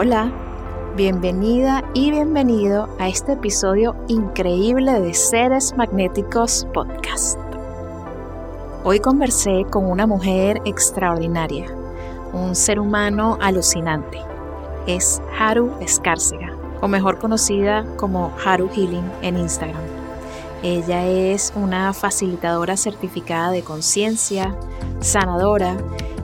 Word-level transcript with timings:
Hola, 0.00 0.30
bienvenida 0.94 1.82
y 1.92 2.12
bienvenido 2.12 2.88
a 3.00 3.08
este 3.08 3.32
episodio 3.32 3.96
increíble 4.06 5.00
de 5.00 5.12
Seres 5.12 5.74
Magnéticos 5.76 6.68
Podcast. 6.72 7.36
Hoy 8.84 9.00
conversé 9.00 9.66
con 9.68 9.86
una 9.86 10.06
mujer 10.06 10.62
extraordinaria, 10.64 11.66
un 12.32 12.54
ser 12.54 12.78
humano 12.78 13.38
alucinante. 13.40 14.20
Es 14.86 15.20
Haru 15.36 15.72
Escárcega, 15.80 16.54
o 16.80 16.86
mejor 16.86 17.18
conocida 17.18 17.84
como 17.96 18.32
Haru 18.44 18.68
Healing 18.68 19.10
en 19.22 19.36
Instagram. 19.36 19.82
Ella 20.62 21.08
es 21.08 21.52
una 21.56 21.92
facilitadora 21.92 22.76
certificada 22.76 23.50
de 23.50 23.64
conciencia, 23.64 24.54
sanadora 25.00 25.76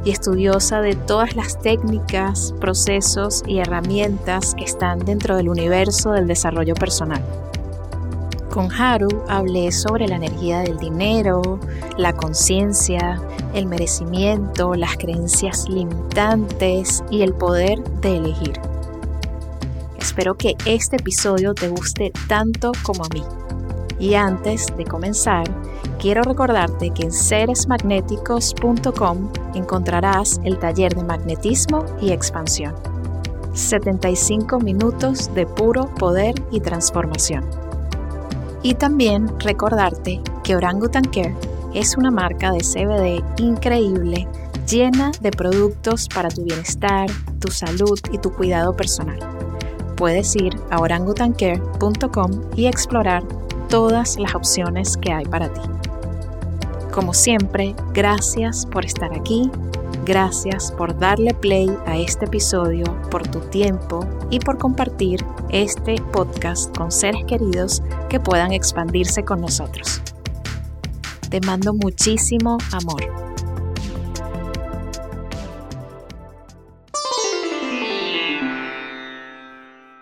y 0.04 0.10
estudiosa 0.10 0.80
de 0.80 0.94
todas 0.94 1.34
las 1.34 1.60
técnicas, 1.60 2.54
procesos 2.60 3.42
y 3.46 3.58
herramientas 3.58 4.54
que 4.54 4.64
están 4.64 4.98
dentro 4.98 5.36
del 5.36 5.48
universo 5.48 6.12
del 6.12 6.26
desarrollo 6.26 6.74
personal. 6.74 7.22
Con 8.50 8.70
Haru 8.70 9.24
hablé 9.28 9.72
sobre 9.72 10.06
la 10.06 10.16
energía 10.16 10.60
del 10.60 10.78
dinero, 10.78 11.58
la 11.96 12.12
conciencia, 12.12 13.20
el 13.52 13.66
merecimiento, 13.66 14.74
las 14.74 14.96
creencias 14.96 15.68
limitantes 15.68 17.02
y 17.10 17.22
el 17.22 17.34
poder 17.34 17.82
de 18.00 18.18
elegir. 18.18 18.60
Espero 19.98 20.34
que 20.36 20.54
este 20.66 20.96
episodio 20.96 21.54
te 21.54 21.68
guste 21.68 22.12
tanto 22.28 22.70
como 22.82 23.04
a 23.04 23.08
mí. 23.08 23.24
Y 23.98 24.14
antes 24.14 24.66
de 24.76 24.84
comenzar, 24.84 25.44
quiero 25.98 26.22
recordarte 26.22 26.90
que 26.90 27.04
en 27.04 27.12
seresmagnéticos.com 27.12 29.30
encontrarás 29.54 30.40
el 30.44 30.58
taller 30.58 30.94
de 30.94 31.04
magnetismo 31.04 31.86
y 32.00 32.10
expansión. 32.10 32.74
75 33.52 34.58
minutos 34.58 35.32
de 35.34 35.46
puro 35.46 35.94
poder 35.94 36.34
y 36.50 36.60
transformación. 36.60 37.44
Y 38.62 38.74
también 38.74 39.28
recordarte 39.40 40.20
que 40.42 40.56
Orangutan 40.56 41.04
Care 41.04 41.34
es 41.74 41.96
una 41.96 42.10
marca 42.10 42.52
de 42.52 42.60
CBD 42.60 43.22
increíble, 43.42 44.28
llena 44.68 45.12
de 45.20 45.30
productos 45.30 46.08
para 46.08 46.28
tu 46.28 46.44
bienestar, 46.44 47.08
tu 47.40 47.50
salud 47.50 47.98
y 48.12 48.18
tu 48.18 48.32
cuidado 48.32 48.74
personal. 48.74 49.18
Puedes 49.96 50.34
ir 50.36 50.54
a 50.70 50.80
orangutancare.com 50.80 52.30
y 52.56 52.66
explorar 52.66 53.22
todas 53.68 54.18
las 54.18 54.34
opciones 54.34 54.96
que 54.96 55.12
hay 55.12 55.24
para 55.24 55.52
ti. 55.52 55.60
Como 56.92 57.12
siempre, 57.12 57.74
gracias 57.92 58.66
por 58.66 58.84
estar 58.84 59.12
aquí, 59.12 59.50
gracias 60.04 60.70
por 60.72 60.96
darle 60.98 61.34
play 61.34 61.76
a 61.86 61.96
este 61.96 62.26
episodio, 62.26 62.84
por 63.10 63.26
tu 63.26 63.40
tiempo 63.40 64.06
y 64.30 64.38
por 64.38 64.58
compartir 64.58 65.24
este 65.50 65.96
podcast 66.12 66.76
con 66.76 66.92
seres 66.92 67.24
queridos 67.26 67.82
que 68.08 68.20
puedan 68.20 68.52
expandirse 68.52 69.24
con 69.24 69.40
nosotros. 69.40 70.00
Te 71.30 71.40
mando 71.40 71.74
muchísimo 71.74 72.58
amor. 72.72 73.33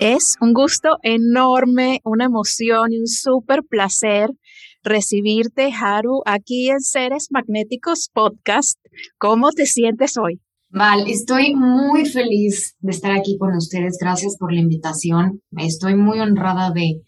Es 0.04 0.34
un 0.40 0.52
gusto 0.52 0.96
enorme, 1.04 2.00
una 2.02 2.24
emoción 2.24 2.92
y 2.92 2.98
un 2.98 3.06
súper 3.06 3.60
placer 3.62 4.30
recibirte, 4.82 5.70
Haru, 5.72 6.22
aquí 6.26 6.70
en 6.70 6.80
Seres 6.80 7.28
Magnéticos 7.30 8.10
Podcast. 8.12 8.80
¿Cómo 9.16 9.50
te 9.52 9.64
sientes 9.64 10.16
hoy? 10.16 10.40
Val, 10.70 11.04
estoy 11.06 11.54
muy 11.54 12.04
feliz 12.04 12.74
de 12.80 12.90
estar 12.90 13.12
aquí 13.12 13.38
con 13.38 13.54
ustedes. 13.54 13.96
Gracias 14.00 14.36
por 14.40 14.52
la 14.52 14.58
invitación. 14.58 15.40
Estoy 15.56 15.94
muy 15.94 16.18
honrada 16.18 16.72
de, 16.72 17.02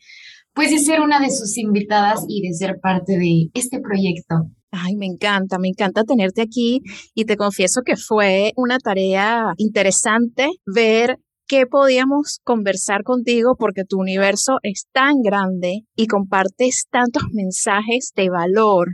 pues, 0.53 0.71
de 0.71 0.78
ser 0.78 1.00
una 1.00 1.19
de 1.19 1.33
sus 1.33 1.59
invitadas 1.59 2.25
y 2.28 2.47
de 2.47 2.54
ser 2.54 2.77
parte 2.81 3.19
de 3.19 3.49
este 3.54 3.81
proyecto. 3.81 4.37
Ay, 4.71 4.94
me 4.94 5.06
encanta, 5.06 5.59
me 5.59 5.66
encanta 5.66 6.04
tenerte 6.04 6.43
aquí 6.43 6.81
y 7.12 7.25
te 7.25 7.37
confieso 7.37 7.83
que 7.84 7.97
fue 7.97 8.53
una 8.54 8.78
tarea 8.78 9.53
interesante 9.56 10.47
ver 10.65 11.19
qué 11.47 11.66
podíamos 11.66 12.41
conversar 12.44 13.03
contigo 13.03 13.56
porque 13.59 13.84
tu 13.84 13.99
universo 13.99 14.59
es 14.62 14.87
tan 14.93 15.22
grande 15.22 15.82
y 15.97 16.06
compartes 16.06 16.87
tantos 16.91 17.25
mensajes 17.32 18.12
de 18.15 18.31
valor 18.31 18.88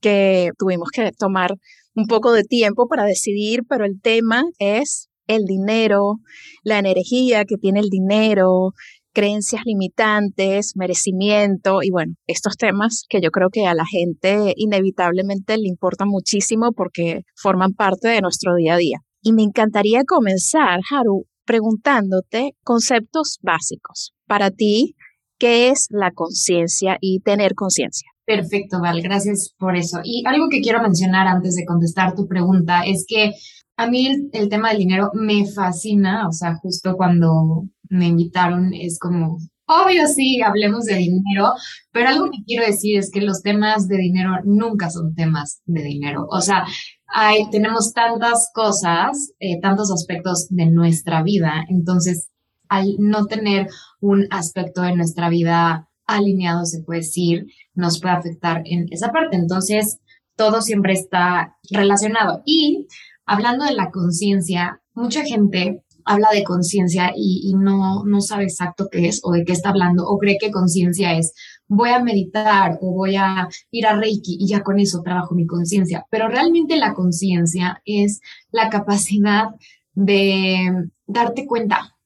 que 0.00 0.50
tuvimos 0.58 0.90
que 0.90 1.10
tomar 1.12 1.54
un 1.94 2.06
poco 2.06 2.32
de 2.32 2.44
tiempo 2.44 2.88
para 2.88 3.04
decidir, 3.04 3.62
pero 3.68 3.84
el 3.84 4.00
tema 4.00 4.44
es 4.58 5.08
el 5.26 5.44
dinero, 5.44 6.16
la 6.64 6.78
energía 6.78 7.44
que 7.44 7.56
tiene 7.56 7.80
el 7.80 7.88
dinero, 7.88 8.72
creencias 9.12 9.62
limitantes, 9.64 10.72
merecimiento 10.76 11.82
y 11.82 11.90
bueno, 11.90 12.14
estos 12.26 12.56
temas 12.56 13.04
que 13.08 13.20
yo 13.20 13.30
creo 13.30 13.48
que 13.50 13.66
a 13.66 13.74
la 13.74 13.84
gente 13.86 14.54
inevitablemente 14.56 15.58
le 15.58 15.68
importan 15.68 16.08
muchísimo 16.08 16.72
porque 16.72 17.22
forman 17.34 17.72
parte 17.72 18.08
de 18.08 18.20
nuestro 18.20 18.54
día 18.54 18.74
a 18.74 18.78
día. 18.78 18.98
Y 19.22 19.32
me 19.32 19.42
encantaría 19.42 20.04
comenzar, 20.06 20.80
Haru, 20.90 21.26
preguntándote 21.50 22.54
conceptos 22.62 23.40
básicos. 23.42 24.14
Para 24.28 24.52
ti, 24.52 24.94
¿qué 25.36 25.70
es 25.70 25.88
la 25.90 26.12
conciencia 26.12 26.96
y 27.00 27.22
tener 27.22 27.54
conciencia? 27.56 28.08
Perfecto, 28.24 28.80
Val, 28.80 29.02
gracias 29.02 29.52
por 29.58 29.76
eso. 29.76 29.98
Y 30.04 30.22
algo 30.28 30.48
que 30.48 30.60
quiero 30.60 30.80
mencionar 30.80 31.26
antes 31.26 31.56
de 31.56 31.64
contestar 31.64 32.14
tu 32.14 32.28
pregunta 32.28 32.82
es 32.82 33.04
que 33.04 33.32
a 33.76 33.88
mí 33.88 34.30
el, 34.32 34.48
tema 34.48 34.68
del 34.68 34.78
dinero 34.78 35.10
me 35.12 35.44
fascina, 35.44 36.28
o 36.28 36.30
sea, 36.30 36.54
justo 36.54 36.94
cuando 36.96 37.64
me 37.88 38.06
invitaron 38.06 38.72
es 38.72 39.00
como, 39.00 39.38
obvio 39.66 40.06
sí, 40.06 40.40
hablemos 40.42 40.84
de 40.84 40.98
dinero, 40.98 41.48
pero 41.90 42.10
algo 42.10 42.26
que 42.26 42.44
quiero 42.46 42.64
decir 42.64 42.96
es 42.96 43.10
que 43.10 43.22
los 43.22 43.42
temas 43.42 43.88
de 43.88 43.96
dinero 43.96 44.36
nunca 44.44 44.88
son 44.88 45.16
temas 45.16 45.62
de 45.64 45.82
dinero. 45.82 46.26
O 46.30 46.40
sea, 46.42 46.64
hay, 47.12 47.50
tenemos 47.50 47.92
tantas 47.92 48.50
cosas, 48.54 49.32
eh, 49.40 49.60
tantos 49.60 49.92
aspectos 49.92 50.48
de 50.50 50.66
nuestra 50.66 51.22
vida, 51.22 51.64
entonces 51.68 52.30
al 52.68 52.96
no 52.98 53.26
tener 53.26 53.66
un 54.00 54.28
aspecto 54.30 54.82
de 54.82 54.96
nuestra 54.96 55.28
vida 55.28 55.88
alineado, 56.06 56.64
se 56.64 56.82
puede 56.82 57.00
decir, 57.00 57.46
nos 57.74 58.00
puede 58.00 58.14
afectar 58.14 58.62
en 58.64 58.86
esa 58.90 59.10
parte. 59.10 59.36
Entonces, 59.36 59.98
todo 60.36 60.62
siempre 60.62 60.92
está 60.92 61.56
relacionado. 61.70 62.42
Y 62.46 62.86
hablando 63.26 63.64
de 63.64 63.74
la 63.74 63.90
conciencia, 63.90 64.80
mucha 64.94 65.24
gente 65.24 65.82
habla 66.04 66.28
de 66.32 66.44
conciencia 66.44 67.12
y, 67.14 67.42
y, 67.44 67.54
no, 67.54 68.04
no 68.04 68.20
sabe 68.20 68.44
exacto 68.44 68.88
qué 68.90 69.08
es 69.08 69.20
o 69.22 69.32
de 69.32 69.44
qué 69.44 69.52
está 69.52 69.70
hablando 69.70 70.06
o 70.06 70.18
cree 70.18 70.38
que 70.38 70.50
conciencia 70.50 71.16
es 71.16 71.32
voy 71.70 71.90
a 71.90 72.02
meditar 72.02 72.78
o 72.80 72.92
voy 72.92 73.16
a 73.16 73.48
ir 73.70 73.86
a 73.86 73.96
Reiki 73.96 74.36
y 74.40 74.48
ya 74.48 74.62
con 74.62 74.80
eso 74.80 75.02
trabajo 75.02 75.34
mi 75.34 75.46
conciencia. 75.46 76.04
Pero 76.10 76.28
realmente 76.28 76.76
la 76.76 76.94
conciencia 76.94 77.80
es 77.84 78.20
la 78.50 78.68
capacidad 78.68 79.46
de 79.94 80.88
darte 81.06 81.46
cuenta, 81.46 81.96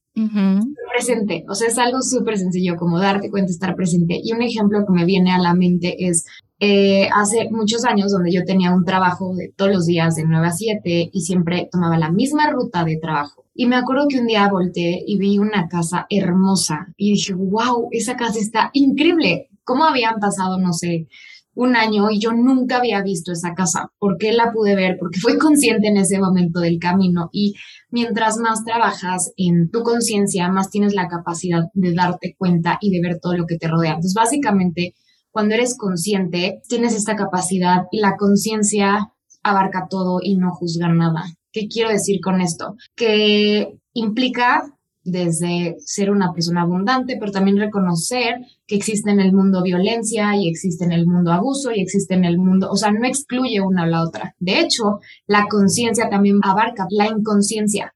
presente. 0.92 1.44
O 1.48 1.54
sea, 1.54 1.68
es 1.68 1.78
algo 1.78 2.02
súper 2.02 2.38
sencillo 2.38 2.76
como 2.76 2.98
darte 3.00 3.30
cuenta, 3.30 3.50
estar 3.50 3.74
presente. 3.74 4.20
Y 4.22 4.32
un 4.32 4.42
ejemplo 4.42 4.84
que 4.86 4.92
me 4.92 5.04
viene 5.04 5.32
a 5.32 5.38
la 5.38 5.54
mente 5.54 6.06
es 6.06 6.24
eh, 6.60 7.08
hace 7.14 7.48
muchos 7.50 7.84
años 7.84 8.12
donde 8.12 8.32
yo 8.32 8.44
tenía 8.44 8.72
un 8.72 8.84
trabajo 8.84 9.34
de 9.34 9.52
todos 9.56 9.72
los 9.72 9.86
días 9.86 10.14
de 10.14 10.24
9 10.24 10.46
a 10.46 10.52
7 10.52 11.10
y 11.12 11.20
siempre 11.22 11.68
tomaba 11.70 11.98
la 11.98 12.12
misma 12.12 12.50
ruta 12.50 12.84
de 12.84 12.98
trabajo. 12.98 13.43
Y 13.54 13.66
me 13.66 13.76
acuerdo 13.76 14.08
que 14.08 14.18
un 14.18 14.26
día 14.26 14.48
volteé 14.48 15.02
y 15.06 15.16
vi 15.16 15.38
una 15.38 15.68
casa 15.68 16.06
hermosa 16.10 16.88
y 16.96 17.12
dije, 17.12 17.34
wow, 17.34 17.88
esa 17.92 18.16
casa 18.16 18.40
está 18.40 18.70
increíble 18.72 19.48
cómo 19.62 19.84
habían 19.84 20.18
pasado, 20.18 20.58
no 20.58 20.72
sé, 20.72 21.06
un 21.54 21.76
año 21.76 22.10
y 22.10 22.20
yo 22.20 22.32
nunca 22.32 22.78
había 22.78 23.00
visto 23.02 23.32
esa 23.32 23.54
casa. 23.54 23.92
¿Por 23.98 24.18
qué 24.18 24.32
la 24.32 24.52
pude 24.52 24.74
ver? 24.74 24.96
Porque 24.98 25.20
fui 25.20 25.38
consciente 25.38 25.88
en 25.88 25.96
ese 25.96 26.18
momento 26.18 26.60
del 26.60 26.78
camino 26.78 27.30
y 27.32 27.54
mientras 27.90 28.38
más 28.38 28.64
trabajas 28.64 29.32
en 29.36 29.70
tu 29.70 29.82
conciencia, 29.82 30.48
más 30.48 30.70
tienes 30.70 30.94
la 30.94 31.08
capacidad 31.08 31.64
de 31.74 31.94
darte 31.94 32.34
cuenta 32.36 32.78
y 32.80 32.90
de 32.90 33.00
ver 33.00 33.20
todo 33.20 33.36
lo 33.36 33.46
que 33.46 33.56
te 33.56 33.68
rodea. 33.68 33.92
Entonces, 33.92 34.14
básicamente, 34.14 34.94
cuando 35.30 35.54
eres 35.54 35.76
consciente, 35.76 36.60
tienes 36.68 36.94
esta 36.94 37.16
capacidad 37.16 37.84
y 37.92 38.00
la 38.00 38.16
conciencia 38.16 39.12
abarca 39.42 39.86
todo 39.88 40.18
y 40.22 40.36
no 40.36 40.50
juzga 40.52 40.88
nada. 40.88 41.24
¿Qué 41.54 41.68
quiero 41.68 41.90
decir 41.90 42.20
con 42.20 42.40
esto? 42.40 42.74
Que 42.96 43.78
implica 43.92 44.64
desde 45.04 45.76
ser 45.78 46.10
una 46.10 46.32
persona 46.32 46.62
abundante, 46.62 47.16
pero 47.20 47.30
también 47.30 47.58
reconocer 47.58 48.38
que 48.66 48.74
existe 48.74 49.12
en 49.12 49.20
el 49.20 49.32
mundo 49.32 49.62
violencia 49.62 50.34
y 50.34 50.48
existe 50.48 50.84
en 50.84 50.90
el 50.90 51.06
mundo 51.06 51.30
abuso 51.30 51.70
y 51.70 51.80
existe 51.80 52.14
en 52.14 52.24
el 52.24 52.38
mundo, 52.38 52.70
o 52.72 52.76
sea, 52.76 52.90
no 52.90 53.06
excluye 53.06 53.60
una 53.60 53.84
a 53.84 53.86
la 53.86 54.02
otra. 54.02 54.34
De 54.40 54.58
hecho, 54.58 54.98
la 55.28 55.46
conciencia 55.48 56.08
también 56.08 56.40
abarca 56.42 56.86
la 56.90 57.06
inconsciencia, 57.06 57.94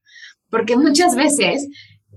porque 0.49 0.77
muchas 0.77 1.15
veces 1.17 1.67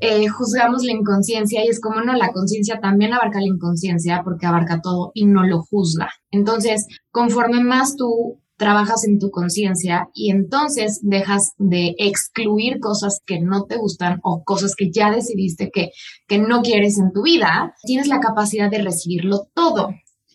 eh, 0.00 0.28
juzgamos 0.28 0.84
la 0.84 0.92
inconsciencia 0.92 1.64
y 1.64 1.68
es 1.68 1.80
como 1.80 2.02
no, 2.02 2.12
la 2.14 2.32
conciencia 2.32 2.78
también 2.80 3.14
abarca 3.14 3.40
la 3.40 3.48
inconsciencia 3.48 4.22
porque 4.22 4.46
abarca 4.46 4.80
todo 4.80 5.10
y 5.14 5.26
no 5.26 5.44
lo 5.44 5.62
juzga. 5.62 6.08
Entonces, 6.30 6.86
conforme 7.10 7.64
más 7.64 7.96
tú 7.96 8.41
trabajas 8.62 9.04
en 9.04 9.18
tu 9.18 9.32
conciencia 9.32 10.08
y 10.14 10.30
entonces 10.30 11.00
dejas 11.02 11.54
de 11.58 11.96
excluir 11.98 12.78
cosas 12.78 13.20
que 13.26 13.40
no 13.40 13.64
te 13.64 13.76
gustan 13.76 14.20
o 14.22 14.44
cosas 14.44 14.76
que 14.76 14.92
ya 14.92 15.10
decidiste 15.10 15.72
que, 15.72 15.90
que 16.28 16.38
no 16.38 16.62
quieres 16.62 16.96
en 16.96 17.12
tu 17.12 17.22
vida, 17.22 17.74
tienes 17.82 18.06
la 18.06 18.20
capacidad 18.20 18.70
de 18.70 18.80
recibirlo 18.80 19.48
todo. 19.52 19.88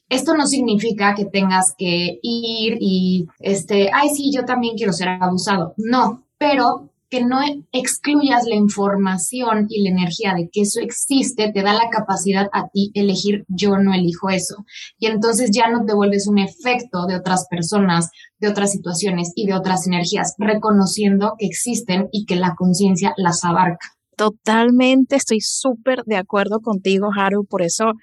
Esto 0.10 0.36
no 0.36 0.46
significa 0.46 1.16
que 1.16 1.24
tengas 1.24 1.74
que 1.78 2.20
ir 2.22 2.78
y, 2.82 3.28
este, 3.40 3.92
ay, 3.94 4.10
sí, 4.10 4.30
yo 4.36 4.44
también 4.44 4.76
quiero 4.76 4.92
ser 4.92 5.08
abusado. 5.08 5.74
No, 5.78 6.26
pero 6.38 6.90
que 7.10 7.24
no 7.24 7.40
excluyas 7.72 8.46
la 8.46 8.56
información 8.56 9.68
y 9.70 9.84
la 9.84 9.92
energía 9.92 10.34
de 10.34 10.50
que 10.52 10.62
eso 10.62 10.82
existe, 10.82 11.52
te 11.52 11.62
da 11.62 11.74
la 11.74 11.90
capacidad 11.90 12.48
a 12.52 12.68
ti 12.70 12.92
elegir 12.94 13.46
yo 13.48 13.78
no 13.78 13.94
elijo 13.94 14.30
eso. 14.30 14.66
Y 15.00 15.08
entonces 15.08 15.52
ya 15.54 15.70
no 15.70 15.86
te 15.86 15.94
vuelves 15.94 16.28
un 16.28 16.38
efecto 16.38 17.06
de 17.08 17.16
otras 17.16 17.48
personas, 17.50 18.10
de 18.40 18.50
otras 18.50 18.72
situaciones 18.72 19.32
y 19.36 19.46
de 19.48 19.54
otras 19.54 19.88
energías, 19.88 20.34
reconociendo 20.38 21.34
que 21.38 21.46
existen 21.46 22.10
y 22.12 22.26
que 22.26 22.36
la 22.36 22.56
conciencia 22.56 23.14
las 23.18 23.44
abarca. 23.44 23.94
Totalmente, 24.18 25.16
estoy 25.16 25.42
súper 25.42 26.04
de 26.06 26.18
acuerdo 26.18 26.60
contigo, 26.60 27.10
Haru, 27.16 27.46
por 27.46 27.62
eso 27.62 27.94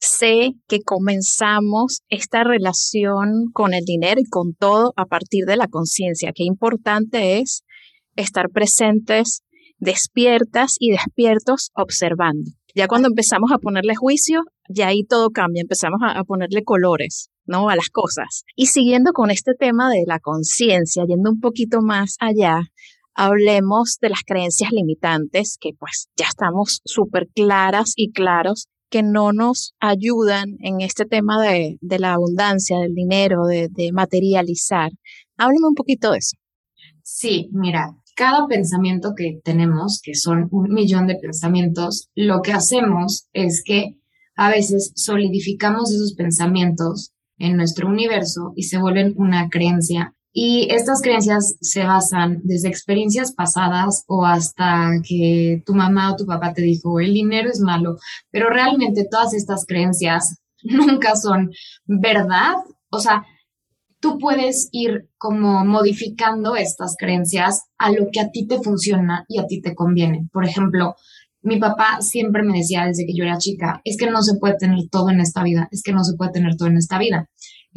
sé 0.00 0.52
que 0.66 0.80
comenzamos 0.80 2.00
esta 2.08 2.44
relación 2.44 3.50
con 3.52 3.74
el 3.74 3.84
dinero 3.84 4.20
y 4.20 4.28
con 4.28 4.54
todo 4.54 4.92
a 4.96 5.04
partir 5.04 5.44
de 5.44 5.56
la 5.56 5.68
conciencia. 5.68 6.32
Qué 6.34 6.44
importante 6.44 7.40
es 7.40 7.64
estar 8.18 8.50
presentes, 8.50 9.42
despiertas 9.78 10.76
y 10.78 10.90
despiertos 10.90 11.70
observando. 11.74 12.50
Ya 12.74 12.86
cuando 12.86 13.08
empezamos 13.08 13.50
a 13.52 13.58
ponerle 13.58 13.94
juicio, 13.94 14.42
ya 14.68 14.88
ahí 14.88 15.04
todo 15.04 15.30
cambia, 15.30 15.62
empezamos 15.62 16.00
a, 16.02 16.22
ponerle 16.24 16.62
colores, 16.62 17.30
¿no? 17.46 17.70
A 17.70 17.76
las 17.76 17.88
cosas. 17.88 18.44
Y 18.54 18.66
siguiendo 18.66 19.12
con 19.12 19.30
este 19.30 19.54
tema 19.58 19.90
de 19.90 20.04
la 20.06 20.20
conciencia, 20.20 21.04
yendo 21.06 21.30
un 21.30 21.40
poquito 21.40 21.80
más 21.80 22.16
allá, 22.20 22.60
hablemos 23.14 23.98
de 24.00 24.10
las 24.10 24.20
creencias 24.24 24.70
limitantes, 24.72 25.56
que 25.60 25.70
pues 25.78 26.08
ya 26.16 26.26
estamos 26.26 26.80
súper 26.84 27.28
claras 27.34 27.94
y 27.96 28.12
claros 28.12 28.68
que 28.90 29.02
no 29.02 29.32
nos 29.32 29.74
ayudan 29.80 30.56
en 30.60 30.80
este 30.80 31.04
tema 31.04 31.42
de, 31.42 31.78
la 31.80 32.14
abundancia, 32.14 32.78
del 32.78 32.94
dinero, 32.94 33.44
de, 33.46 33.68
de 33.70 33.92
materializar. 33.92 34.90
Háblame 35.36 35.68
un 35.68 35.74
poquito 35.74 36.12
de 36.12 36.18
eso. 36.18 36.36
Sí, 37.02 37.48
mira, 37.52 37.96
cada 38.18 38.48
pensamiento 38.48 39.14
que 39.16 39.40
tenemos, 39.44 40.00
que 40.02 40.16
son 40.16 40.48
un 40.50 40.74
millón 40.74 41.06
de 41.06 41.14
pensamientos, 41.14 42.08
lo 42.16 42.42
que 42.42 42.52
hacemos 42.52 43.28
es 43.32 43.62
que 43.64 43.94
a 44.34 44.50
veces 44.50 44.90
solidificamos 44.96 45.92
esos 45.92 46.14
pensamientos 46.14 47.12
en 47.38 47.56
nuestro 47.56 47.86
universo 47.86 48.52
y 48.56 48.64
se 48.64 48.78
vuelven 48.78 49.14
una 49.18 49.48
creencia. 49.48 50.16
Y 50.32 50.66
estas 50.72 51.00
creencias 51.00 51.58
se 51.60 51.84
basan 51.84 52.40
desde 52.42 52.68
experiencias 52.68 53.32
pasadas 53.32 54.02
o 54.08 54.26
hasta 54.26 54.90
que 55.08 55.62
tu 55.64 55.74
mamá 55.76 56.12
o 56.12 56.16
tu 56.16 56.26
papá 56.26 56.52
te 56.52 56.62
dijo, 56.62 56.98
el 56.98 57.14
dinero 57.14 57.48
es 57.48 57.60
malo, 57.60 57.98
pero 58.32 58.50
realmente 58.50 59.06
todas 59.08 59.32
estas 59.32 59.64
creencias 59.64 60.40
nunca 60.64 61.14
son 61.14 61.52
verdad. 61.86 62.54
O 62.90 62.98
sea, 62.98 63.24
tú 64.00 64.18
puedes 64.18 64.68
ir 64.72 65.08
como 65.18 65.64
modificando 65.64 66.56
estas 66.56 66.94
creencias 66.98 67.64
a 67.78 67.90
lo 67.90 68.08
que 68.12 68.20
a 68.20 68.30
ti 68.30 68.46
te 68.46 68.58
funciona 68.58 69.24
y 69.28 69.38
a 69.38 69.46
ti 69.46 69.60
te 69.60 69.74
conviene. 69.74 70.28
Por 70.32 70.44
ejemplo, 70.44 70.94
mi 71.42 71.58
papá 71.58 72.00
siempre 72.00 72.42
me 72.42 72.58
decía 72.58 72.84
desde 72.86 73.06
que 73.06 73.14
yo 73.14 73.24
era 73.24 73.38
chica, 73.38 73.80
es 73.84 73.96
que 73.96 74.10
no 74.10 74.22
se 74.22 74.36
puede 74.38 74.56
tener 74.56 74.88
todo 74.90 75.10
en 75.10 75.20
esta 75.20 75.42
vida, 75.42 75.68
es 75.70 75.82
que 75.82 75.92
no 75.92 76.04
se 76.04 76.16
puede 76.16 76.32
tener 76.32 76.56
todo 76.56 76.68
en 76.68 76.76
esta 76.76 76.98
vida. 76.98 77.28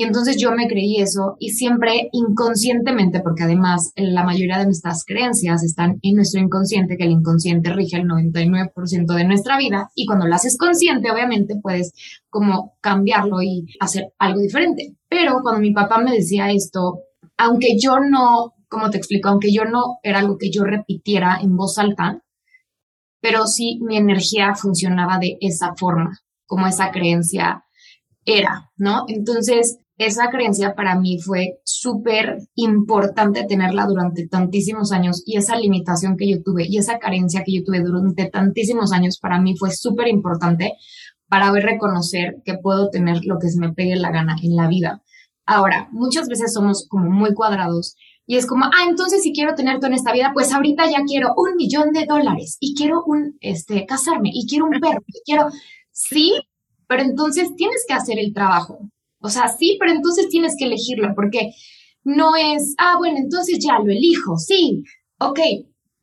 Y 0.02 0.04
entonces 0.04 0.36
yo 0.42 0.52
me 0.52 0.68
creí 0.68 1.00
eso 1.00 1.36
y 1.38 1.50
siempre 1.52 2.10
inconscientemente, 2.12 3.20
porque 3.20 3.44
además 3.44 3.94
la 3.96 4.24
mayoría 4.24 4.58
de 4.58 4.66
nuestras 4.66 5.06
creencias 5.06 5.64
están 5.64 6.00
en 6.02 6.16
nuestro 6.16 6.42
inconsciente, 6.42 6.98
que 6.98 7.04
el 7.04 7.12
inconsciente 7.12 7.72
rige 7.72 7.98
el 7.98 8.08
99% 8.08 9.14
de 9.14 9.26
nuestra 9.26 9.60
vida 9.60 9.92
y 9.94 10.08
cuando 10.08 10.26
lo 10.26 10.34
haces 10.34 10.58
consciente, 10.58 11.12
obviamente 11.12 11.60
puedes 11.62 11.94
como 12.32 12.74
cambiarlo 12.82 13.44
y 13.44 13.68
hacer 13.80 14.12
algo 14.18 14.40
diferente. 14.40 14.96
Pero 15.08 15.42
cuando 15.44 15.62
mi 15.62 15.72
papá 15.72 16.00
me 16.00 16.16
decía 16.16 16.50
esto, 16.50 17.02
aunque 17.38 17.78
yo 17.80 18.00
no, 18.00 18.56
como 18.70 18.90
te 18.90 18.98
explico, 18.98 19.30
aunque 19.30 19.54
yo 19.54 19.66
no 19.66 20.00
era 20.02 20.18
algo 20.18 20.40
que 20.40 20.50
yo 20.50 20.64
repitiera 20.64 21.38
en 21.44 21.56
voz 21.56 21.78
alta, 21.78 22.24
pero 23.22 23.46
sí 23.46 23.78
mi 23.84 23.98
energía 23.98 24.56
funcionaba 24.56 25.20
de 25.20 25.38
esa 25.42 25.76
forma, 25.76 26.22
como 26.48 26.66
esa 26.66 26.90
creencia 26.90 27.66
era, 28.26 28.72
¿no? 28.78 29.06
Entonces, 29.08 29.78
esa 30.06 30.30
creencia 30.30 30.74
para 30.76 31.00
mí 31.00 31.20
fue 31.20 31.60
súper 31.64 32.38
importante 32.56 33.44
tenerla 33.46 33.86
durante 33.86 34.28
tantísimos 34.28 34.92
años 34.92 35.24
y 35.26 35.38
esa 35.38 35.56
limitación 35.56 36.18
que 36.18 36.30
yo 36.30 36.42
tuve 36.44 36.66
y 36.68 36.78
esa 36.78 37.00
carencia 37.00 37.44
que 37.44 37.54
yo 37.54 37.64
tuve 37.64 37.82
durante 37.82 38.30
tantísimos 38.30 38.92
años 38.92 39.20
para 39.20 39.40
mí 39.40 39.56
fue 39.58 39.72
súper 39.72 40.08
importante 40.08 40.74
para 41.28 41.52
ver 41.52 41.64
reconocer 41.64 42.42
que 42.46 42.58
puedo 42.58 42.90
tener 42.90 43.22
lo 43.24 43.40
que 43.40 43.50
se 43.50 43.60
me 43.60 43.74
pegue 43.74 43.96
la 43.96 44.12
gana 44.12 44.36
en 44.42 44.56
la 44.56 44.68
vida. 44.68 45.02
Ahora, 45.46 45.90
muchas 45.92 46.28
veces 46.28 46.54
somos 46.54 46.88
como 46.90 47.10
muy 47.10 47.34
cuadrados 47.34 47.96
y 48.26 48.38
es 48.38 48.46
como, 48.46 48.66
ah, 48.66 48.86
entonces 48.88 49.24
si 49.24 49.34
quiero 49.34 49.56
tener 49.56 49.80
todo 49.80 49.88
en 49.88 49.96
esta 49.96 50.14
vida, 50.14 50.32
pues 50.34 50.54
ahorita 50.54 50.90
ya 50.90 51.04
quiero 51.06 51.34
un 51.36 51.56
millón 51.56 51.92
de 51.92 52.06
dólares 52.06 52.58
y 52.60 52.76
quiero 52.76 53.04
un, 53.06 53.38
este, 53.42 53.86
casarme 53.86 54.30
y 54.34 54.48
quiero 54.48 54.66
un 54.66 54.80
perro 54.80 55.02
quiero, 55.26 55.48
sí, 55.92 56.42
pero 56.88 57.04
entonces 57.04 57.56
tienes 57.56 57.84
que 57.88 57.94
hacer 57.94 58.20
el 58.20 58.34
trabajo. 58.34 58.80
O 59.22 59.30
sea, 59.30 59.48
sí, 59.48 59.78
pero 59.80 59.92
entonces 59.92 60.30
tienes 60.30 60.56
que 60.58 60.66
elegirlo 60.66 61.14
porque 61.16 61.52
no 62.04 62.36
es, 62.36 62.74
ah, 62.78 62.96
bueno, 62.98 63.18
entonces 63.18 63.60
ya 63.60 63.80
lo 63.80 63.92
elijo, 63.92 64.38
sí, 64.38 64.84
ok, 65.20 65.40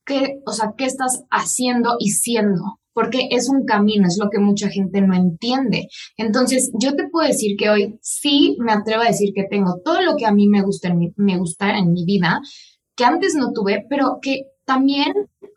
¿qué, 0.04 0.40
o 0.46 0.52
sea, 0.52 0.72
¿qué 0.76 0.84
estás 0.84 1.24
haciendo 1.30 1.96
y 1.98 2.10
siendo? 2.10 2.62
Porque 2.92 3.28
es 3.30 3.48
un 3.48 3.64
camino, 3.64 4.06
es 4.08 4.18
lo 4.18 4.28
que 4.30 4.38
mucha 4.38 4.68
gente 4.68 5.00
no 5.00 5.14
entiende. 5.14 5.88
Entonces, 6.16 6.72
yo 6.80 6.96
te 6.96 7.08
puedo 7.08 7.28
decir 7.28 7.56
que 7.56 7.70
hoy 7.70 7.98
sí 8.02 8.56
me 8.58 8.72
atrevo 8.72 9.02
a 9.02 9.08
decir 9.08 9.30
que 9.34 9.44
tengo 9.44 9.80
todo 9.84 10.02
lo 10.02 10.16
que 10.16 10.26
a 10.26 10.32
mí 10.32 10.48
me 10.48 10.62
gusta 10.62 10.88
en 10.88 10.98
mi, 10.98 11.12
me 11.16 11.38
gusta 11.38 11.76
en 11.76 11.92
mi 11.92 12.04
vida, 12.04 12.40
que 12.96 13.04
antes 13.04 13.34
no 13.34 13.52
tuve, 13.52 13.86
pero 13.88 14.18
que 14.20 14.46
también, 14.64 15.12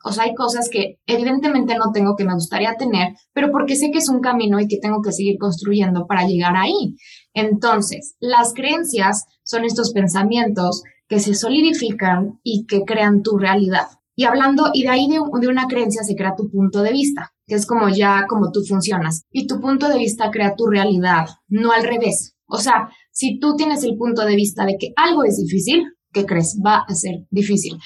o 0.06 0.12
sea, 0.12 0.24
hay 0.24 0.34
cosas 0.36 0.70
que 0.70 1.00
evidentemente 1.06 1.76
no 1.76 1.92
tengo 1.92 2.16
que 2.16 2.24
me 2.24 2.34
gustaría 2.34 2.76
tener, 2.76 3.10
pero 3.34 3.52
porque 3.52 3.76
sé 3.76 3.92
que 3.92 3.98
es 3.98 4.08
un 4.08 4.22
camino 4.22 4.60
y 4.60 4.68
que 4.68 4.78
tengo 4.78 5.02
que 5.02 5.12
seguir 5.12 5.38
construyendo 5.38 6.08
para 6.08 6.26
llegar 6.26 6.56
ahí. 6.56 6.96
Entonces, 7.34 8.16
las 8.20 8.54
creencias 8.54 9.26
son 9.44 9.66
estos 9.66 9.92
pensamientos 9.94 10.84
que 11.08 11.20
se 11.20 11.34
solidifican 11.34 12.40
y 12.44 12.66
que 12.66 12.84
crean 12.84 13.22
tu 13.22 13.38
realidad. 13.38 13.88
Y 14.16 14.26
hablando, 14.26 14.70
y 14.74 14.84
de 14.84 14.90
ahí 14.90 15.08
de, 15.10 15.20
una 15.20 15.68
creencia 15.68 16.04
se 16.04 16.16
crea 16.16 16.36
tu 16.36 16.50
punto 16.50 16.82
de 16.84 16.92
vista, 16.92 17.34
que 17.46 17.56
es 17.56 17.66
como 17.66 17.90
ya 17.90 18.26
como 18.28 18.52
tú 18.52 18.62
funcionas. 18.64 19.26
Y 19.32 19.48
tu 19.48 19.60
punto 19.60 19.90
de 19.90 19.98
vista 19.98 20.30
crea 20.32 20.56
tu 20.56 20.68
realidad, 20.68 21.26
no 21.48 21.72
al 21.72 21.84
revés. 21.84 22.36
O 22.46 22.58
sea, 22.58 22.90
si 23.12 23.40
tú 23.40 23.56
tienes 23.56 23.84
el 23.84 23.98
punto 23.98 24.26
de 24.26 24.36
vista 24.36 24.66
de 24.66 24.78
que 24.78 24.94
algo 24.96 25.24
es 25.24 25.38
difícil, 25.38 25.84
¿qué 26.12 26.26
crees? 26.26 26.60
Va 26.66 26.86
a 26.88 26.94
ser 26.94 27.26
difícil. 27.30 27.78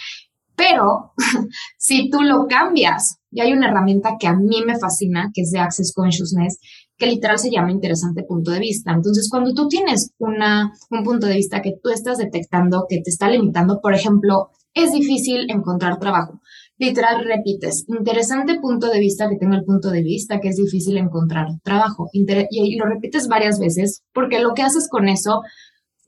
Pero 0.56 1.14
si 1.78 2.10
tú 2.10 2.22
lo 2.22 2.48
cambias, 2.48 3.20
y 3.32 3.42
hay 3.42 3.54
una 3.54 3.68
herramienta 3.68 4.18
que 4.20 4.28
a 4.28 4.36
mí 4.36 4.64
me 4.66 4.80
fascina, 4.80 5.30
que 5.34 5.42
es 5.42 5.52
de 5.52 5.60
Access 5.60 5.94
Consciousness, 5.94 6.60
que 6.98 7.08
literal 7.08 7.38
se 7.38 7.52
llama 7.52 7.72
interesante 7.72 8.24
punto 8.24 8.52
de 8.52 8.60
vista. 8.60 8.92
Entonces, 8.94 9.28
cuando 9.30 9.54
tú 9.54 9.68
tienes 9.68 10.12
una, 10.18 10.72
un 10.90 11.04
punto 11.04 11.28
de 11.28 11.36
vista 11.36 11.62
que 11.62 11.74
tú 11.82 11.90
estás 11.90 12.18
detectando 12.18 12.86
que 12.88 13.02
te 13.02 13.10
está 13.10 13.30
limitando, 13.30 13.80
por 13.82 13.94
ejemplo, 13.94 14.50
es 14.74 14.92
difícil 14.92 15.50
encontrar 15.50 16.00
trabajo. 16.00 16.42
Literal 16.78 17.24
repites, 17.24 17.86
interesante 17.88 18.60
punto 18.60 18.90
de 18.90 19.00
vista 19.00 19.30
que 19.30 19.38
tengo 19.38 19.56
el 19.56 19.64
punto 19.64 19.90
de 19.92 20.04
vista 20.04 20.40
que 20.42 20.50
es 20.50 20.58
difícil 20.58 20.98
encontrar 20.98 21.48
trabajo. 21.64 22.10
y 22.12 22.76
lo 22.76 22.86
repites 22.86 23.28
varias 23.28 23.60
veces 23.60 24.04
porque 24.14 24.40
lo 24.40 24.54
que 24.54 24.64
haces 24.64 24.90
con 24.90 25.08
eso 25.08 25.42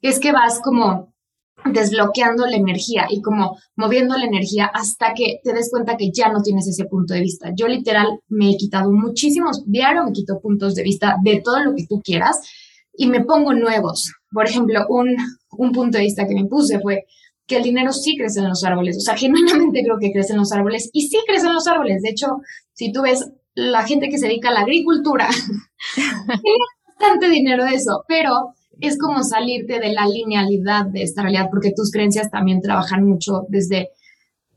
es 0.02 0.20
que 0.20 0.32
vas 0.32 0.60
como 0.62 1.14
desbloqueando 1.74 2.46
la 2.46 2.58
energía 2.58 3.06
y 3.10 3.22
como 3.22 3.58
moviendo 3.76 4.18
la 4.18 4.26
energía 4.26 4.66
hasta 4.74 5.14
que 5.14 5.40
te 5.44 5.54
des 5.54 5.70
cuenta 5.70 5.98
que 5.98 6.12
ya 6.12 6.30
no 6.30 6.42
tienes 6.42 6.68
ese 6.68 6.86
punto 6.86 7.14
de 7.14 7.22
vista. 7.22 7.52
Yo 7.56 7.68
literal 7.68 8.20
me 8.28 8.52
he 8.52 8.58
quitado 8.58 8.92
muchísimos, 8.92 9.64
diario 9.66 10.04
me 10.04 10.12
quito 10.12 10.40
puntos 10.40 10.76
de 10.76 10.84
vista 10.84 11.18
de 11.24 11.42
todo 11.44 11.64
lo 11.64 11.76
que 11.76 11.86
tú 11.88 12.02
quieras 12.04 12.42
y 12.94 13.08
me 13.08 13.24
pongo 13.24 13.54
nuevos. 13.54 14.12
Por 14.32 14.46
ejemplo, 14.46 14.86
un, 14.90 15.16
un 15.52 15.72
punto 15.72 15.98
de 15.98 16.06
vista 16.06 16.28
que 16.28 16.36
me 16.36 16.46
puse 16.46 16.80
fue, 16.80 17.06
que 17.46 17.58
el 17.58 17.64
dinero 17.64 17.94
sí 17.94 18.18
crece 18.18 18.40
en 18.40 18.50
los 18.50 18.64
árboles. 18.64 18.98
O 18.98 19.02
sea, 19.02 19.16
genuinamente 19.16 19.82
creo 19.84 19.98
que 20.00 20.12
crece 20.12 20.34
en 20.34 20.40
los 20.40 20.52
árboles 20.52 20.90
y 20.92 21.08
sí 21.08 21.18
crece 21.26 21.48
en 21.48 21.54
los 21.54 21.68
árboles. 21.68 22.02
De 22.02 22.10
hecho, 22.10 22.42
si 22.74 22.92
tú 22.92 23.04
ves 23.04 23.32
la 23.56 23.88
gente 23.88 24.10
que 24.10 24.18
se 24.18 24.28
dedica 24.28 24.50
a 24.50 24.54
la 24.54 24.62
agricultura, 24.62 25.30
tiene 25.96 26.58
bastante 26.88 27.30
dinero 27.30 27.64
de 27.66 27.76
eso, 27.76 28.04
pero 28.08 28.54
es 28.82 28.98
como 28.98 29.24
salirte 29.24 29.80
de 29.80 29.94
la 29.94 30.06
linealidad 30.06 30.86
de 30.86 31.04
esta 31.04 31.24
realidad, 31.24 31.50
porque 31.52 31.74
tus 31.76 31.92
creencias 31.92 32.30
también 32.30 32.62
trabajan 32.62 33.04
mucho 33.06 33.46
desde, 33.50 33.90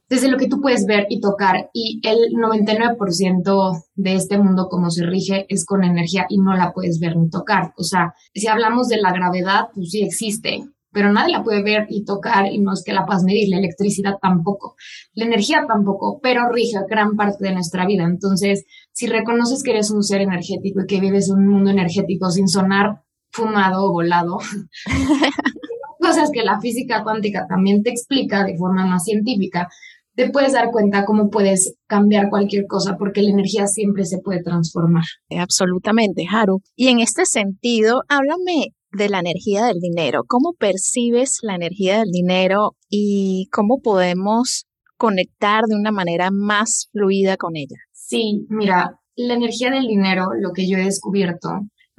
desde 0.09 0.31
lo 0.31 0.37
que 0.37 0.49
tú 0.49 0.61
puedes 0.61 0.87
ver 0.87 1.07
y 1.09 1.21
tocar. 1.21 1.71
Y 1.73 2.01
el 2.05 2.33
99% 2.35 3.85
de 3.95 4.15
este 4.15 4.39
mundo, 4.39 4.69
como 4.69 4.91
se 4.91 5.05
rige, 5.05 5.47
es 5.49 5.65
con 5.65 5.85
energía 5.85 6.27
y 6.29 6.39
no 6.39 6.55
la 6.55 6.73
puedes 6.73 6.99
ver 7.01 7.17
ni 7.17 7.31
tocar. 7.31 7.73
O 7.77 7.83
sea, 7.83 8.15
si 8.35 8.47
hablamos 8.47 8.89
de 8.89 9.01
la 9.01 9.13
gravedad, 9.13 9.69
pues 9.75 9.91
sí 9.91 10.03
existe, 10.03 10.65
pero 10.93 11.13
nadie 11.13 11.33
la 11.33 11.45
puede 11.45 11.63
ver 11.63 11.87
y 11.89 12.05
tocar 12.05 12.47
y 12.53 12.59
no 12.59 12.73
es 12.73 12.83
que 12.85 12.93
la 12.93 13.07
puedas 13.07 13.23
medir, 13.23 13.49
la 13.49 13.59
electricidad 13.59 14.15
tampoco, 14.21 14.75
la 15.15 15.25
energía 15.25 15.65
tampoco, 15.67 16.19
pero 16.21 16.51
rige 16.51 16.79
gran 16.89 17.17
parte 17.17 17.45
de 17.45 17.55
nuestra 17.55 17.87
vida. 17.87 18.05
Entonces, 18.05 18.65
si 18.93 19.07
reconoces 19.07 19.63
que 19.63 19.71
eres 19.71 19.91
un 19.91 20.03
ser 20.03 20.21
energético 20.21 20.81
y 20.83 20.87
que 20.87 21.01
vives 21.01 21.31
un 21.31 21.47
mundo 21.47 21.71
energético 21.71 22.31
sin 22.31 22.49
sonar 22.49 23.03
fumado 23.31 23.85
o 23.85 23.93
volado, 23.93 24.39
cosas 26.01 26.31
que 26.33 26.43
la 26.43 26.61
física 26.61 27.03
cuántica 27.03 27.47
también 27.49 27.83
te 27.83 27.91
explica 27.91 28.45
de 28.45 28.57
forma 28.57 28.87
más 28.87 29.05
científica, 29.05 29.69
te 30.15 30.31
puedes 30.31 30.53
dar 30.53 30.71
cuenta 30.71 31.05
cómo 31.05 31.31
puedes 31.31 31.77
cambiar 31.87 32.29
cualquier 32.29 32.67
cosa 32.67 32.97
porque 32.99 33.23
la 33.23 33.31
energía 33.31 33.67
siempre 33.67 34.05
se 34.05 34.19
puede 34.19 34.43
transformar. 34.43 35.05
Absolutamente, 35.31 36.27
Haru. 36.31 36.61
Y 36.77 36.89
en 36.89 37.01
este 37.01 37.25
sentido, 37.27 38.03
háblame 38.09 38.75
de 38.93 39.09
la 39.09 39.21
energía 39.21 39.65
del 39.65 39.79
dinero. 39.81 40.25
¿Cómo 40.27 40.53
percibes 40.59 41.39
la 41.43 41.55
energía 41.55 42.01
del 42.01 42.11
dinero 42.11 42.77
y 42.89 43.49
cómo 43.53 43.81
podemos 43.81 44.67
conectar 44.97 45.65
de 45.65 45.77
una 45.77 45.93
manera 45.93 46.31
más 46.31 46.89
fluida 46.93 47.37
con 47.37 47.57
ella? 47.57 47.77
Sí, 47.93 48.47
mira, 48.49 49.01
la 49.17 49.35
energía 49.35 49.71
del 49.71 49.87
dinero, 49.87 50.27
lo 50.39 50.53
que 50.53 50.69
yo 50.69 50.77
he 50.77 50.85
descubierto, 50.85 51.49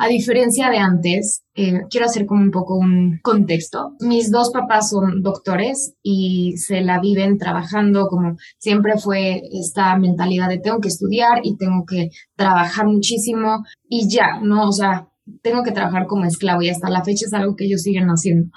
a 0.01 0.07
diferencia 0.07 0.71
de 0.71 0.79
antes, 0.79 1.43
eh, 1.53 1.81
quiero 1.91 2.07
hacer 2.07 2.25
como 2.25 2.41
un 2.41 2.49
poco 2.49 2.75
un 2.75 3.19
contexto. 3.21 3.95
Mis 3.99 4.31
dos 4.31 4.49
papás 4.49 4.89
son 4.89 5.21
doctores 5.21 5.93
y 6.01 6.57
se 6.57 6.81
la 6.81 6.99
viven 6.99 7.37
trabajando 7.37 8.07
como 8.07 8.35
siempre 8.57 8.97
fue 8.97 9.43
esta 9.51 9.95
mentalidad 9.99 10.49
de 10.49 10.57
tengo 10.57 10.79
que 10.79 10.87
estudiar 10.87 11.41
y 11.43 11.55
tengo 11.55 11.85
que 11.85 12.09
trabajar 12.35 12.87
muchísimo 12.87 13.63
y 13.87 14.09
ya, 14.09 14.39
¿no? 14.41 14.67
O 14.67 14.71
sea, 14.71 15.07
tengo 15.43 15.61
que 15.61 15.71
trabajar 15.71 16.07
como 16.07 16.25
esclavo 16.25 16.63
y 16.63 16.69
hasta 16.69 16.89
la 16.89 17.03
fecha 17.03 17.27
es 17.27 17.33
algo 17.35 17.55
que 17.55 17.65
ellos 17.65 17.83
siguen 17.83 18.07
haciendo. 18.07 18.49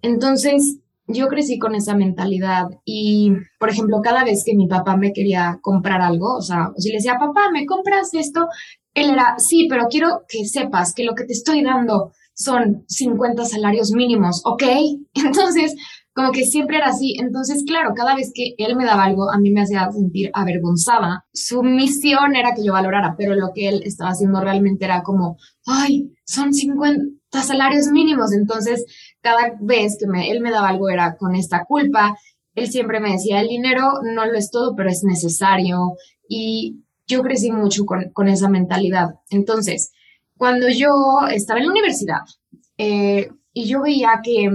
Entonces, 0.00 0.78
yo 1.08 1.28
crecí 1.28 1.58
con 1.58 1.74
esa 1.74 1.94
mentalidad 1.94 2.68
y, 2.86 3.32
por 3.60 3.68
ejemplo, 3.68 4.00
cada 4.02 4.24
vez 4.24 4.44
que 4.46 4.56
mi 4.56 4.66
papá 4.66 4.96
me 4.96 5.12
quería 5.12 5.58
comprar 5.60 6.00
algo, 6.00 6.36
o 6.36 6.42
sea, 6.42 6.70
si 6.78 6.88
le 6.88 6.96
decía, 6.96 7.18
papá, 7.18 7.50
¿me 7.52 7.66
compras 7.66 8.14
esto? 8.14 8.48
Él 8.96 9.10
era, 9.10 9.38
sí, 9.38 9.66
pero 9.68 9.88
quiero 9.90 10.24
que 10.26 10.46
sepas 10.46 10.94
que 10.94 11.04
lo 11.04 11.14
que 11.14 11.24
te 11.24 11.34
estoy 11.34 11.62
dando 11.62 12.12
son 12.32 12.84
50 12.88 13.44
salarios 13.44 13.92
mínimos, 13.92 14.40
¿ok? 14.46 14.62
Entonces, 15.14 15.76
como 16.14 16.32
que 16.32 16.46
siempre 16.46 16.78
era 16.78 16.86
así. 16.86 17.14
Entonces, 17.20 17.62
claro, 17.66 17.92
cada 17.94 18.16
vez 18.16 18.32
que 18.34 18.54
él 18.56 18.74
me 18.74 18.86
daba 18.86 19.04
algo, 19.04 19.30
a 19.30 19.38
mí 19.38 19.50
me 19.50 19.60
hacía 19.60 19.92
sentir 19.92 20.30
avergonzada. 20.32 21.26
Su 21.34 21.62
misión 21.62 22.34
era 22.36 22.54
que 22.54 22.64
yo 22.64 22.72
valorara, 22.72 23.16
pero 23.18 23.34
lo 23.34 23.52
que 23.54 23.68
él 23.68 23.82
estaba 23.84 24.12
haciendo 24.12 24.40
realmente 24.40 24.86
era 24.86 25.02
como, 25.02 25.36
ay, 25.66 26.14
son 26.24 26.54
50 26.54 27.42
salarios 27.42 27.88
mínimos. 27.88 28.32
Entonces, 28.32 28.86
cada 29.20 29.58
vez 29.60 29.98
que 30.00 30.06
me, 30.06 30.30
él 30.30 30.40
me 30.40 30.50
daba 30.50 30.70
algo 30.70 30.88
era 30.88 31.16
con 31.18 31.34
esta 31.34 31.66
culpa. 31.66 32.16
Él 32.54 32.68
siempre 32.68 32.98
me 32.98 33.12
decía, 33.12 33.42
el 33.42 33.48
dinero 33.48 34.00
no 34.02 34.24
lo 34.24 34.38
es 34.38 34.50
todo, 34.50 34.74
pero 34.74 34.88
es 34.88 35.04
necesario. 35.04 35.96
Y 36.30 36.85
yo 37.06 37.22
crecí 37.22 37.50
mucho 37.52 37.84
con, 37.84 38.10
con 38.10 38.28
esa 38.28 38.48
mentalidad. 38.48 39.16
Entonces, 39.30 39.92
cuando 40.36 40.68
yo 40.68 40.90
estaba 41.30 41.60
en 41.60 41.66
la 41.66 41.72
universidad 41.72 42.20
eh, 42.78 43.30
y 43.52 43.66
yo 43.66 43.82
veía 43.82 44.20
que 44.22 44.50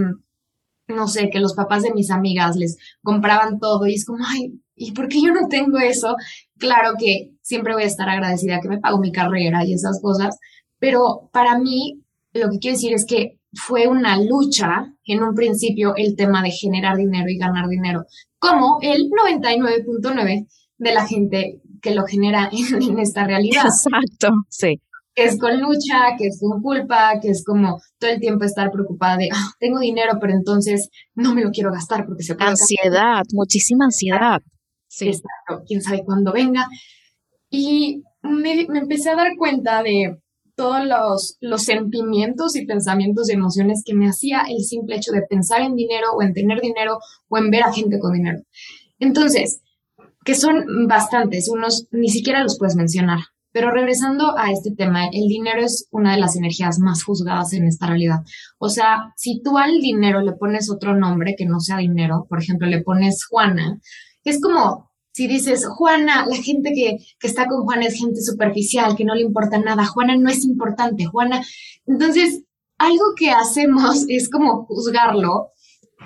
no 0.92 1.08
sé, 1.08 1.30
que 1.30 1.40
los 1.40 1.54
papás 1.54 1.84
de 1.84 1.94
mis 1.94 2.12
amigas 2.12 2.56
les 2.56 2.78
compraban 3.02 3.60
todo 3.60 3.88
y 3.88 3.96
es 3.96 4.06
como, 4.06 4.24
ay, 4.28 4.60
¿y 4.76 4.92
por 4.92 5.08
qué 5.08 5.22
yo 5.22 5.34
no 5.34 5.48
tengo 5.48 5.80
eso? 5.80 6.16
Claro 6.58 6.94
que 7.00 7.32
siempre 7.42 7.74
voy 7.74 7.84
a 7.84 7.88
estar 7.88 8.10
agradecida 8.10 8.60
que 8.62 8.70
me 8.70 8.80
pago 8.80 9.00
mi 9.00 9.12
carrera 9.12 9.66
y 9.66 9.74
esas 9.74 10.02
cosas, 10.02 10.38
pero 10.80 11.30
para 11.32 11.58
mí 11.58 12.02
lo 12.34 12.50
que 12.50 12.60
quiero 12.60 12.76
decir 12.76 12.94
es 12.94 13.06
que 13.06 13.40
fue 13.54 13.88
una 13.88 14.18
lucha 14.18 14.94
en 15.06 15.24
un 15.24 15.36
principio 15.36 15.94
el 15.96 16.16
tema 16.16 16.42
de 16.42 16.52
generar 16.52 16.98
dinero 16.98 17.30
y 17.30 17.38
ganar 17.38 17.68
dinero, 17.68 18.06
como 18.40 18.80
el 18.82 19.10
99.9 19.10 20.48
de 20.82 20.94
la 20.94 21.08
gente 21.08 21.62
que 21.82 21.96
lo 21.96 22.06
genera 22.06 22.50
en, 22.52 22.82
en 22.82 23.00
esta 23.00 23.26
realidad. 23.26 23.66
Exacto, 23.66 24.34
sí 24.50 24.82
que 25.14 25.26
es 25.26 25.38
con 25.38 25.60
lucha, 25.60 26.16
que 26.18 26.28
es 26.28 26.40
con 26.40 26.62
culpa, 26.62 27.20
que 27.22 27.30
es 27.30 27.44
como 27.44 27.82
todo 28.00 28.12
el 28.12 28.20
tiempo 28.20 28.46
estar 28.46 28.72
preocupada 28.72 29.18
de, 29.18 29.30
ah, 29.34 29.52
tengo 29.60 29.80
dinero, 29.80 30.14
pero 30.22 30.34
entonces 30.34 30.90
no 31.16 31.36
me 31.36 31.44
lo 31.44 31.52
quiero 31.52 31.72
gastar 31.72 32.06
porque 32.06 32.24
se 32.24 32.36
puede 32.36 32.50
Ansiedad, 32.50 33.24
muchísima 33.34 33.86
ansiedad. 33.86 34.42
Sí. 34.88 35.08
Exacto, 35.08 35.64
quién 35.68 35.82
sabe 35.82 36.04
cuándo 36.06 36.32
venga. 36.32 36.66
Y 37.50 38.04
me, 38.22 38.66
me, 38.70 38.80
empecé 38.80 39.10
a 39.10 39.16
dar 39.16 39.36
cuenta 39.38 39.84
de 39.84 40.18
todos 40.56 40.86
los, 40.86 41.38
los 41.42 41.64
sentimientos 41.64 42.56
y 42.56 42.66
pensamientos 42.66 43.30
y 43.30 43.34
emociones 43.34 43.84
que 43.86 43.94
me 43.94 44.08
hacía 44.08 44.44
el 44.48 44.64
simple 44.64 44.98
hecho 44.98 45.12
de 45.12 45.24
pensar 45.24 45.62
en 45.62 45.76
dinero 45.76 46.14
o 46.14 46.22
en 46.22 46.34
tener 46.34 46.62
dinero 46.62 47.00
o 47.30 47.38
en 47.38 47.50
ver 47.50 47.64
a 47.64 47.74
gente 47.74 48.00
con 48.00 48.14
dinero. 48.14 48.40
Entonces, 49.00 49.62
que 50.24 50.36
son 50.36 50.88
bastantes, 50.88 51.50
unos 51.50 51.88
ni 51.92 52.10
siquiera 52.10 52.44
los 52.44 52.58
puedes 52.58 52.76
mencionar. 52.76 53.20
Pero 53.54 53.72
regresando 53.72 54.38
a 54.38 54.52
este 54.52 54.72
tema, 54.72 55.08
el 55.08 55.28
dinero 55.28 55.62
es 55.62 55.88
una 55.92 56.14
de 56.14 56.22
las 56.22 56.38
energías 56.38 56.80
más 56.80 57.04
juzgadas 57.04 57.52
en 57.54 57.68
esta 57.68 57.88
realidad. 57.88 58.22
O 58.60 58.70
sea, 58.70 59.14
si 59.18 59.42
tú 59.44 59.58
al 59.58 59.80
dinero 59.82 60.22
le 60.22 60.32
pones 60.34 60.70
otro 60.70 60.96
nombre 60.96 61.36
que 61.38 61.46
no 61.46 61.60
sea 61.60 61.78
dinero, 61.78 62.26
por 62.30 62.42
ejemplo, 62.42 62.68
le 62.68 62.82
pones 62.82 63.26
Juana, 63.26 63.80
es 64.24 64.42
como 64.42 64.90
si 65.14 65.28
dices, 65.28 65.66
Juana, 65.68 66.26
la 66.26 66.38
gente 66.38 66.72
que, 66.74 66.98
que 67.20 67.28
está 67.28 67.46
con 67.46 67.64
Juana 67.64 67.88
es 67.88 68.00
gente 68.00 68.22
superficial, 68.22 68.96
que 68.96 69.04
no 69.04 69.14
le 69.14 69.24
importa 69.24 69.60
nada, 69.60 69.86
Juana 69.86 70.16
no 70.16 70.30
es 70.30 70.46
importante, 70.46 71.06
Juana. 71.06 71.44
Entonces, 71.86 72.44
algo 72.78 73.04
que 73.18 73.32
hacemos 73.32 74.06
es 74.08 74.30
como 74.30 74.66
juzgarlo 74.66 75.50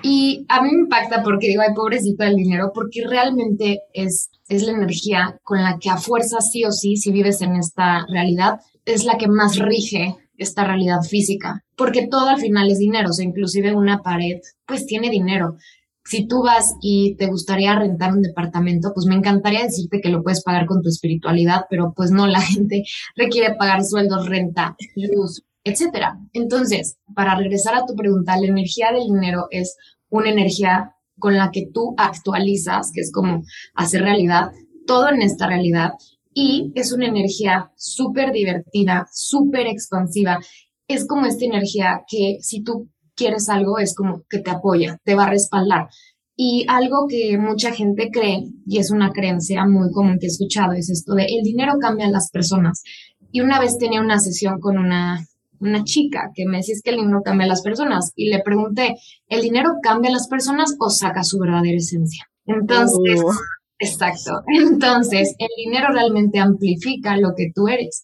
y 0.02 0.46
a 0.50 0.62
mí 0.62 0.70
me 0.72 0.82
impacta 0.82 1.24
porque 1.24 1.48
digo, 1.48 1.62
ay, 1.62 1.74
pobrecito 1.75 2.24
el 2.24 2.36
dinero, 2.36 2.72
porque 2.74 3.06
realmente 3.08 3.82
es 3.94 4.30
es 4.48 4.64
la 4.64 4.74
energía 4.74 5.40
con 5.44 5.64
la 5.64 5.78
que 5.80 5.90
a 5.90 5.98
fuerza 5.98 6.40
sí 6.42 6.64
o 6.66 6.72
sí, 6.72 6.98
si 6.98 7.12
vives 7.12 7.42
en 7.42 7.56
esta 7.56 8.06
realidad, 8.08 8.60
es 8.86 9.06
la 9.06 9.18
que 9.18 9.28
más 9.28 9.58
rige 9.58 10.16
esta 10.38 10.64
realidad 10.66 11.02
física, 11.02 11.64
porque 11.75 12.08
todo 12.08 12.28
al 12.28 12.40
final 12.40 12.70
es 12.70 12.80
dinero, 12.80 13.10
o 13.10 13.14
sea, 13.14 13.25
inclusive 13.25 13.74
una 13.74 14.02
pared, 14.02 14.40
pues 14.66 14.86
tiene 14.86 15.10
dinero. 15.10 15.58
Si 16.04 16.28
tú 16.28 16.44
vas 16.44 16.75
y 16.82 17.16
te 17.16 17.25
gustaría 17.28 17.80
rentar 17.80 18.14
un 18.14 18.22
departamento, 18.22 18.92
pues 18.94 19.08
me 19.08 19.16
encantaría 19.16 19.64
decirte 19.64 20.02
que 20.02 20.10
lo 20.10 20.22
puedes 20.22 20.44
pagar 20.44 20.68
con 20.68 20.84
tu 20.84 20.90
espiritualidad, 20.90 21.62
pero 21.70 21.94
pues 21.96 22.12
no, 22.12 22.28
la 22.28 22.42
gente 22.42 22.84
requiere 23.16 23.56
pagar 23.56 23.84
sueldos, 23.84 24.28
renta, 24.28 24.75
luz, 24.96 25.44
etcétera. 25.65 26.17
Entonces, 26.31 26.98
para 27.13 27.36
regresar 27.36 27.75
a 27.75 27.86
tu 27.86 27.95
pregunta, 27.95 28.38
la 28.38 28.48
energía 28.48 28.91
del 28.93 29.07
dinero 29.07 29.48
es 29.50 29.75
una 30.10 30.29
energía 30.29 30.95
con 31.19 31.36
la 31.36 31.51
que 31.51 31.67
tú 31.74 31.93
actualizas, 31.98 32.91
que 32.93 33.01
es 33.01 33.12
como 33.12 33.43
hacer 33.74 34.03
realidad 34.03 34.51
todo 34.86 35.10
en 35.10 35.22
esta 35.22 35.48
realidad. 35.48 35.91
Y 36.34 36.72
es 36.75 36.91
una 36.91 37.07
energía 37.07 37.72
súper 37.75 38.31
divertida, 38.31 39.07
súper 39.12 39.67
expansiva. 39.67 40.39
Es 40.88 41.07
como 41.07 41.25
esta 41.25 41.45
energía 41.45 42.03
que 42.07 42.38
si 42.41 42.62
tú 42.62 42.89
quieres 43.15 43.50
algo, 43.50 43.79
es 43.79 43.95
como 43.95 44.24
que 44.29 44.39
te 44.39 44.51
apoya, 44.51 45.00
te 45.03 45.15
va 45.15 45.24
a 45.24 45.29
respaldar. 45.29 45.88
Y 46.36 46.65
algo 46.67 47.07
que 47.07 47.38
mucha 47.38 47.72
gente 47.72 48.10
cree, 48.12 48.43
y 48.67 48.77
es 48.77 48.91
una 48.91 49.12
creencia 49.12 49.65
muy 49.65 49.89
común 49.91 50.17
que 50.19 50.25
he 50.27 50.29
escuchado, 50.29 50.74
es 50.74 50.89
esto 50.89 51.15
de 51.15 51.24
el 51.24 51.43
dinero 51.43 51.75
cambia 51.79 52.07
a 52.07 52.12
las 52.12 52.29
personas. 52.29 52.84
Y 53.31 53.39
una 53.39 53.60
vez 53.60 53.77
tenía 53.77 54.01
una 54.01 54.19
sesión 54.19 54.60
con 54.60 54.77
una 54.77 55.25
una 55.59 55.83
chica 55.83 56.31
que 56.33 56.45
me 56.45 56.57
decía 56.57 56.75
que 56.83 56.91
el 56.91 56.97
dinero 56.97 57.21
cambia 57.24 57.45
a 57.45 57.50
las 57.50 57.62
personas 57.62 58.12
y 58.15 58.29
le 58.29 58.41
pregunté, 58.43 58.95
¿el 59.27 59.41
dinero 59.41 59.75
cambia 59.81 60.09
a 60.09 60.13
las 60.13 60.27
personas 60.27 60.75
o 60.79 60.89
saca 60.89 61.24
su 61.24 61.39
verdadera 61.39 61.77
esencia? 61.77 62.25
Entonces, 62.45 63.21
uh. 63.24 63.31
exacto. 63.79 64.41
Entonces, 64.47 65.35
el 65.38 65.50
dinero 65.57 65.88
realmente 65.91 66.39
amplifica 66.39 67.17
lo 67.17 67.33
que 67.35 67.51
tú 67.53 67.67
eres 67.67 68.03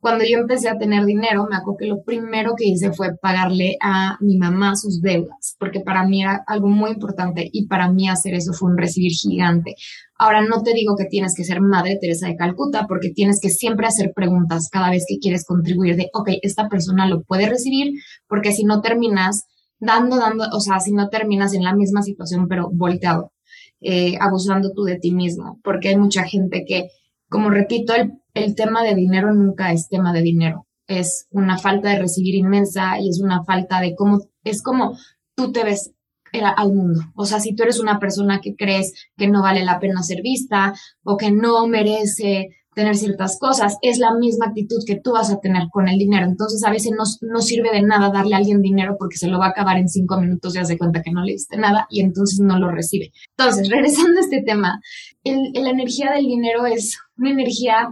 cuando 0.00 0.24
yo 0.24 0.38
empecé 0.38 0.68
a 0.68 0.78
tener 0.78 1.04
dinero, 1.04 1.46
me 1.50 1.56
acuerdo 1.56 1.78
que 1.78 1.86
lo 1.86 2.02
primero 2.02 2.54
que 2.56 2.66
hice 2.66 2.92
fue 2.92 3.16
pagarle 3.20 3.76
a 3.82 4.16
mi 4.20 4.38
mamá 4.38 4.76
sus 4.76 5.00
deudas, 5.00 5.56
porque 5.58 5.80
para 5.80 6.06
mí 6.06 6.22
era 6.22 6.42
algo 6.46 6.68
muy 6.68 6.92
importante 6.92 7.48
y 7.52 7.66
para 7.66 7.90
mí 7.90 8.08
hacer 8.08 8.34
eso 8.34 8.52
fue 8.52 8.70
un 8.70 8.78
recibir 8.78 9.12
gigante. 9.12 9.74
Ahora 10.20 10.42
no 10.42 10.62
te 10.64 10.74
digo 10.74 10.96
que 10.96 11.04
tienes 11.04 11.34
que 11.36 11.44
ser 11.44 11.60
Madre 11.60 11.96
Teresa 12.00 12.26
de 12.26 12.36
Calcuta, 12.36 12.86
porque 12.88 13.10
tienes 13.10 13.38
que 13.40 13.50
siempre 13.50 13.86
hacer 13.86 14.12
preguntas 14.14 14.68
cada 14.68 14.90
vez 14.90 15.04
que 15.08 15.18
quieres 15.18 15.44
contribuir 15.44 15.94
de, 15.94 16.10
ok, 16.12 16.30
esta 16.42 16.68
persona 16.68 17.06
lo 17.06 17.22
puede 17.22 17.48
recibir, 17.48 17.92
porque 18.26 18.50
si 18.50 18.64
no 18.64 18.80
terminas 18.80 19.44
dando, 19.78 20.16
dando, 20.16 20.44
o 20.52 20.60
sea, 20.60 20.80
si 20.80 20.92
no 20.92 21.08
terminas 21.08 21.54
en 21.54 21.62
la 21.62 21.72
misma 21.72 22.02
situación, 22.02 22.48
pero 22.48 22.68
volteado, 22.72 23.32
eh, 23.80 24.16
abusando 24.20 24.72
tú 24.72 24.82
de 24.82 24.98
ti 24.98 25.12
mismo, 25.12 25.60
porque 25.62 25.90
hay 25.90 25.96
mucha 25.96 26.24
gente 26.24 26.64
que, 26.66 26.88
como 27.28 27.50
repito, 27.50 27.94
el, 27.94 28.14
el 28.34 28.56
tema 28.56 28.82
de 28.82 28.96
dinero 28.96 29.32
nunca 29.32 29.72
es 29.72 29.88
tema 29.88 30.12
de 30.12 30.22
dinero, 30.22 30.66
es 30.88 31.28
una 31.30 31.58
falta 31.58 31.90
de 31.90 32.00
recibir 32.00 32.34
inmensa 32.34 32.98
y 32.98 33.08
es 33.08 33.20
una 33.20 33.44
falta 33.44 33.80
de 33.80 33.94
cómo, 33.94 34.18
es 34.42 34.62
como 34.62 34.98
tú 35.36 35.52
te 35.52 35.62
ves 35.62 35.92
al 36.32 36.72
mundo. 36.72 37.00
O 37.14 37.24
sea, 37.24 37.40
si 37.40 37.54
tú 37.54 37.62
eres 37.62 37.80
una 37.80 37.98
persona 37.98 38.40
que 38.40 38.54
crees 38.54 38.92
que 39.16 39.28
no 39.28 39.42
vale 39.42 39.64
la 39.64 39.80
pena 39.80 40.02
ser 40.02 40.22
vista 40.22 40.74
o 41.04 41.16
que 41.16 41.30
no 41.30 41.66
merece 41.66 42.48
tener 42.74 42.96
ciertas 42.96 43.38
cosas, 43.40 43.76
es 43.82 43.98
la 43.98 44.14
misma 44.14 44.46
actitud 44.46 44.78
que 44.86 45.00
tú 45.00 45.12
vas 45.12 45.32
a 45.32 45.40
tener 45.40 45.64
con 45.70 45.88
el 45.88 45.98
dinero. 45.98 46.26
Entonces, 46.26 46.62
a 46.64 46.70
veces 46.70 46.92
no, 46.96 47.40
sirve 47.40 47.70
de 47.72 47.82
nada 47.82 48.10
darle 48.12 48.34
a 48.34 48.38
alguien 48.38 48.62
dinero 48.62 48.94
porque 48.96 49.16
se 49.16 49.26
lo 49.26 49.38
va 49.38 49.46
a 49.46 49.50
acabar 49.50 49.78
en 49.78 49.88
cinco 49.88 50.20
minutos 50.20 50.54
y 50.54 50.58
hace 50.58 50.78
cuenta 50.78 51.02
que 51.02 51.10
no 51.10 51.24
le 51.24 51.32
diste 51.32 51.56
nada 51.56 51.88
y 51.90 52.00
entonces 52.00 52.38
no 52.38 52.56
lo 52.58 52.70
recibe. 52.70 53.10
Entonces, 53.36 53.68
regresando 53.70 54.20
a 54.20 54.22
este 54.22 54.42
tema, 54.42 54.80
la 55.24 55.70
energía 55.70 56.12
del 56.12 56.26
dinero 56.26 56.66
es 56.66 56.96
una 57.16 57.30
energía 57.30 57.88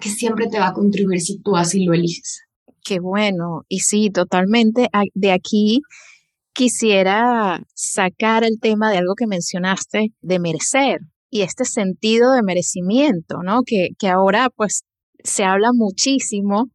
que 0.00 0.08
siempre 0.08 0.48
te 0.48 0.58
va 0.58 0.68
a 0.68 0.72
contribuir 0.72 1.20
si 1.20 1.40
tú 1.40 1.56
así 1.56 1.84
lo 1.84 1.94
eliges. 1.94 2.42
Qué 2.82 2.98
bueno. 2.98 3.62
Y 3.68 3.80
sí, 3.80 4.10
totalmente. 4.10 4.88
De 5.14 5.30
aquí 5.30 5.82
quisiera 6.52 7.62
sacar 7.74 8.44
el 8.44 8.58
tema 8.60 8.90
de 8.90 8.98
algo 8.98 9.14
que 9.16 9.26
mencionaste, 9.26 10.08
de 10.20 10.38
merecer 10.38 11.00
y 11.30 11.42
este 11.42 11.64
sentido 11.64 12.32
de 12.32 12.42
merecimiento, 12.42 13.42
¿no? 13.42 13.62
Que, 13.64 13.90
que 13.98 14.08
ahora 14.08 14.50
pues 14.54 14.82
se 15.22 15.44
habla 15.44 15.70
muchísimo, 15.72 16.70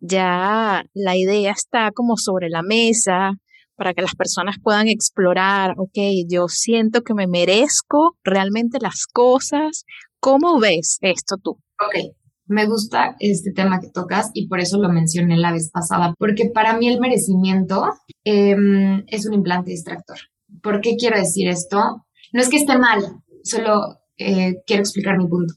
ya 0.00 0.84
la 0.94 1.16
idea 1.16 1.52
está 1.52 1.90
como 1.92 2.16
sobre 2.16 2.48
la 2.48 2.62
mesa 2.62 3.32
para 3.76 3.94
que 3.94 4.02
las 4.02 4.14
personas 4.16 4.56
puedan 4.62 4.88
explorar, 4.88 5.74
ok, 5.78 5.98
yo 6.28 6.48
siento 6.48 7.02
que 7.02 7.14
me 7.14 7.28
merezco 7.28 8.16
realmente 8.24 8.78
las 8.80 9.06
cosas. 9.06 9.84
¿Cómo 10.18 10.58
ves 10.58 10.98
esto 11.00 11.36
tú? 11.36 11.60
Ok, 11.80 12.16
me 12.48 12.66
gusta 12.66 13.16
este 13.20 13.52
tema 13.52 13.80
que 13.80 13.90
tocas 13.90 14.30
y 14.34 14.48
por 14.48 14.60
eso 14.60 14.78
lo 14.78 14.88
mencioné 14.88 15.36
la 15.36 15.52
vez 15.52 15.70
pasada, 15.70 16.14
porque 16.18 16.50
para 16.52 16.76
mí 16.76 16.88
el 16.88 17.00
merecimiento 17.00 17.84
em, 18.24 19.04
es 19.06 19.26
un 19.26 19.34
implante 19.34 19.70
distractor. 19.70 20.18
¿Por 20.62 20.80
qué 20.80 20.96
quiero 20.96 21.18
decir 21.18 21.48
esto? 21.48 22.04
No 22.32 22.40
es 22.40 22.48
que 22.48 22.56
esté 22.56 22.78
mal, 22.78 23.00
solo 23.44 23.98
eh, 24.16 24.56
quiero 24.66 24.82
explicar 24.82 25.18
mi 25.18 25.28
punto. 25.28 25.54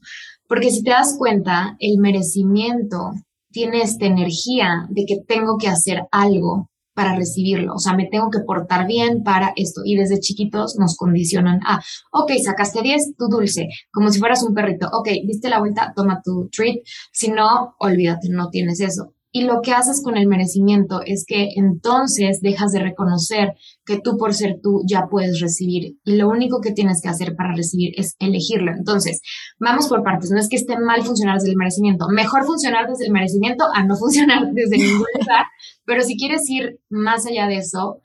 Porque 0.48 0.70
si 0.70 0.82
te 0.82 0.90
das 0.90 1.16
cuenta, 1.18 1.76
el 1.78 1.98
merecimiento 1.98 3.12
tiene 3.50 3.82
esta 3.82 4.06
energía 4.06 4.86
de 4.90 5.04
que 5.06 5.16
tengo 5.26 5.56
que 5.58 5.68
hacer 5.68 6.02
algo 6.10 6.70
para 6.94 7.16
recibirlo. 7.16 7.74
O 7.74 7.78
sea, 7.78 7.94
me 7.94 8.06
tengo 8.06 8.30
que 8.30 8.40
portar 8.40 8.86
bien 8.86 9.22
para 9.22 9.52
esto. 9.56 9.82
Y 9.84 9.96
desde 9.96 10.20
chiquitos 10.20 10.76
nos 10.78 10.96
condicionan 10.96 11.60
a, 11.66 11.80
ok, 12.12 12.32
sacaste 12.42 12.82
10, 12.82 13.16
tu 13.16 13.28
dulce, 13.28 13.68
como 13.90 14.10
si 14.10 14.18
fueras 14.18 14.42
un 14.42 14.54
perrito. 14.54 14.88
Ok, 14.92 15.08
diste 15.26 15.48
la 15.48 15.58
vuelta, 15.58 15.92
toma 15.94 16.20
tu 16.24 16.48
treat. 16.50 16.78
Si 17.12 17.30
no, 17.30 17.74
olvídate, 17.78 18.28
no 18.30 18.50
tienes 18.50 18.80
eso. 18.80 19.14
Y 19.34 19.44
lo 19.44 19.62
que 19.62 19.72
haces 19.72 20.02
con 20.02 20.18
el 20.18 20.28
merecimiento 20.28 21.00
es 21.04 21.24
que 21.26 21.48
entonces 21.56 22.42
dejas 22.42 22.70
de 22.72 22.80
reconocer 22.80 23.54
que 23.86 23.98
tú 23.98 24.18
por 24.18 24.34
ser 24.34 24.60
tú 24.62 24.82
ya 24.86 25.06
puedes 25.10 25.40
recibir. 25.40 25.96
Y 26.04 26.16
lo 26.16 26.28
único 26.28 26.60
que 26.60 26.72
tienes 26.72 27.00
que 27.00 27.08
hacer 27.08 27.34
para 27.34 27.54
recibir 27.54 27.94
es 27.96 28.14
elegirlo. 28.18 28.72
Entonces, 28.76 29.22
vamos 29.58 29.88
por 29.88 30.04
partes. 30.04 30.30
No 30.30 30.38
es 30.38 30.50
que 30.50 30.56
esté 30.56 30.78
mal 30.78 31.02
funcionar 31.02 31.36
desde 31.36 31.50
el 31.50 31.56
merecimiento. 31.56 32.08
Mejor 32.10 32.44
funcionar 32.44 32.86
desde 32.88 33.06
el 33.06 33.12
merecimiento 33.12 33.64
a 33.74 33.82
no 33.84 33.96
funcionar 33.98 34.52
desde 34.52 34.76
ningún 34.76 35.06
lugar. 35.20 35.46
Pero 35.86 36.02
si 36.02 36.18
quieres 36.18 36.48
ir 36.50 36.78
más 36.90 37.26
allá 37.26 37.46
de 37.46 37.56
eso, 37.56 38.02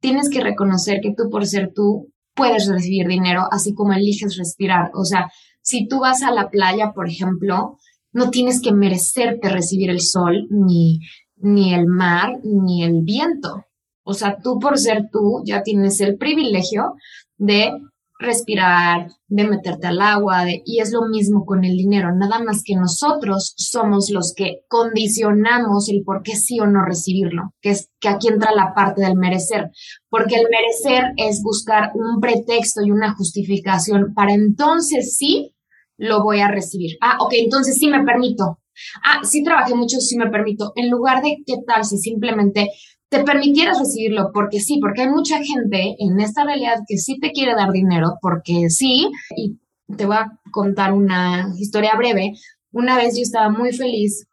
tienes 0.00 0.28
que 0.28 0.42
reconocer 0.42 1.00
que 1.00 1.14
tú 1.16 1.30
por 1.30 1.46
ser 1.46 1.72
tú 1.74 2.12
puedes 2.34 2.68
recibir 2.68 3.06
dinero, 3.08 3.44
así 3.50 3.72
como 3.72 3.94
eliges 3.94 4.36
respirar. 4.36 4.90
O 4.94 5.06
sea, 5.06 5.30
si 5.62 5.88
tú 5.88 6.00
vas 6.00 6.22
a 6.22 6.30
la 6.30 6.50
playa, 6.50 6.92
por 6.94 7.08
ejemplo, 7.08 7.78
no 8.16 8.30
tienes 8.30 8.62
que 8.62 8.72
merecerte 8.72 9.50
recibir 9.50 9.90
el 9.90 10.00
sol, 10.00 10.46
ni, 10.48 11.00
ni 11.36 11.74
el 11.74 11.86
mar, 11.86 12.32
ni 12.42 12.82
el 12.82 13.02
viento. 13.02 13.66
O 14.04 14.14
sea, 14.14 14.38
tú 14.42 14.58
por 14.58 14.78
ser 14.78 15.10
tú 15.12 15.42
ya 15.44 15.62
tienes 15.62 16.00
el 16.00 16.16
privilegio 16.16 16.94
de 17.36 17.72
respirar, 18.18 19.08
de 19.28 19.46
meterte 19.46 19.88
al 19.88 20.00
agua, 20.00 20.44
y 20.64 20.80
es 20.80 20.92
lo 20.92 21.06
mismo 21.06 21.44
con 21.44 21.62
el 21.64 21.76
dinero, 21.76 22.08
nada 22.16 22.42
más 22.42 22.62
que 22.64 22.74
nosotros 22.74 23.52
somos 23.58 24.08
los 24.08 24.32
que 24.34 24.60
condicionamos 24.66 25.90
el 25.90 26.02
por 26.02 26.22
qué 26.22 26.36
sí 26.36 26.58
o 26.58 26.66
no 26.66 26.86
recibirlo, 26.86 27.52
que 27.60 27.72
es 27.72 27.90
que 28.00 28.08
aquí 28.08 28.28
entra 28.28 28.54
la 28.54 28.72
parte 28.72 29.02
del 29.02 29.16
merecer, 29.16 29.70
porque 30.08 30.36
el 30.36 30.46
merecer 30.50 31.12
es 31.18 31.42
buscar 31.42 31.90
un 31.94 32.18
pretexto 32.18 32.80
y 32.82 32.90
una 32.90 33.14
justificación 33.14 34.14
para 34.14 34.32
entonces 34.32 35.18
sí 35.18 35.52
lo 35.98 36.22
voy 36.22 36.40
a 36.40 36.48
recibir. 36.48 36.96
Ah, 37.00 37.18
ok, 37.20 37.32
entonces 37.36 37.76
sí 37.76 37.88
me 37.88 38.04
permito. 38.04 38.60
Ah, 39.04 39.20
sí 39.24 39.42
trabajé 39.42 39.74
mucho, 39.74 39.98
sí 40.00 40.16
me 40.16 40.30
permito. 40.30 40.72
En 40.76 40.90
lugar 40.90 41.22
de 41.22 41.38
qué 41.46 41.56
tal 41.66 41.84
si 41.84 41.98
simplemente 41.98 42.70
te 43.08 43.22
permitieras 43.22 43.78
recibirlo, 43.78 44.30
porque 44.32 44.60
sí, 44.60 44.78
porque 44.80 45.02
hay 45.02 45.08
mucha 45.08 45.42
gente 45.42 45.96
en 45.98 46.20
esta 46.20 46.44
realidad 46.44 46.80
que 46.86 46.98
sí 46.98 47.18
te 47.20 47.30
quiere 47.30 47.54
dar 47.54 47.70
dinero, 47.70 48.18
porque 48.20 48.68
sí, 48.68 49.08
y 49.36 49.58
te 49.96 50.06
voy 50.06 50.16
a 50.16 50.32
contar 50.50 50.92
una 50.92 51.52
historia 51.58 51.94
breve. 51.96 52.32
Una 52.72 52.96
vez 52.96 53.16
yo 53.16 53.22
estaba 53.22 53.48
muy 53.48 53.72
feliz, 53.72 54.26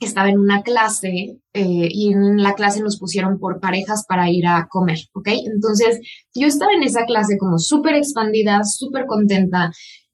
estaba 0.00 0.30
en 0.30 0.38
una 0.38 0.62
clase 0.62 1.38
eh, 1.52 1.88
y 1.90 2.12
en 2.12 2.42
la 2.42 2.54
clase 2.54 2.82
nos 2.82 2.98
pusieron 2.98 3.38
por 3.38 3.60
parejas 3.60 4.04
para 4.08 4.30
ir 4.30 4.46
a 4.46 4.68
comer, 4.70 4.98
¿ok? 5.12 5.28
Entonces 5.52 6.00
yo 6.34 6.46
estaba 6.46 6.72
en 6.72 6.84
esa 6.84 7.04
clase 7.04 7.36
como 7.36 7.58
súper 7.58 7.96
expandida, 7.96 8.64
súper 8.64 9.06
contenta 9.06 9.70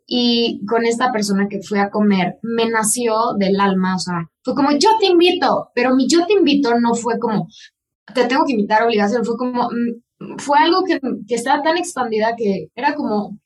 y 0.06 0.64
con 0.66 0.84
esta 0.84 1.12
persona 1.12 1.48
que 1.48 1.62
fui 1.62 1.78
a 1.78 1.90
comer 1.90 2.36
me 2.42 2.68
nació 2.68 3.34
del 3.38 3.58
alma, 3.60 3.96
o 3.96 3.98
sea, 3.98 4.30
fue 4.42 4.54
como 4.54 4.72
yo 4.72 4.90
te 5.00 5.06
invito, 5.06 5.70
pero 5.74 5.94
mi 5.94 6.06
yo 6.08 6.26
te 6.26 6.34
invito 6.34 6.78
no 6.78 6.94
fue 6.94 7.18
como 7.18 7.48
te 8.12 8.26
tengo 8.26 8.44
que 8.44 8.52
invitar 8.52 8.82
obligación, 8.82 9.24
fue 9.24 9.36
como, 9.36 9.70
mm, 9.70 10.38
fue 10.38 10.58
algo 10.58 10.84
que, 10.84 11.00
que 11.26 11.34
estaba 11.34 11.62
tan 11.62 11.78
expandida 11.78 12.34
que 12.36 12.68
era 12.74 12.94
como, 12.94 13.38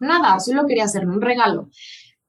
nada, 0.00 0.40
solo 0.40 0.66
quería 0.66 0.84
hacerme 0.84 1.14
un 1.14 1.22
regalo. 1.22 1.68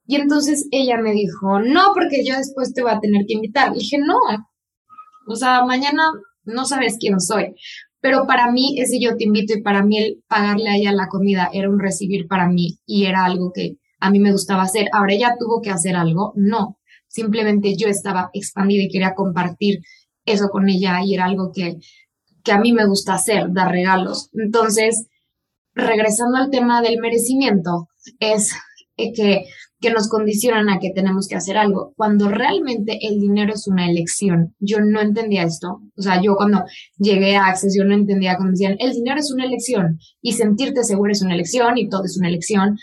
Y 0.06 0.16
entonces 0.16 0.68
ella 0.72 0.98
me 0.98 1.14
dijo, 1.14 1.60
no, 1.60 1.94
porque 1.94 2.24
yo 2.26 2.36
después 2.36 2.74
te 2.74 2.82
voy 2.82 2.92
a 2.92 3.00
tener 3.00 3.26
que 3.28 3.36
invitar. 3.36 3.74
Dije, 3.74 3.98
no, 3.98 4.18
o 5.28 5.36
sea, 5.36 5.64
mañana 5.66 6.04
no 6.44 6.66
sabes 6.66 6.98
quién 7.00 7.20
soy. 7.20 7.56
Pero 8.02 8.26
para 8.26 8.52
mí, 8.52 8.76
ese 8.80 9.00
yo 9.00 9.16
te 9.16 9.26
invito 9.26 9.54
y 9.54 9.62
para 9.62 9.84
mí 9.84 9.98
el 10.00 10.24
pagarle 10.28 10.70
a 10.70 10.76
ella 10.76 10.92
la 10.92 11.08
comida 11.08 11.50
era 11.54 11.70
un 11.70 11.80
recibir 11.80 12.28
para 12.28 12.50
mí 12.50 12.80
y 12.86 13.06
era 13.06 13.26
algo 13.26 13.52
que 13.54 13.78
a 14.00 14.10
mí 14.10 14.20
me 14.20 14.32
gustaba 14.32 14.64
hacer. 14.64 14.88
Ahora 14.92 15.14
ella 15.14 15.36
tuvo 15.40 15.62
que 15.62 15.70
hacer 15.70 15.96
algo, 15.96 16.34
no. 16.36 16.80
Simplemente 17.08 17.76
yo 17.78 17.88
estaba 17.88 18.32
expandida 18.34 18.84
y 18.84 18.90
quería 18.90 19.14
compartir 19.14 19.82
eso 20.26 20.50
con 20.50 20.68
ella 20.68 21.00
y 21.04 21.14
era 21.14 21.26
algo 21.26 21.52
que, 21.54 21.78
que 22.44 22.52
a 22.52 22.60
mí 22.60 22.74
me 22.74 22.88
gusta 22.88 23.14
hacer, 23.14 23.52
dar 23.52 23.72
regalos. 23.72 24.30
Entonces, 24.34 25.08
regresando 25.76 26.38
al 26.38 26.50
tema 26.50 26.82
del 26.82 27.00
merecimiento, 27.00 27.88
es 28.20 28.54
que 28.98 29.46
que 29.82 29.92
nos 29.92 30.08
condicionan 30.08 30.70
a 30.70 30.80
que 30.80 30.92
tenemos 30.92 31.28
que 31.28 31.36
hacer 31.36 31.58
algo, 31.58 31.94
cuando 31.98 32.30
realmente 32.30 33.00
el 33.02 33.20
dinero 33.20 33.54
es 33.54 33.68
una 33.68 33.90
elección. 33.90 34.56
Yo 34.60 34.80
no 34.80 35.02
entendía 35.02 35.44
esto. 35.44 35.82
O 35.98 36.02
sea, 36.02 36.22
yo 36.22 36.36
cuando 36.36 36.64
llegué 36.98 37.36
a 37.36 37.48
Access, 37.48 37.76
yo 37.76 37.84
no 37.84 37.96
entendía 37.96 38.38
cuando 38.38 38.52
decían, 38.52 38.76
el 38.80 38.94
dinero 38.94 39.20
es 39.20 39.32
una 39.32 39.46
elección 39.46 39.98
y 40.22 40.34
sentirte 40.34 40.84
seguro 40.84 41.12
es 41.12 41.24
una 41.24 41.34
elección 41.34 41.80
y 41.80 41.90
todo 41.90 42.04
es 42.06 42.16
una 42.18 42.30
elección, 42.30 42.78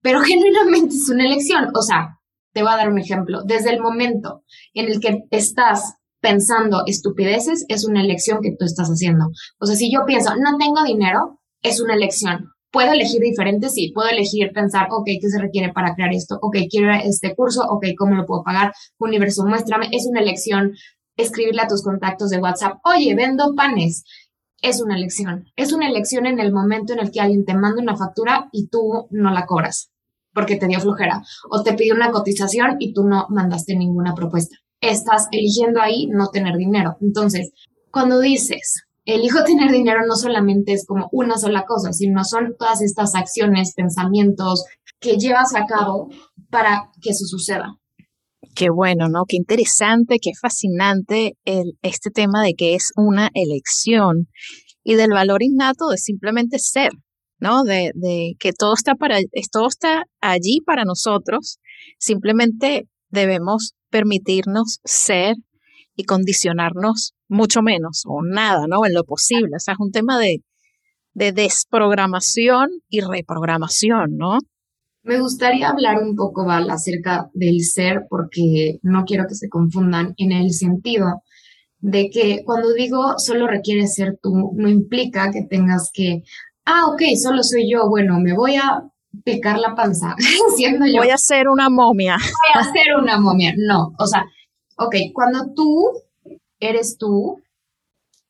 pero 0.00 0.20
genuinamente 0.22 0.94
es 0.94 1.08
una 1.10 1.26
elección. 1.26 1.70
O 1.74 1.82
sea, 1.82 2.20
te 2.54 2.62
voy 2.62 2.72
a 2.72 2.76
dar 2.76 2.88
un 2.88 3.00
ejemplo. 3.00 3.42
Desde 3.44 3.70
el 3.70 3.80
momento 3.80 4.44
en 4.74 4.86
el 4.86 5.00
que 5.00 5.24
estás 5.30 5.94
pensando 6.20 6.84
estupideces, 6.86 7.64
es 7.68 7.84
una 7.84 8.00
elección 8.00 8.38
que 8.42 8.54
tú 8.56 8.64
estás 8.64 8.88
haciendo. 8.88 9.26
O 9.58 9.66
sea, 9.66 9.74
si 9.74 9.92
yo 9.92 10.04
pienso, 10.06 10.30
no 10.36 10.56
tengo 10.56 10.84
dinero, 10.84 11.40
es 11.62 11.80
una 11.80 11.94
elección 11.94 12.48
puedo 12.70 12.92
elegir 12.92 13.20
diferente, 13.20 13.68
sí, 13.68 13.92
puedo 13.94 14.08
elegir 14.08 14.52
pensar, 14.52 14.88
ok, 14.90 15.06
¿qué 15.20 15.28
se 15.28 15.40
requiere 15.40 15.72
para 15.72 15.94
crear 15.94 16.12
esto? 16.12 16.38
Ok, 16.42 16.56
quiero 16.70 16.92
este 16.92 17.34
curso, 17.34 17.62
ok, 17.68 17.86
¿cómo 17.96 18.14
lo 18.14 18.26
puedo 18.26 18.42
pagar? 18.42 18.72
Universo, 18.98 19.44
muéstrame, 19.46 19.88
es 19.92 20.06
una 20.06 20.20
elección 20.20 20.74
escribirle 21.16 21.62
a 21.62 21.68
tus 21.68 21.82
contactos 21.82 22.30
de 22.30 22.38
WhatsApp, 22.38 22.78
oye, 22.84 23.14
vendo 23.14 23.54
panes. 23.54 24.04
Es 24.60 24.80
una 24.80 24.96
elección. 24.96 25.46
Es 25.54 25.72
una 25.72 25.88
elección 25.88 26.26
en 26.26 26.40
el 26.40 26.52
momento 26.52 26.92
en 26.92 26.98
el 26.98 27.12
que 27.12 27.20
alguien 27.20 27.44
te 27.44 27.54
manda 27.54 27.80
una 27.80 27.96
factura 27.96 28.48
y 28.50 28.66
tú 28.66 29.06
no 29.10 29.30
la 29.30 29.46
cobras 29.46 29.92
porque 30.38 30.56
te 30.56 30.66
dio 30.66 30.80
flojera 30.80 31.22
o 31.50 31.62
te 31.62 31.74
pidió 31.74 31.94
una 31.94 32.12
cotización 32.12 32.76
y 32.78 32.92
tú 32.92 33.04
no 33.04 33.26
mandaste 33.28 33.74
ninguna 33.74 34.14
propuesta. 34.14 34.56
Estás 34.80 35.26
eligiendo 35.32 35.80
ahí 35.80 36.06
no 36.06 36.28
tener 36.28 36.56
dinero. 36.56 36.96
Entonces, 37.00 37.50
cuando 37.90 38.20
dices, 38.20 38.84
elijo 39.08 39.42
tener 39.42 39.72
dinero 39.72 40.00
no 40.06 40.16
solamente 40.16 40.72
es 40.72 40.84
como 40.86 41.08
una 41.12 41.38
sola 41.38 41.64
cosa, 41.66 41.92
sino 41.92 42.24
son 42.24 42.56
todas 42.58 42.82
estas 42.82 43.14
acciones, 43.14 43.72
pensamientos 43.74 44.64
que 45.00 45.16
llevas 45.16 45.54
a 45.54 45.64
cabo 45.64 46.10
para 46.50 46.90
que 47.00 47.10
eso 47.10 47.24
suceda. 47.24 47.78
Qué 48.54 48.68
bueno, 48.68 49.08
¿no? 49.08 49.24
Qué 49.26 49.36
interesante, 49.36 50.18
qué 50.20 50.32
fascinante 50.38 51.38
el, 51.44 51.78
este 51.80 52.10
tema 52.10 52.42
de 52.42 52.52
que 52.54 52.74
es 52.74 52.92
una 52.96 53.30
elección. 53.34 54.28
y 54.84 54.94
del 54.94 55.10
valor 55.10 55.42
innato 55.42 55.88
de 55.88 55.98
simplemente 55.98 56.58
ser, 56.58 56.90
¿no? 57.40 57.62
De, 57.62 57.90
de 57.94 58.34
que 58.38 58.52
todo 58.52 58.72
está, 58.74 58.94
para, 58.94 59.18
todo 59.52 59.68
está 59.68 60.04
allí 60.20 60.60
para 60.64 60.84
nosotros, 60.84 61.58
simplemente 61.98 62.88
debemos 63.10 63.74
permitirnos 63.90 64.80
ser 64.84 65.34
y 65.94 66.04
condicionarnos 66.04 67.14
mucho 67.28 67.62
menos 67.62 68.02
o 68.06 68.20
nada, 68.22 68.66
¿no? 68.68 68.84
En 68.86 68.94
lo 68.94 69.04
posible. 69.04 69.56
O 69.56 69.60
sea, 69.60 69.74
es 69.74 69.80
un 69.80 69.92
tema 69.92 70.18
de, 70.18 70.42
de 71.12 71.32
desprogramación 71.32 72.68
y 72.88 73.00
reprogramación, 73.00 74.16
¿no? 74.16 74.38
Me 75.02 75.20
gustaría 75.20 75.70
hablar 75.70 76.02
un 76.02 76.16
poco, 76.16 76.44
Val, 76.44 76.70
acerca 76.70 77.30
del 77.32 77.60
ser, 77.60 78.06
porque 78.10 78.78
no 78.82 79.04
quiero 79.04 79.24
que 79.28 79.34
se 79.34 79.48
confundan 79.48 80.14
en 80.16 80.32
el 80.32 80.52
sentido 80.52 81.22
de 81.80 82.10
que 82.10 82.42
cuando 82.44 82.72
digo 82.72 83.14
solo 83.18 83.46
requiere 83.46 83.86
ser 83.86 84.18
tú, 84.20 84.52
no 84.54 84.68
implica 84.68 85.30
que 85.30 85.46
tengas 85.48 85.90
que, 85.92 86.22
ah, 86.64 86.86
ok, 86.88 87.02
solo 87.20 87.42
soy 87.42 87.70
yo, 87.70 87.88
bueno, 87.88 88.18
me 88.20 88.34
voy 88.34 88.56
a 88.56 88.82
picar 89.24 89.58
la 89.58 89.74
panza 89.74 90.14
siendo 90.56 90.86
yo. 90.86 90.98
Voy 90.98 91.10
a 91.10 91.18
ser 91.18 91.48
una 91.48 91.70
momia. 91.70 92.16
Voy 92.16 92.62
a 92.62 92.64
ser 92.64 92.96
una 93.00 93.18
momia. 93.18 93.54
No, 93.56 93.94
o 93.98 94.06
sea, 94.06 94.24
ok, 94.76 94.94
cuando 95.14 95.52
tú 95.54 95.92
eres 96.60 96.96
tú, 96.98 97.42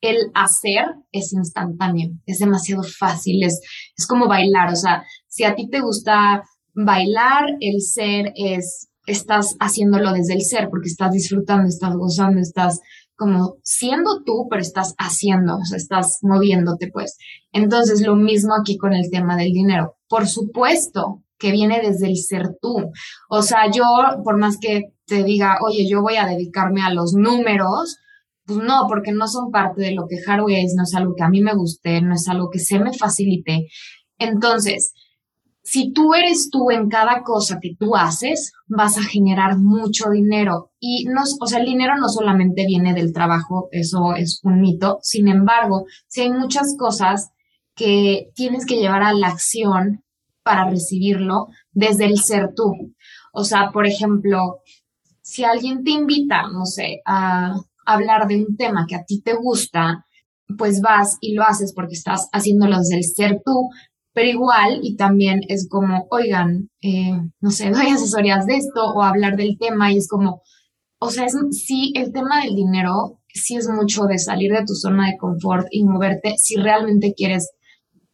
el 0.01 0.31
hacer 0.33 0.85
es 1.11 1.33
instantáneo, 1.33 2.11
es 2.25 2.39
demasiado 2.39 2.83
fácil, 2.83 3.43
es, 3.43 3.59
es 3.97 4.07
como 4.07 4.27
bailar, 4.27 4.71
o 4.71 4.75
sea, 4.75 5.03
si 5.27 5.43
a 5.43 5.55
ti 5.55 5.69
te 5.69 5.81
gusta 5.81 6.43
bailar, 6.73 7.45
el 7.59 7.81
ser 7.81 8.31
es, 8.35 8.89
estás 9.05 9.55
haciéndolo 9.59 10.13
desde 10.13 10.35
el 10.35 10.41
ser, 10.41 10.69
porque 10.69 10.87
estás 10.87 11.11
disfrutando, 11.11 11.67
estás 11.67 11.95
gozando, 11.95 12.39
estás 12.39 12.79
como 13.15 13.57
siendo 13.63 14.23
tú, 14.23 14.47
pero 14.49 14.61
estás 14.61 14.95
haciendo, 14.97 15.57
o 15.57 15.65
sea, 15.65 15.77
estás 15.77 16.19
moviéndote, 16.21 16.89
pues. 16.91 17.17
Entonces, 17.51 18.01
lo 18.01 18.15
mismo 18.15 18.53
aquí 18.55 18.77
con 18.77 18.93
el 18.93 19.11
tema 19.11 19.35
del 19.35 19.51
dinero. 19.51 19.97
Por 20.07 20.25
supuesto 20.25 21.23
que 21.37 21.51
viene 21.51 21.81
desde 21.81 22.07
el 22.07 22.17
ser 22.17 22.57
tú. 22.61 22.91
O 23.29 23.41
sea, 23.41 23.69
yo, 23.71 23.83
por 24.23 24.37
más 24.39 24.57
que 24.57 24.93
te 25.05 25.23
diga, 25.23 25.57
oye, 25.65 25.87
yo 25.89 26.01
voy 26.01 26.15
a 26.15 26.25
dedicarme 26.25 26.81
a 26.81 26.93
los 26.93 27.13
números, 27.13 27.97
pues 28.49 28.65
no, 28.65 28.87
porque 28.87 29.11
no 29.11 29.27
son 29.27 29.51
parte 29.51 29.81
de 29.81 29.91
lo 29.91 30.07
que 30.07 30.17
Haru 30.25 30.49
es, 30.49 30.73
no 30.75 30.81
es 30.81 30.95
algo 30.95 31.13
que 31.15 31.23
a 31.23 31.29
mí 31.29 31.39
me 31.39 31.53
guste, 31.53 32.01
no 32.01 32.15
es 32.15 32.27
algo 32.27 32.49
que 32.49 32.57
se 32.57 32.79
me 32.79 32.91
facilite. 32.93 33.67
Entonces, 34.17 34.91
si 35.61 35.93
tú 35.93 36.15
eres 36.15 36.49
tú 36.49 36.71
en 36.71 36.89
cada 36.89 37.21
cosa 37.21 37.59
que 37.61 37.75
tú 37.77 37.95
haces, 37.95 38.53
vas 38.65 38.97
a 38.97 39.03
generar 39.03 39.59
mucho 39.59 40.09
dinero. 40.09 40.71
Y 40.79 41.05
no, 41.05 41.21
o 41.39 41.45
sea, 41.45 41.59
el 41.59 41.67
dinero 41.67 41.93
no 41.99 42.09
solamente 42.09 42.65
viene 42.65 42.95
del 42.95 43.13
trabajo, 43.13 43.69
eso 43.71 44.15
es 44.15 44.39
un 44.43 44.61
mito. 44.61 44.97
Sin 45.03 45.27
embargo, 45.27 45.85
si 46.07 46.21
hay 46.21 46.31
muchas 46.31 46.75
cosas 46.75 47.29
que 47.75 48.31
tienes 48.33 48.65
que 48.65 48.77
llevar 48.77 49.03
a 49.03 49.13
la 49.13 49.27
acción 49.27 50.03
para 50.41 50.67
recibirlo 50.67 51.49
desde 51.71 52.05
el 52.05 52.17
ser 52.17 52.55
tú. 52.55 52.95
O 53.31 53.43
sea, 53.43 53.69
por 53.71 53.85
ejemplo, 53.85 54.61
si 55.21 55.43
alguien 55.43 55.83
te 55.83 55.91
invita, 55.91 56.47
no 56.51 56.65
sé, 56.65 57.01
a 57.05 57.53
hablar 57.93 58.27
de 58.27 58.37
un 58.37 58.55
tema 58.57 58.85
que 58.87 58.95
a 58.95 59.03
ti 59.03 59.21
te 59.21 59.33
gusta, 59.33 60.05
pues 60.57 60.81
vas 60.81 61.17
y 61.21 61.33
lo 61.33 61.43
haces 61.43 61.73
porque 61.73 61.93
estás 61.93 62.29
haciéndolo 62.31 62.77
desde 62.79 62.97
el 62.97 63.03
ser 63.03 63.41
tú, 63.45 63.69
pero 64.13 64.29
igual, 64.29 64.79
y 64.81 64.95
también 64.95 65.41
es 65.47 65.67
como, 65.69 66.07
oigan, 66.09 66.69
eh, 66.81 67.11
no 67.39 67.51
sé, 67.51 67.69
doy 67.71 67.87
asesorías 67.87 68.45
de 68.45 68.57
esto 68.57 68.93
o 68.93 69.03
hablar 69.03 69.35
del 69.35 69.57
tema 69.57 69.91
y 69.91 69.97
es 69.97 70.07
como, 70.07 70.41
o 70.99 71.09
sea, 71.09 71.25
es, 71.25 71.35
sí, 71.51 71.93
el 71.95 72.11
tema 72.11 72.43
del 72.43 72.55
dinero 72.55 73.21
sí 73.33 73.55
es 73.55 73.69
mucho 73.69 74.05
de 74.05 74.17
salir 74.17 74.51
de 74.51 74.65
tu 74.65 74.73
zona 74.73 75.07
de 75.07 75.17
confort 75.17 75.67
y 75.71 75.83
moverte 75.83 76.35
si 76.37 76.55
realmente 76.55 77.13
quieres 77.15 77.51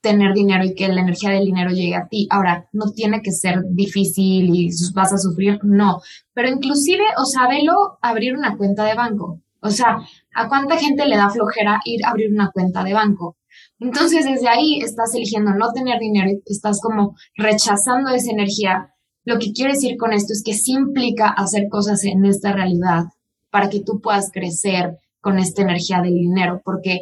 tener 0.02 0.34
dinero 0.36 0.64
y 0.64 0.76
que 0.76 0.88
la 0.88 1.02
energía 1.02 1.32
del 1.32 1.46
dinero 1.46 1.72
llegue 1.72 1.96
a 1.96 2.08
ti. 2.08 2.28
Ahora, 2.30 2.70
no 2.74 2.92
tiene 2.92 3.24
que 3.24 3.32
ser 3.32 3.64
difícil 3.72 4.54
y 4.54 4.70
vas 4.94 5.12
a 5.12 5.18
sufrir, 5.18 5.58
no, 5.64 6.00
pero 6.34 6.50
inclusive, 6.50 7.04
o 7.18 7.26
sea, 7.26 7.48
velo 7.48 7.98
abrir 8.02 8.36
una 8.36 8.56
cuenta 8.56 8.86
de 8.86 8.94
banco. 8.94 9.42
O 9.66 9.72
sea, 9.72 9.98
¿a 10.36 10.48
cuánta 10.48 10.78
gente 10.78 11.08
le 11.08 11.18
da 11.18 11.32
flojera 11.32 11.82
ir 11.86 12.06
a 12.06 12.12
abrir 12.12 12.32
una 12.32 12.52
cuenta 12.52 12.84
de 12.84 12.94
banco? 12.94 13.38
Entonces, 13.80 14.24
desde 14.24 14.48
ahí 14.48 14.80
estás 14.80 15.16
eligiendo 15.16 15.56
no 15.56 15.72
tener 15.74 16.00
dinero, 16.00 16.30
estás 16.46 16.80
como 16.80 17.16
rechazando 17.36 18.12
esa 18.12 18.32
energía. 18.32 18.94
Lo 19.24 19.40
que 19.40 19.54
quiero 19.54 19.74
decir 19.74 19.98
con 19.98 20.14
esto 20.14 20.34
es 20.34 20.44
que 20.46 20.54
sí 20.54 20.74
implica 20.74 21.30
hacer 21.30 21.68
cosas 21.68 22.04
en 22.04 22.26
esta 22.26 22.54
realidad 22.54 23.06
para 23.50 23.70
que 23.70 23.82
tú 23.82 24.02
puedas 24.02 24.30
crecer 24.32 25.00
con 25.20 25.40
esta 25.40 25.64
energía 25.64 26.00
del 26.02 26.14
dinero, 26.14 26.62
porque 26.64 27.00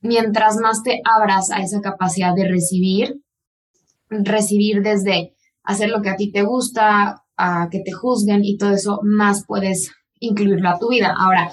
mientras 0.00 0.56
más 0.56 0.82
te 0.82 1.00
abras 1.04 1.52
a 1.52 1.60
esa 1.60 1.80
capacidad 1.80 2.34
de 2.34 2.48
recibir, 2.48 3.22
recibir 4.10 4.82
desde 4.82 5.34
hacer 5.62 5.90
lo 5.90 6.02
que 6.02 6.10
a 6.10 6.16
ti 6.16 6.32
te 6.32 6.42
gusta, 6.42 7.22
a 7.36 7.68
que 7.70 7.78
te 7.80 7.92
juzguen 7.92 8.44
y 8.44 8.58
todo 8.58 8.72
eso, 8.72 8.98
más 9.04 9.44
puedes 9.46 9.92
incluirlo 10.18 10.68
a 10.70 10.78
tu 10.78 10.88
vida. 10.88 11.14
Ahora, 11.16 11.52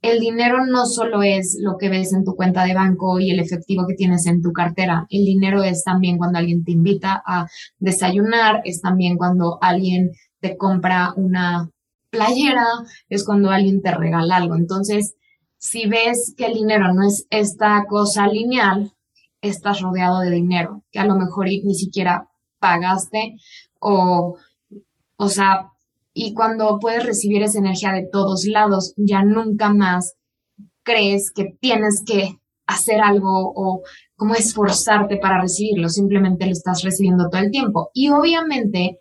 el 0.00 0.20
dinero 0.20 0.64
no 0.66 0.86
solo 0.86 1.22
es 1.22 1.58
lo 1.60 1.76
que 1.76 1.88
ves 1.88 2.12
en 2.12 2.24
tu 2.24 2.34
cuenta 2.36 2.64
de 2.64 2.74
banco 2.74 3.18
y 3.18 3.30
el 3.30 3.40
efectivo 3.40 3.86
que 3.86 3.94
tienes 3.94 4.26
en 4.26 4.42
tu 4.42 4.52
cartera. 4.52 5.06
El 5.10 5.24
dinero 5.24 5.62
es 5.62 5.82
también 5.82 6.18
cuando 6.18 6.38
alguien 6.38 6.64
te 6.64 6.72
invita 6.72 7.22
a 7.26 7.46
desayunar, 7.78 8.62
es 8.64 8.80
también 8.80 9.16
cuando 9.16 9.58
alguien 9.60 10.12
te 10.40 10.56
compra 10.56 11.12
una 11.16 11.70
playera, 12.10 12.66
es 13.08 13.24
cuando 13.24 13.50
alguien 13.50 13.82
te 13.82 13.92
regala 13.92 14.36
algo. 14.36 14.54
Entonces, 14.54 15.16
si 15.58 15.88
ves 15.88 16.34
que 16.36 16.46
el 16.46 16.54
dinero 16.54 16.94
no 16.94 17.06
es 17.06 17.26
esta 17.30 17.84
cosa 17.88 18.28
lineal, 18.28 18.92
estás 19.40 19.80
rodeado 19.80 20.20
de 20.20 20.30
dinero, 20.30 20.84
que 20.92 21.00
a 21.00 21.06
lo 21.06 21.16
mejor 21.16 21.46
ni 21.46 21.74
siquiera 21.74 22.28
pagaste 22.60 23.34
o, 23.80 24.36
o 25.16 25.28
sea, 25.28 25.72
y 26.20 26.34
cuando 26.34 26.78
puedes 26.80 27.06
recibir 27.06 27.42
esa 27.42 27.60
energía 27.60 27.92
de 27.92 28.08
todos 28.10 28.44
lados, 28.44 28.92
ya 28.96 29.22
nunca 29.22 29.72
más 29.72 30.16
crees 30.82 31.30
que 31.30 31.56
tienes 31.60 32.02
que 32.04 32.40
hacer 32.66 33.00
algo 33.00 33.52
o 33.54 33.82
como 34.16 34.34
esforzarte 34.34 35.18
para 35.18 35.40
recibirlo, 35.40 35.88
simplemente 35.88 36.46
lo 36.46 36.50
estás 36.50 36.82
recibiendo 36.82 37.28
todo 37.30 37.40
el 37.40 37.52
tiempo. 37.52 37.90
Y 37.94 38.10
obviamente, 38.10 38.98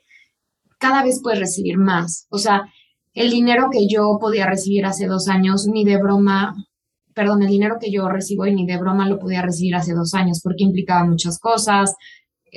cada 0.78 1.04
vez 1.04 1.20
puedes 1.24 1.40
recibir 1.40 1.80
más. 1.80 2.28
O 2.30 2.38
sea, 2.38 2.72
el 3.14 3.32
dinero 3.32 3.70
que 3.72 3.88
yo 3.88 4.20
podía 4.22 4.46
recibir 4.46 4.86
hace 4.86 5.08
dos 5.08 5.28
años, 5.28 5.66
ni 5.66 5.84
de 5.86 5.98
broma, 5.98 6.54
perdón, 7.16 7.42
el 7.42 7.50
dinero 7.50 7.78
que 7.82 7.92
yo 7.92 8.08
recibo 8.10 8.46
y 8.46 8.54
ni 8.54 8.68
de 8.68 8.78
broma 8.78 9.10
lo 9.10 9.18
podía 9.18 9.42
recibir 9.42 9.74
hace 9.74 9.96
dos 9.96 10.14
años 10.14 10.40
porque 10.44 10.66
implicaba 10.66 11.04
muchas 11.04 11.40
cosas, 11.40 11.96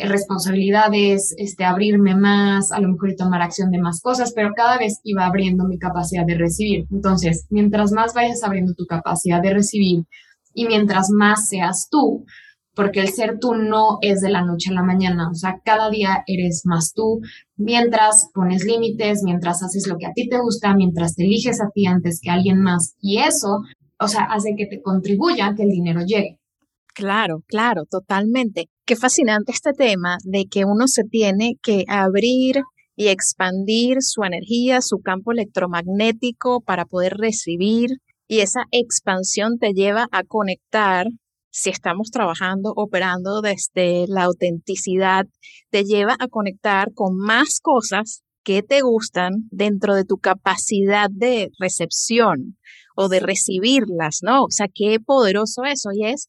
responsabilidades, 0.04 1.34
este, 1.38 1.64
abrirme 1.64 2.14
más, 2.14 2.72
a 2.72 2.80
lo 2.80 2.88
mejor 2.88 3.14
tomar 3.16 3.42
acción 3.42 3.70
de 3.70 3.78
más 3.78 4.00
cosas, 4.00 4.32
pero 4.34 4.50
cada 4.54 4.78
vez 4.78 5.00
iba 5.04 5.26
abriendo 5.26 5.64
mi 5.64 5.78
capacidad 5.78 6.24
de 6.26 6.36
recibir. 6.36 6.86
Entonces, 6.90 7.46
mientras 7.50 7.92
más 7.92 8.14
vayas 8.14 8.42
abriendo 8.42 8.74
tu 8.74 8.86
capacidad 8.86 9.42
de 9.42 9.54
recibir 9.54 10.04
y 10.54 10.66
mientras 10.66 11.10
más 11.10 11.48
seas 11.48 11.88
tú, 11.90 12.24
porque 12.74 13.00
el 13.00 13.08
ser 13.08 13.38
tú 13.38 13.54
no 13.54 13.98
es 14.00 14.20
de 14.20 14.30
la 14.30 14.42
noche 14.42 14.70
a 14.70 14.74
la 14.74 14.82
mañana, 14.82 15.28
o 15.30 15.34
sea, 15.34 15.60
cada 15.64 15.90
día 15.90 16.22
eres 16.26 16.62
más 16.64 16.92
tú, 16.94 17.20
mientras 17.56 18.30
pones 18.32 18.64
límites, 18.64 19.22
mientras 19.22 19.62
haces 19.62 19.86
lo 19.86 19.98
que 19.98 20.06
a 20.06 20.12
ti 20.12 20.28
te 20.28 20.38
gusta, 20.38 20.74
mientras 20.74 21.14
te 21.14 21.24
eliges 21.24 21.60
a 21.60 21.70
ti 21.74 21.86
antes 21.86 22.20
que 22.22 22.30
a 22.30 22.34
alguien 22.34 22.60
más, 22.60 22.94
y 23.00 23.18
eso, 23.18 23.62
o 23.98 24.08
sea, 24.08 24.22
hace 24.30 24.54
que 24.56 24.66
te 24.66 24.80
contribuya 24.80 25.54
que 25.56 25.64
el 25.64 25.70
dinero 25.70 26.00
llegue. 26.06 26.38
Claro, 26.94 27.42
claro, 27.46 27.84
totalmente. 27.84 28.68
Qué 28.90 28.96
fascinante 28.96 29.53
este 29.53 29.72
tema 29.72 30.16
de 30.24 30.46
que 30.50 30.64
uno 30.64 30.88
se 30.88 31.05
tiene 31.05 31.55
que 31.62 31.85
abrir 31.87 32.62
y 32.96 33.07
expandir 33.07 33.98
su 34.00 34.24
energía, 34.24 34.81
su 34.81 34.98
campo 34.98 35.31
electromagnético 35.31 36.61
para 36.61 36.87
poder 36.87 37.12
recibir 37.16 37.90
y 38.26 38.40
esa 38.40 38.64
expansión 38.72 39.59
te 39.61 39.74
lleva 39.74 40.09
a 40.11 40.24
conectar, 40.24 41.07
si 41.53 41.70
estamos 41.70 42.11
trabajando, 42.11 42.72
operando 42.74 43.42
desde 43.42 44.07
la 44.09 44.24
autenticidad, 44.24 45.24
te 45.70 45.85
lleva 45.85 46.16
a 46.18 46.26
conectar 46.26 46.88
con 46.92 47.16
más 47.16 47.61
cosas 47.62 48.24
que 48.42 48.64
te 48.64 48.81
gustan 48.81 49.35
dentro 49.53 49.94
de 49.94 50.05
tu 50.05 50.16
capacidad 50.16 51.09
de 51.12 51.50
recepción 51.61 52.57
o 52.96 53.09
de 53.09 53.20
recibirlas, 53.20 54.18
¿no? 54.22 54.42
O 54.42 54.50
sea, 54.50 54.66
qué 54.74 54.98
poderoso 54.98 55.62
eso 55.62 55.90
y 55.92 56.07
es 56.07 56.26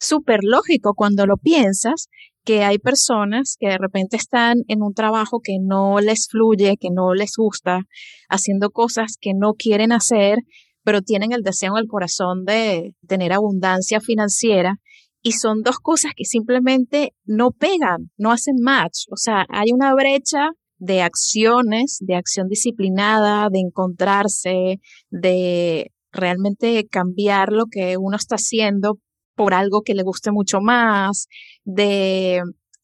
súper 0.00 0.40
lógico 0.42 0.94
cuando 0.94 1.26
lo 1.26 1.36
piensas 1.36 2.08
que 2.44 2.64
hay 2.64 2.78
personas 2.78 3.56
que 3.60 3.68
de 3.68 3.78
repente 3.78 4.16
están 4.16 4.58
en 4.66 4.82
un 4.82 4.94
trabajo 4.94 5.40
que 5.42 5.58
no 5.60 6.00
les 6.00 6.26
fluye, 6.28 6.76
que 6.80 6.88
no 6.90 7.14
les 7.14 7.32
gusta, 7.36 7.82
haciendo 8.28 8.70
cosas 8.70 9.16
que 9.20 9.32
no 9.36 9.52
quieren 9.52 9.92
hacer, 9.92 10.38
pero 10.82 11.02
tienen 11.02 11.32
el 11.32 11.42
deseo 11.42 11.76
en 11.76 11.82
el 11.82 11.88
corazón 11.88 12.44
de 12.44 12.94
tener 13.06 13.32
abundancia 13.32 14.00
financiera. 14.00 14.76
Y 15.22 15.32
son 15.32 15.60
dos 15.62 15.76
cosas 15.80 16.12
que 16.16 16.24
simplemente 16.24 17.12
no 17.26 17.50
pegan, 17.50 18.10
no 18.16 18.32
hacen 18.32 18.54
match. 18.62 19.04
O 19.12 19.16
sea, 19.16 19.44
hay 19.50 19.70
una 19.70 19.94
brecha 19.94 20.48
de 20.78 21.02
acciones, 21.02 21.98
de 22.00 22.16
acción 22.16 22.48
disciplinada, 22.48 23.50
de 23.50 23.60
encontrarse, 23.60 24.80
de 25.10 25.92
realmente 26.10 26.86
cambiar 26.90 27.52
lo 27.52 27.66
que 27.70 27.98
uno 27.98 28.16
está 28.16 28.36
haciendo 28.36 28.98
por 29.40 29.54
algo 29.54 29.80
que 29.80 29.94
le 29.94 30.02
guste 30.02 30.32
mucho 30.32 30.60
más, 30.60 31.26
de 31.64 32.42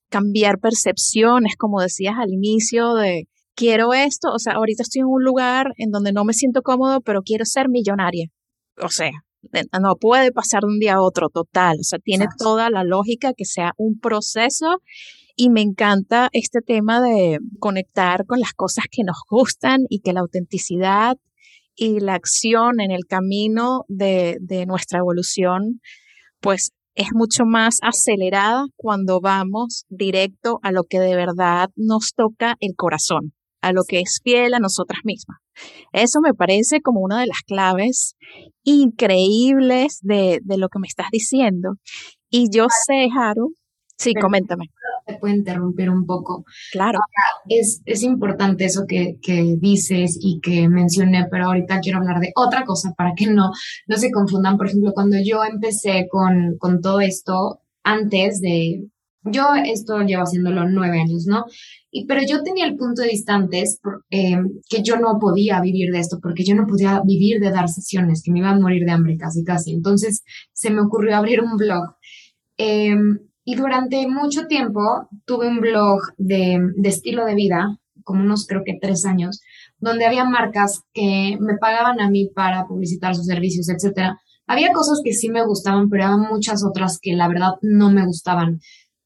cambiar 0.09 0.59
percepciones, 0.59 1.55
como 1.59 1.83
decías 1.83 2.14
al 2.19 2.33
inicio, 2.33 2.95
de 2.95 3.29
quiero 3.55 3.92
esto, 3.92 4.33
o 4.33 4.38
sea, 4.38 4.55
ahorita 4.55 4.83
estoy 4.83 5.01
en 5.01 5.09
un 5.09 5.23
lugar 5.23 5.75
en 5.77 5.90
donde 5.90 6.14
no 6.14 6.25
me 6.25 6.33
siento 6.33 6.62
cómodo, 6.62 7.03
pero 7.03 7.21
quiero 7.21 7.45
ser 7.45 7.69
millonaria. 7.69 8.29
O 8.81 8.88
sea, 8.88 9.11
no 9.79 9.97
puede 9.97 10.33
pasar 10.33 10.62
de 10.62 10.69
un 10.69 10.79
día 10.79 10.95
a 10.95 11.03
otro, 11.03 11.29
total. 11.29 11.77
O 11.79 11.85
sea, 11.85 11.99
tiene 11.99 12.25
toda 12.38 12.71
la 12.71 12.85
lógica 12.85 13.35
que 13.37 13.45
sea 13.45 13.73
un 13.77 13.99
proceso 13.99 14.79
y 15.37 15.51
me 15.51 15.61
encanta 15.61 16.31
este 16.33 16.61
tema 16.62 17.03
de 17.03 17.38
conectar 17.59 18.25
con 18.25 18.40
las 18.40 18.55
cosas 18.55 18.87
que 18.90 19.05
nos 19.05 19.19
gustan 19.29 19.81
y 19.90 20.01
que 20.01 20.14
la 20.14 20.21
autenticidad 20.21 21.19
y 21.75 22.01
la 22.01 22.14
acción 22.14 22.81
en 22.81 22.92
el 22.92 23.05
camino 23.07 23.85
de, 23.88 24.38
de 24.40 24.64
nuestra 24.64 25.01
evolución, 25.01 25.83
pues 26.46 26.70
es 26.94 27.09
mucho 27.12 27.44
más 27.44 27.78
acelerada 27.82 28.66
cuando 28.76 29.20
vamos 29.20 29.85
directo 29.88 30.61
a 30.62 30.70
lo 30.70 30.85
que 30.85 31.00
de 31.00 31.16
verdad 31.16 31.70
nos 31.74 32.12
toca 32.14 32.54
el 32.61 32.76
corazón, 32.76 33.32
a 33.62 33.72
lo 33.72 33.82
que 33.82 33.98
es 33.98 34.20
fiel 34.22 34.54
a 34.54 34.61
nosotras 34.61 35.00
mismas. 35.02 35.38
Eso 35.92 36.20
me 36.22 36.35
parece 36.35 36.82
como 36.82 37.00
una 37.00 37.18
de 37.18 37.26
las 37.26 37.40
claves 37.44 38.14
increíbles 38.62 39.98
de, 40.02 40.38
de 40.44 40.56
lo 40.56 40.68
que 40.68 40.78
me 40.78 40.87
estás 40.87 41.09
diciendo. 41.11 41.74
Y 42.30 42.46
yo 42.48 42.68
sé, 42.87 43.09
Haru, 43.12 43.52
sí, 43.96 44.14
coméntame 44.14 44.70
te 45.06 45.14
puede 45.18 45.37
interrumpir 45.37 45.88
un 45.88 46.04
poco. 46.04 46.44
Claro. 46.72 46.98
es, 47.48 47.80
es 47.87 48.02
importante 48.02 48.64
eso 48.64 48.85
que, 48.87 49.18
que, 49.22 49.56
dices 49.59 50.18
y 50.20 50.40
que 50.40 50.68
mencioné, 50.68 51.26
pero 51.30 51.46
ahorita 51.46 51.80
quiero 51.80 51.98
hablar 51.98 52.20
de 52.20 52.32
otra 52.35 52.64
cosa 52.64 52.92
para 52.96 53.14
que 53.14 53.26
no, 53.26 53.50
no 53.87 53.96
se 53.96 54.11
confundan. 54.11 54.56
Por 54.56 54.66
ejemplo, 54.66 54.92
cuando 54.92 55.16
yo 55.24 55.44
empecé 55.44 56.09
con, 56.11 56.56
con 56.59 56.80
todo 56.80 57.00
esto, 57.00 57.61
antes 57.85 58.40
de, 58.40 58.88
yo 59.22 59.54
esto 59.64 60.00
llevo 60.00 60.24
haciéndolo 60.24 60.68
nueve 60.68 61.00
años, 61.00 61.26
¿no? 61.26 61.44
Y, 61.90 62.06
pero 62.06 62.20
yo 62.28 62.42
tenía 62.42 62.66
el 62.66 62.76
punto 62.76 63.02
de 63.02 63.09
distantes 63.09 63.80
eh, 64.11 64.37
que 64.68 64.82
yo 64.82 64.96
no 64.96 65.18
podía 65.20 65.61
vivir 65.61 65.92
de 65.92 66.00
esto, 66.00 66.18
porque 66.20 66.44
yo 66.44 66.56
no 66.56 66.66
podía 66.66 67.00
vivir 67.04 67.40
de 67.40 67.50
dar 67.50 67.68
sesiones, 67.68 68.22
que 68.24 68.32
me 68.32 68.40
iba 68.40 68.50
a 68.50 68.59
morir 68.59 68.85
de 68.85 68.90
hambre 68.90 69.16
casi, 69.16 69.44
casi. 69.44 69.72
Entonces 69.72 70.24
se 70.52 70.70
me 70.70 70.80
ocurrió 70.80 71.16
abrir 71.16 71.40
un 71.40 71.56
blog. 71.56 71.94
Eh, 72.59 72.96
y 73.48 73.54
durante 73.54 74.09
mucho 74.09 74.48
tiempo 74.48 75.09
tuve 75.24 75.46
un 75.46 75.61
blog 75.61 76.00
de, 76.18 76.59
estilo 76.82 77.24
de 77.24 77.37
vida, 77.37 77.78
como 78.02 78.22
unos 78.22 78.44
creo 78.44 78.62
que 78.64 78.76
tres 78.82 79.06
años, 79.06 79.40
donde 79.78 80.04
había 80.04 80.24
marcas 80.24 80.82
que 80.92 81.38
me 81.40 81.56
pagaban 81.56 82.00
a 82.00 82.11
mí 82.11 82.28
para 82.35 82.66
publicitar 82.66 83.14
sus 83.14 83.26
servicios, 83.26 83.68
etcétera. 83.68 84.20
Había 84.48 84.72
cosas 84.72 85.00
que 85.02 85.12
sí 85.12 85.30
me 85.30 85.46
gustaban, 85.46 85.88
pero 85.88 86.06
había 86.06 86.28
muchas 86.28 86.64
otras 86.64 86.98
que 87.00 87.12
la 87.12 87.28
verdad 87.28 87.52
no 87.62 87.92
me 87.92 88.04
gustaban. 88.04 88.59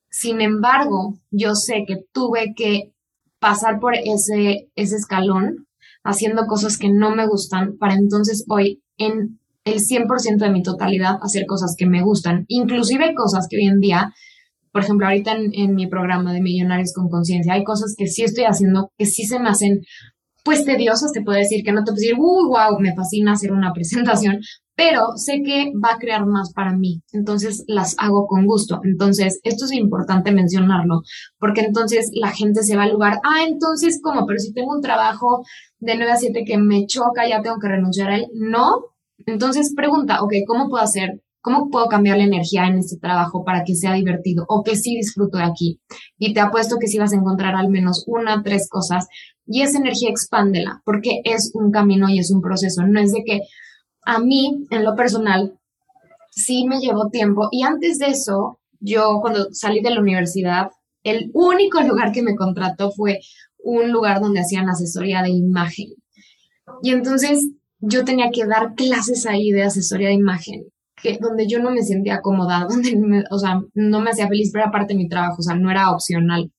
Sin 0.09 0.41
embargo, 0.41 1.19
yo 1.31 1.55
sé 1.55 1.85
que 1.87 2.03
tuve 2.11 2.55
que 2.57 2.95
pasar 3.41 3.79
por 3.79 3.95
ese, 3.95 4.71
ese 4.75 4.97
escalón 4.97 5.67
haciendo 6.03 6.47
cosas 6.47 6.79
que 6.79 6.89
no 6.89 7.15
me 7.15 7.27
gustan 7.27 7.77
para 7.77 7.93
entonces 7.93 8.47
hoy 8.49 8.83
en 8.97 9.39
el 9.65 9.81
100% 9.81 10.39
de 10.39 10.51
mi 10.51 10.63
totalidad 10.63 11.19
hacer 11.21 11.45
cosas 11.45 11.75
que 11.77 11.85
me 11.85 12.01
gustan, 12.01 12.47
inclusive 12.49 13.15
cosas 13.15 13.47
que 13.51 13.59
hoy 13.59 13.67
en 13.67 13.81
día 13.81 14.15
por 14.73 14.83
ejemplo, 14.83 15.07
ahorita 15.07 15.37
en, 15.37 15.75
mi 15.75 15.87
programa 15.87 16.33
de 16.33 16.41
Millonarios 16.41 16.93
con 16.95 17.09
Conciencia, 17.09 17.55
hay 17.55 17.65
cosas 17.65 17.95
que 17.97 18.07
sí 18.07 18.23
estoy 18.23 18.45
haciendo 18.45 18.91
que 18.97 19.07
sí 19.07 19.25
se 19.25 19.39
me 19.39 19.49
hacen, 19.49 19.81
pues, 20.45 20.65
tediosas, 20.65 21.13
te 21.13 21.23
puedo 21.23 21.39
decir, 21.39 21.65
que 21.65 21.73
no 21.73 21.81
te 21.81 21.93
puedo 21.93 21.97
decir, 21.97 22.15
uy, 22.19 22.49
wow, 22.49 22.79
me 22.81 22.95
fascina 22.95 23.33
hacer 23.33 23.53
una 23.53 23.73
presentación, 23.75 24.39
pero 24.77 25.09
sé 25.17 25.43
que 25.45 25.73
va 25.85 25.95
a 25.95 25.99
crear 25.99 26.25
más 26.25 26.53
para 26.55 26.75
mí, 26.75 27.03
entonces 27.13 27.65
las 27.67 27.95
hago 27.99 28.27
con 28.27 28.47
gusto. 28.47 28.81
Entonces, 28.85 29.41
esto 29.43 29.67
es 29.67 29.73
importante 29.73 30.33
mencionarlo, 30.33 31.03
porque 31.39 31.61
entonces 31.63 32.11
la 32.15 32.31
gente 32.31 32.63
se 32.63 32.77
va 32.77 32.85
al 32.85 32.93
lugar, 32.93 33.21
ah, 33.25 33.45
entonces, 33.47 34.01
¿cómo? 34.03 34.25
Pero 34.27 34.39
si 34.39 34.53
tengo 34.55 34.73
un 34.73 34.81
trabajo 34.81 35.45
de 35.81 35.97
9 35.97 36.13
a 36.13 36.17
7 36.17 36.45
que 36.47 36.57
me 36.59 36.87
choca, 36.87 37.29
ya 37.29 37.43
tengo 37.43 37.59
que 37.59 37.69
renunciar 37.69 38.11
a 38.11 38.17
él. 38.17 38.27
No, 38.35 38.87
entonces 39.27 39.75
pregunta, 39.77 40.23
ok, 40.23 40.33
¿cómo 40.47 40.69
puedo 40.71 40.83
hacer 40.83 41.21
¿Cómo 41.43 41.71
puedo 41.71 41.87
cambiar 41.87 42.19
la 42.19 42.25
energía 42.25 42.67
en 42.67 42.79
este 42.79 42.99
trabajo 42.99 43.45
para 43.45 43.65
que 43.65 43.75
sea 43.75 43.95
divertido 43.95 44.45
o 44.49 44.63
que 44.63 44.77
sí 44.77 44.97
disfruto 44.97 45.39
de 45.39 45.45
aquí? 45.45 45.81
Y 46.19 46.35
te 46.35 46.41
apuesto 46.41 46.77
que 46.79 46.87
sí 46.87 46.99
vas 46.99 47.13
a 47.13 47.17
encontrar 47.17 47.55
al 47.55 47.71
menos 47.71 48.05
una, 48.07 48.43
tres 48.43 48.69
cosas 48.69 49.09
y 49.47 49.63
esa 49.63 49.79
energía 49.79 50.11
expándela 50.11 50.83
porque 50.85 51.23
es 51.25 51.51
un 51.55 51.71
camino 51.71 52.11
y 52.11 52.19
es 52.19 52.31
un 52.31 52.43
proceso. 52.43 52.83
No 52.83 53.01
es 53.01 53.13
de 53.13 53.25
que 53.25 53.41
a 54.05 54.19
mí, 54.19 54.67
en 54.71 54.85
lo 54.85 54.95
personal, 54.95 55.59
sí 56.31 56.67
me 56.67 56.79
llevó 56.79 57.09
tiempo 57.09 57.49
y 57.51 57.63
antes 57.63 57.99
de 57.99 58.09
eso, 58.09 58.61
yo 58.79 59.21
cuando 59.23 59.49
salí 59.53 59.81
de 59.81 59.91
la 59.91 60.01
universidad, 60.01 60.69
el 61.05 61.31
único 61.33 61.81
lugar 61.81 62.13
que 62.13 62.23
me 62.23 62.37
contrató 62.37 62.91
fue 62.91 63.21
un 63.65 63.91
lugar 63.93 64.21
donde 64.21 64.41
hacían 64.41 64.69
asesoría 64.69 65.23
de 65.23 65.31
imagen. 65.31 65.89
Y 66.83 66.91
entonces 66.91 67.49
yo 67.79 68.05
tenía 68.05 68.31
que 68.31 68.45
dar 68.45 68.75
clases 68.75 69.25
ahí 69.25 69.53
de 69.53 69.63
asesoría 69.63 70.09
de 70.09 70.15
imagen 70.15 70.71
donde 71.21 71.47
yo 71.47 71.61
no 71.61 71.71
me 71.71 71.83
sentía 71.83 72.21
cómoda, 72.21 72.67
donde, 72.69 73.25
o 73.31 73.39
sea, 73.39 73.61
no 73.75 74.01
me 74.01 74.11
hacía 74.11 74.29
feliz, 74.29 74.51
pero 74.53 74.67
aparte 74.67 74.95
de 74.95 74.99
mi 74.99 75.09
trabajo, 75.09 75.37
o 75.39 75.43
sea, 75.43 75.55
no 75.55 75.71
era 75.71 75.91
opcional. 75.91 76.51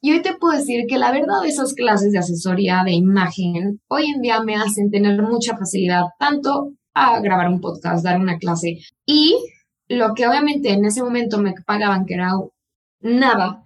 Y 0.00 0.12
hoy 0.12 0.22
te 0.22 0.34
puedo 0.34 0.58
decir 0.58 0.86
que 0.88 0.98
la 0.98 1.12
verdad 1.12 1.46
esas 1.46 1.74
clases 1.74 2.10
de 2.10 2.18
asesoría 2.18 2.82
de 2.84 2.90
imagen 2.92 3.80
hoy 3.86 4.06
en 4.10 4.20
día 4.20 4.42
me 4.42 4.56
hacen 4.56 4.90
tener 4.90 5.22
mucha 5.22 5.56
facilidad 5.56 6.06
tanto 6.18 6.72
a 6.92 7.20
grabar 7.20 7.48
un 7.48 7.60
podcast, 7.60 8.04
dar 8.04 8.20
una 8.20 8.38
clase 8.38 8.80
y 9.06 9.36
lo 9.86 10.14
que 10.14 10.26
obviamente 10.26 10.70
en 10.72 10.84
ese 10.84 11.04
momento 11.04 11.38
me 11.38 11.54
pagaban 11.64 12.04
que 12.04 12.14
era 12.14 12.32
nada 13.00 13.64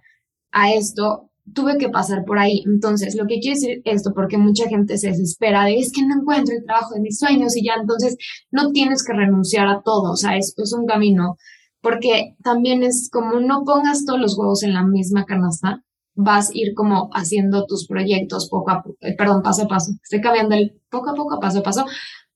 a 0.51 0.71
esto 0.73 1.26
tuve 1.53 1.77
que 1.77 1.89
pasar 1.89 2.23
por 2.25 2.39
ahí. 2.39 2.63
Entonces, 2.65 3.15
lo 3.15 3.25
que 3.25 3.39
quiero 3.39 3.55
decir 3.55 3.81
esto, 3.85 4.13
porque 4.13 4.37
mucha 4.37 4.67
gente 4.67 4.97
se 4.97 5.09
desespera 5.09 5.65
de 5.65 5.79
es 5.79 5.91
que 5.91 6.05
no 6.05 6.21
encuentro 6.21 6.55
el 6.55 6.65
trabajo 6.65 6.93
de 6.93 7.01
mis 7.01 7.17
sueños 7.17 7.55
y 7.55 7.65
ya, 7.65 7.73
entonces 7.79 8.17
no 8.51 8.71
tienes 8.71 9.03
que 9.03 9.13
renunciar 9.13 9.67
a 9.67 9.81
todo, 9.81 10.11
o 10.11 10.15
sea, 10.15 10.37
es, 10.37 10.53
es 10.57 10.73
un 10.73 10.85
camino, 10.85 11.37
porque 11.81 12.35
también 12.43 12.83
es 12.83 13.09
como 13.11 13.39
no 13.39 13.63
pongas 13.65 14.05
todos 14.05 14.19
los 14.19 14.37
huevos 14.37 14.63
en 14.63 14.73
la 14.73 14.83
misma 14.83 15.25
canasta, 15.25 15.83
vas 16.15 16.49
a 16.49 16.51
ir 16.53 16.73
como 16.73 17.09
haciendo 17.13 17.65
tus 17.65 17.87
proyectos 17.87 18.49
poco 18.49 18.71
a 18.71 18.81
poco, 18.83 18.97
eh, 19.01 19.15
perdón, 19.15 19.43
paso 19.43 19.63
a 19.63 19.67
paso, 19.67 19.91
estoy 20.03 20.21
cambiando 20.21 20.55
el 20.55 20.81
poco 20.89 21.11
a 21.11 21.15
poco, 21.15 21.39
paso 21.39 21.59
a 21.59 21.63
paso, 21.63 21.85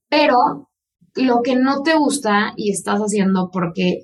pero 0.10 0.70
lo 1.16 1.42
que 1.42 1.56
no 1.56 1.82
te 1.82 1.96
gusta 1.98 2.54
y 2.56 2.72
estás 2.72 3.00
haciendo 3.02 3.50
porque, 3.52 4.04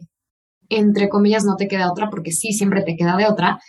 entre 0.70 1.10
comillas, 1.10 1.46
no 1.46 1.56
te 1.56 1.67
queda 1.67 1.91
otra, 1.91 2.10
porque 2.10 2.32
sí, 2.32 2.52
siempre 2.54 2.84
te 2.84 2.96
queda 2.98 3.15
de 3.15 3.28
otra, 3.28 3.60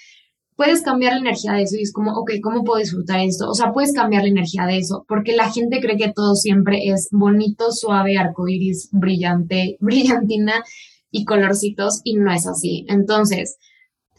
puedes 0.59 0.83
cambiar 0.83 1.12
la 1.12 1.21
energía 1.21 1.53
de 1.53 1.62
eso 1.62 1.77
y 1.77 1.83
es 1.83 1.92
como, 1.92 2.14
ok, 2.14 2.33
¿cómo 2.42 2.64
puedo 2.64 2.81
disfrutar 2.81 3.21
esto? 3.21 3.49
O 3.49 3.55
sea, 3.55 3.73
puedes 3.73 3.92
cambiar 3.92 4.25
la 4.25 4.31
energía 4.31 4.66
de 4.66 4.79
eso, 4.79 5.05
porque 5.07 5.37
la 5.37 5.53
gente 5.53 5.81
cree 5.81 5.97
que 5.97 6.12
todo 6.12 6.35
siempre 6.35 6.88
es 6.88 7.09
bonito, 7.12 7.71
suave, 7.71 8.18
arcoíris, 8.18 8.88
brillante, 8.90 9.77
brillantina 9.81 10.64
y 11.12 11.25
colorcitos, 11.25 12.01
y 12.03 12.16
no 12.16 12.33
es 12.33 12.49
así. 12.49 12.85
Entonces, 12.88 13.57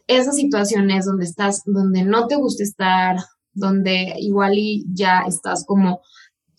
esas 0.08 0.38
situaciones 0.38 1.06
donde 1.06 1.26
estás, 1.26 1.62
donde 1.66 2.04
no 2.04 2.28
te 2.28 2.38
gusta 2.38 2.64
estar, 2.64 3.18
donde 3.52 4.14
igual 4.20 4.54
y 4.58 4.86
ya 4.94 5.24
estás 5.28 5.66
como 5.66 6.00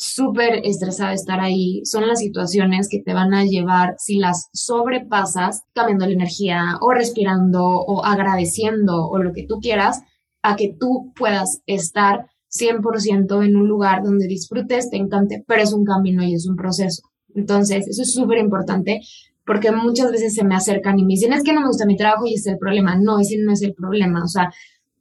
súper 0.01 0.63
estresada 0.65 1.13
estar 1.13 1.41
ahí, 1.41 1.83
son 1.85 2.09
las 2.09 2.21
situaciones 2.21 2.89
que 2.89 3.03
te 3.03 3.13
van 3.13 3.35
a 3.35 3.45
llevar, 3.45 3.97
si 3.99 4.17
las 4.17 4.49
sobrepasas, 4.55 5.65
cambiando 5.75 6.07
la 6.07 6.15
energía 6.15 6.79
o 6.81 6.93
respirando 6.93 7.67
o 7.67 8.03
agradeciendo 8.03 9.09
o 9.09 9.19
lo 9.19 9.35
que 9.35 9.45
tú 9.47 9.59
quieras, 9.61 10.03
a 10.43 10.57
que 10.57 10.75
tú 10.81 11.13
puedas 11.15 11.61
estar 11.67 12.31
100% 12.49 13.45
en 13.45 13.57
un 13.57 13.69
lugar 13.69 14.03
donde 14.03 14.27
disfrutes, 14.27 14.89
te 14.89 14.97
encante, 14.97 15.45
pero 15.47 15.63
es 15.63 15.75
un 15.75 15.85
camino 15.85 16.25
y 16.25 16.33
es 16.33 16.49
un 16.49 16.57
proceso. 16.57 17.03
Entonces, 17.35 17.87
eso 17.87 18.01
es 18.01 18.15
súper 18.15 18.39
importante 18.39 19.03
porque 19.45 19.71
muchas 19.71 20.11
veces 20.11 20.35
se 20.35 20.45
me 20.45 20.55
acercan 20.55 20.99
y 20.99 21.05
me 21.05 21.13
dicen, 21.13 21.35
es 21.35 21.43
que 21.43 21.53
no 21.53 21.61
me 21.61 21.67
gusta 21.67 21.85
mi 21.85 21.99
trabajo 21.99 22.27
y 22.27 22.35
es 22.35 22.47
el 22.47 22.57
problema. 22.57 22.97
No, 22.97 23.21
ese 23.21 23.37
no 23.37 23.53
es 23.53 23.61
el 23.61 23.75
problema. 23.75 24.25
O 24.25 24.29
sea, 24.29 24.51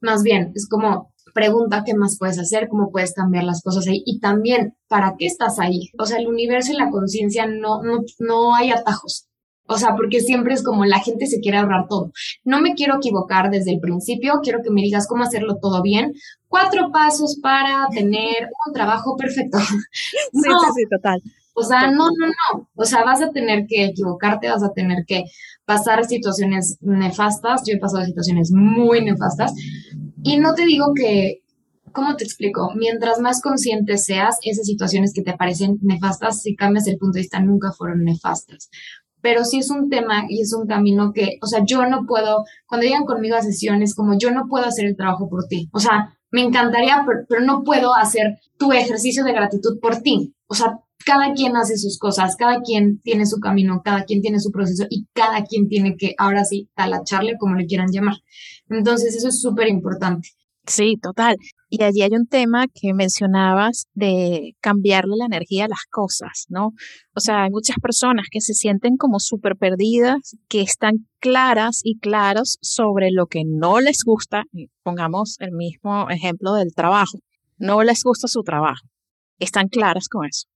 más 0.01 0.23
bien, 0.23 0.51
es 0.55 0.67
como 0.67 1.08
pregunta 1.33 1.83
qué 1.85 1.93
más 1.93 2.17
puedes 2.17 2.39
hacer, 2.39 2.67
cómo 2.67 2.91
puedes 2.91 3.13
cambiar 3.13 3.43
las 3.43 3.61
cosas 3.61 3.87
ahí 3.87 4.01
y 4.05 4.19
también 4.19 4.75
para 4.87 5.15
qué 5.17 5.25
estás 5.25 5.59
ahí. 5.59 5.89
O 5.97 6.05
sea, 6.05 6.17
el 6.17 6.27
universo 6.27 6.73
y 6.73 6.77
la 6.77 6.89
conciencia 6.89 7.45
no, 7.45 7.81
no, 7.83 7.99
no 8.19 8.55
hay 8.55 8.71
atajos. 8.71 9.29
O 9.71 9.77
sea, 9.77 9.95
porque 9.95 10.19
siempre 10.19 10.55
es 10.55 10.63
como 10.63 10.83
la 10.83 10.99
gente 10.99 11.27
se 11.27 11.39
quiere 11.41 11.59
ahorrar 11.59 11.87
todo. 11.87 12.11
No 12.43 12.59
me 12.59 12.73
quiero 12.73 12.95
equivocar 12.95 13.51
desde 13.51 13.71
el 13.71 13.79
principio, 13.79 14.39
quiero 14.41 14.63
que 14.63 14.71
me 14.71 14.81
digas 14.81 15.07
cómo 15.07 15.23
hacerlo 15.23 15.57
todo 15.61 15.83
bien. 15.83 16.13
Cuatro 16.47 16.91
pasos 16.91 17.39
para 17.39 17.87
tener 17.91 18.49
un 18.65 18.73
trabajo 18.73 19.15
perfecto. 19.15 19.59
Sí, 20.31 20.41
sí, 20.41 20.67
sí, 20.75 20.83
total. 20.89 21.21
O 21.59 21.63
sea, 21.63 21.91
no, 21.91 22.05
no, 22.17 22.27
no. 22.27 22.69
O 22.75 22.85
sea, 22.85 23.03
vas 23.03 23.21
a 23.21 23.31
tener 23.31 23.65
que 23.67 23.83
equivocarte, 23.83 24.49
vas 24.49 24.63
a 24.63 24.71
tener 24.71 25.03
que 25.05 25.25
pasar 25.65 26.05
situaciones 26.05 26.77
nefastas. 26.79 27.63
Yo 27.65 27.75
he 27.75 27.79
pasado 27.79 28.05
situaciones 28.05 28.51
muy 28.51 29.03
nefastas, 29.03 29.53
y 30.23 30.37
no 30.37 30.53
te 30.53 30.65
digo 30.65 30.93
que, 30.95 31.41
¿cómo 31.91 32.15
te 32.15 32.23
explico? 32.23 32.71
Mientras 32.75 33.19
más 33.19 33.41
consciente 33.41 33.97
seas, 33.97 34.37
esas 34.43 34.65
situaciones 34.65 35.13
que 35.13 35.21
te 35.21 35.33
parecen 35.33 35.79
nefastas, 35.81 36.41
si 36.41 36.55
cambias 36.55 36.87
el 36.87 36.97
punto 36.97 37.15
de 37.15 37.21
vista, 37.21 37.41
nunca 37.41 37.71
fueron 37.71 38.03
nefastas. 38.03 38.69
pero 39.21 39.43
sí 39.43 39.59
es 39.59 39.69
un 39.69 39.89
tema 39.89 40.23
y 40.29 40.41
es 40.41 40.53
un 40.53 40.65
camino 40.65 41.11
que, 41.13 41.39
o 41.41 41.45
sea, 41.45 41.61
yo 41.65 41.85
no 41.85 42.05
puedo, 42.05 42.45
cuando 42.67 42.87
llegan 42.87 43.05
conmigo 43.05 43.35
a 43.35 43.41
sesiones, 43.41 43.93
como 43.93 44.17
yo 44.17 44.31
no 44.31 44.47
puedo 44.47 44.65
hacer 44.65 44.85
el 44.85 44.95
trabajo 44.95 45.29
por 45.29 45.45
ti, 45.47 45.69
o 45.73 45.79
sea, 45.81 46.17
me 46.31 46.41
encantaría, 46.41 47.05
pero, 47.27 47.41
no 47.41 47.63
puedo 47.63 47.95
hacer 47.95 48.39
tu 48.57 48.71
ejercicio 48.71 49.23
de 49.23 49.33
gratitud 49.33 49.79
por 49.81 49.97
ti. 49.97 50.33
O 50.47 50.55
sea, 50.55 50.79
cada 51.05 51.33
quien 51.33 51.55
hace 51.55 51.77
sus 51.77 51.97
cosas, 51.97 52.35
cada 52.35 52.61
quien 52.61 52.99
tiene 53.01 53.25
su 53.25 53.39
camino, 53.39 53.81
cada 53.83 54.03
quien 54.03 54.21
tiene 54.21 54.39
su 54.39 54.51
proceso 54.51 54.85
y 54.89 55.07
cada 55.13 55.43
quien 55.43 55.67
tiene 55.67 55.95
que, 55.97 56.13
ahora 56.17 56.43
sí, 56.45 56.69
talacharle 56.75 57.37
como 57.39 57.55
le 57.55 57.65
quieran 57.65 57.91
llamar. 57.91 58.15
Entonces, 58.69 59.15
eso 59.15 59.29
es 59.29 59.41
súper 59.41 59.67
importante. 59.67 60.29
Sí, 60.69 60.97
total. 61.01 61.35
Y 61.69 61.81
allí 61.83 62.03
hay 62.03 62.11
un 62.11 62.27
tema 62.27 62.67
que 62.67 62.93
mencionabas 62.93 63.87
de 63.93 64.55
cambiarle 64.61 65.15
la 65.17 65.25
energía 65.25 65.65
a 65.65 65.69
las 65.69 65.85
cosas, 65.89 66.45
¿no? 66.49 66.73
O 67.15 67.19
sea, 67.19 67.43
hay 67.43 67.49
muchas 67.49 67.77
personas 67.81 68.27
que 68.29 68.39
se 68.39 68.53
sienten 68.53 68.95
como 68.95 69.19
súper 69.19 69.55
perdidas, 69.55 70.35
que 70.47 70.61
están 70.61 71.07
claras 71.19 71.81
y 71.83 71.97
claros 71.97 72.59
sobre 72.61 73.09
lo 73.11 73.25
que 73.25 73.43
no 73.47 73.79
les 73.79 74.03
gusta. 74.03 74.43
Pongamos 74.83 75.37
el 75.39 75.53
mismo 75.53 76.07
ejemplo 76.11 76.53
del 76.53 76.73
trabajo. 76.75 77.17
No 77.57 77.81
les 77.81 78.03
gusta 78.03 78.27
su 78.27 78.43
trabajo. 78.43 78.85
Están 79.39 79.69
claras 79.69 80.07
con 80.07 80.27
eso, 80.27 80.47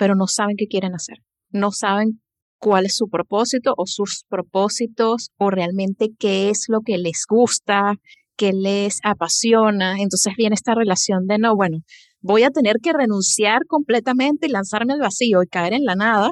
pero 0.00 0.14
no 0.14 0.26
saben 0.26 0.56
qué 0.56 0.66
quieren 0.66 0.94
hacer. 0.94 1.18
No 1.50 1.72
saben 1.72 2.22
cuál 2.58 2.86
es 2.86 2.96
su 2.96 3.08
propósito 3.08 3.74
o 3.76 3.84
sus 3.84 4.24
propósitos 4.30 5.28
o 5.36 5.50
realmente 5.50 6.08
qué 6.18 6.48
es 6.48 6.64
lo 6.68 6.80
que 6.80 6.96
les 6.96 7.24
gusta, 7.28 7.96
que 8.34 8.54
les 8.54 9.00
apasiona. 9.04 9.96
Entonces 10.00 10.32
viene 10.38 10.54
esta 10.54 10.74
relación 10.74 11.26
de, 11.26 11.36
no, 11.36 11.54
bueno, 11.54 11.80
voy 12.22 12.44
a 12.44 12.50
tener 12.50 12.76
que 12.82 12.94
renunciar 12.94 13.66
completamente 13.68 14.46
y 14.46 14.50
lanzarme 14.50 14.94
al 14.94 15.00
vacío 15.00 15.42
y 15.42 15.48
caer 15.48 15.74
en 15.74 15.84
la 15.84 15.96
nada 15.96 16.30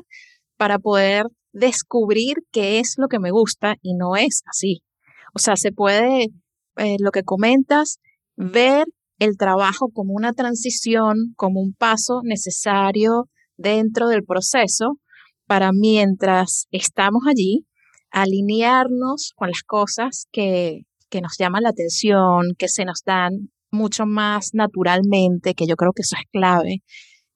para 0.56 0.78
poder 0.78 1.24
descubrir 1.52 2.36
qué 2.50 2.78
es 2.78 2.94
lo 2.96 3.08
que 3.08 3.18
me 3.18 3.32
gusta 3.32 3.74
y 3.82 3.92
no 3.96 4.16
es 4.16 4.40
así. 4.46 4.80
O 5.34 5.40
sea, 5.40 5.56
se 5.56 5.72
puede, 5.72 6.28
eh, 6.78 6.96
lo 7.00 7.10
que 7.10 7.22
comentas, 7.22 7.98
ver 8.34 8.86
el 9.18 9.36
trabajo 9.36 9.90
como 9.92 10.14
una 10.14 10.32
transición, 10.32 11.34
como 11.36 11.60
un 11.60 11.74
paso 11.74 12.22
necesario 12.24 13.28
dentro 13.58 14.08
del 14.08 14.24
proceso 14.24 14.98
para 15.46 15.72
mientras 15.72 16.66
estamos 16.70 17.22
allí, 17.28 17.66
alinearnos 18.10 19.32
con 19.36 19.48
las 19.48 19.62
cosas 19.62 20.26
que, 20.32 20.86
que 21.10 21.20
nos 21.20 21.36
llaman 21.38 21.64
la 21.64 21.70
atención, 21.70 22.54
que 22.56 22.68
se 22.68 22.84
nos 22.84 23.02
dan 23.04 23.50
mucho 23.70 24.06
más 24.06 24.50
naturalmente, 24.54 25.54
que 25.54 25.66
yo 25.66 25.76
creo 25.76 25.92
que 25.92 26.02
eso 26.02 26.16
es 26.18 26.26
clave 26.32 26.82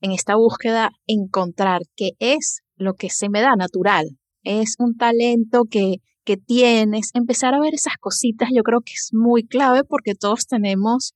en 0.01 0.13
esta 0.13 0.37
búsqueda, 0.37 0.91
encontrar 1.07 1.83
qué 1.97 2.11
es 2.19 2.63
lo 2.77 2.95
que 2.95 3.09
se 3.11 3.29
me 3.29 3.41
da 3.41 3.55
natural. 3.57 4.07
Es 4.43 4.75
un 4.79 4.97
talento 4.97 5.65
que, 5.71 5.97
que 6.25 6.37
tienes, 6.37 7.11
empezar 7.15 7.55
a 7.55 7.61
ver 7.61 7.75
esas 7.75 7.97
cositas, 8.01 8.49
yo 8.55 8.63
creo 8.63 8.81
que 8.81 8.93
es 8.93 9.11
muy 9.13 9.45
clave 9.47 9.85
porque 9.85 10.15
todos 10.15 10.47
tenemos 10.47 11.13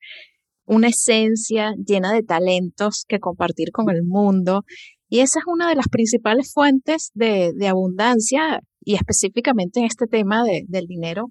una 0.67 0.89
esencia 0.89 1.73
llena 1.85 2.13
de 2.13 2.23
talentos 2.23 3.05
que 3.07 3.21
compartir 3.21 3.71
con 3.73 3.89
el 3.91 4.03
mundo. 4.05 4.65
Y 5.09 5.21
esa 5.21 5.39
es 5.39 5.45
una 5.47 5.69
de 5.69 5.77
las 5.77 5.89
principales 5.89 6.53
fuentes 6.53 7.11
de, 7.15 7.53
abundancia 7.69 8.61
y 8.81 8.95
específicamente 8.95 9.81
en 9.81 9.87
este 9.87 10.07
tema 10.07 10.45
de, 10.45 10.65
del 10.69 10.87
dinero 10.87 11.27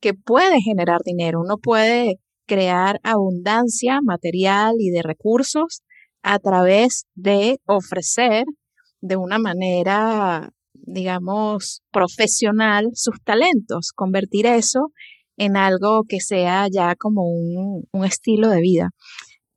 que 0.00 0.14
puede 0.14 0.60
generar 0.60 1.00
dinero. 1.04 1.40
Uno 1.40 1.58
puede 1.58 2.16
crear 2.46 2.98
abundancia 3.02 4.00
material 4.02 4.74
y 4.78 4.90
de 4.90 5.02
recursos 5.02 5.82
a 6.22 6.38
través 6.38 7.04
de 7.14 7.58
ofrecer 7.66 8.44
de 9.00 9.16
una 9.16 9.38
manera, 9.38 10.50
digamos, 10.74 11.82
profesional 11.90 12.88
sus 12.94 13.22
talentos, 13.24 13.92
convertir 13.94 14.46
eso 14.46 14.92
en 15.36 15.56
algo 15.56 16.02
que 16.06 16.20
sea 16.20 16.66
ya 16.70 16.94
como 16.96 17.22
un, 17.22 18.04
estilo 18.04 18.48
de 18.48 18.60
vida. 18.60 18.90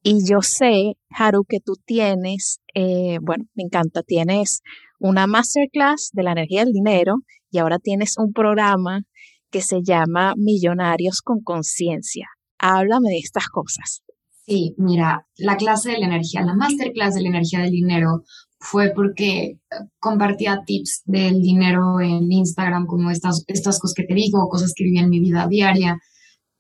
Y 0.04 0.26
yo 0.30 0.42
sé, 0.42 0.98
Haru, 1.10 1.46
que 1.48 1.62
tú 1.62 1.74
tienes, 1.86 2.60
eh, 2.76 3.20
bueno, 3.22 3.46
me 3.56 3.64
encanta, 3.64 4.04
tienes 4.04 4.62
una 5.00 5.28
masterclass 5.28 6.10
de 6.12 6.24
la 6.24 6.34
energía 6.34 6.66
del 6.66 6.74
dinero 6.74 7.16
y 7.50 7.60
ahora 7.60 7.80
tienes 7.80 8.18
un 8.18 8.34
programa 8.34 9.04
que 9.50 9.62
se 9.62 9.82
llama 9.82 10.34
Millonarios 10.36 11.22
con 11.22 11.42
Conciencia. 11.42 12.28
Háblame 12.60 13.12
de 13.12 13.20
estas 13.20 13.48
cosas. 13.48 14.04
Sí, 14.46 14.76
mira, 14.78 15.26
la 15.38 15.56
clase 15.56 15.92
de 15.92 16.00
la 16.00 16.08
energía, 16.08 16.42
la 16.42 16.56
masterclass 16.56 17.16
de 17.16 17.22
la 17.22 17.30
energía 17.30 17.60
del 17.62 17.72
dinero 17.72 18.24
fue 18.60 18.92
porque 18.94 19.42
eh, 19.44 19.58
compartía 20.00 20.64
tips 20.66 21.04
del 21.06 21.42
dinero 21.42 22.02
en 22.02 22.30
Instagram, 22.30 22.88
como 22.88 23.10
estas, 23.10 23.44
estas 23.48 23.80
cosas 23.80 23.94
que 23.96 24.04
te 24.04 24.14
digo, 24.14 24.50
cosas 24.50 24.74
que 24.76 24.84
vivía 24.84 25.04
en 25.04 25.10
mi 25.10 25.22
vida 25.22 25.48
diaria. 25.48 25.98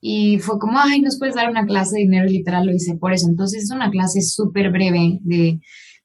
Y 0.05 0.39
fue 0.39 0.59
como, 0.59 0.79
ay, 0.79 0.99
nos 0.99 1.17
puedes 1.17 1.35
dar 1.35 1.49
una 1.49 1.65
clase 1.65 1.95
de 1.95 2.01
dinero, 2.01 2.25
literal 2.25 2.65
lo 2.65 2.73
hice 2.73 2.95
por 2.97 3.13
eso. 3.13 3.27
Entonces 3.29 3.63
es 3.63 3.71
una 3.71 3.89
clase 3.89 4.21
súper 4.21 4.69
breve 4.69 5.19
de 5.21 5.59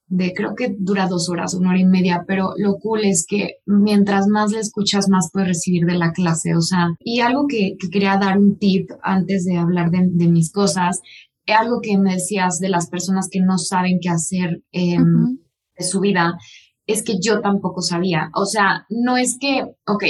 de 0.08 0.32
creo 0.32 0.54
que 0.54 0.74
dura 0.78 1.06
dos 1.06 1.28
horas, 1.28 1.54
una 1.54 1.70
hora 1.70 1.80
y 1.80 1.84
media, 1.84 2.24
pero 2.26 2.52
lo 2.56 2.78
cool 2.78 3.04
es 3.04 3.26
que 3.28 3.56
mientras 3.66 4.26
más 4.26 4.50
le 4.50 4.60
escuchas, 4.60 5.08
más 5.08 5.30
puedes 5.32 5.48
recibir 5.48 5.84
de 5.84 5.98
la 5.98 6.12
clase, 6.12 6.56
o 6.56 6.62
sea, 6.62 6.88
y 7.00 7.20
algo 7.20 7.46
que, 7.46 7.76
quería 7.92 8.16
dar 8.16 8.38
un 8.38 8.58
tip 8.58 8.90
antes 9.02 9.44
de 9.44 9.58
hablar 9.58 9.90
de, 9.90 10.28
mis 10.28 10.50
cosas, 10.50 11.00
algo 11.46 11.80
que 11.82 11.98
me 11.98 12.14
decías 12.14 12.58
de 12.58 12.68
las 12.68 12.88
personas 12.88 13.28
que 13.30 13.40
no 13.40 13.58
saben 13.58 13.98
qué 14.00 14.08
hacer 14.08 14.62
em, 14.72 15.38
de 15.76 15.84
su 15.84 16.00
vida, 16.00 16.38
es 16.86 17.02
que 17.02 17.18
yo 17.20 17.40
tampoco 17.40 17.82
sabía, 17.82 18.30
o 18.34 18.46
sea, 18.46 18.86
no 18.88 19.18
es 19.18 19.36
que, 19.38 19.62
ok, 19.86 20.04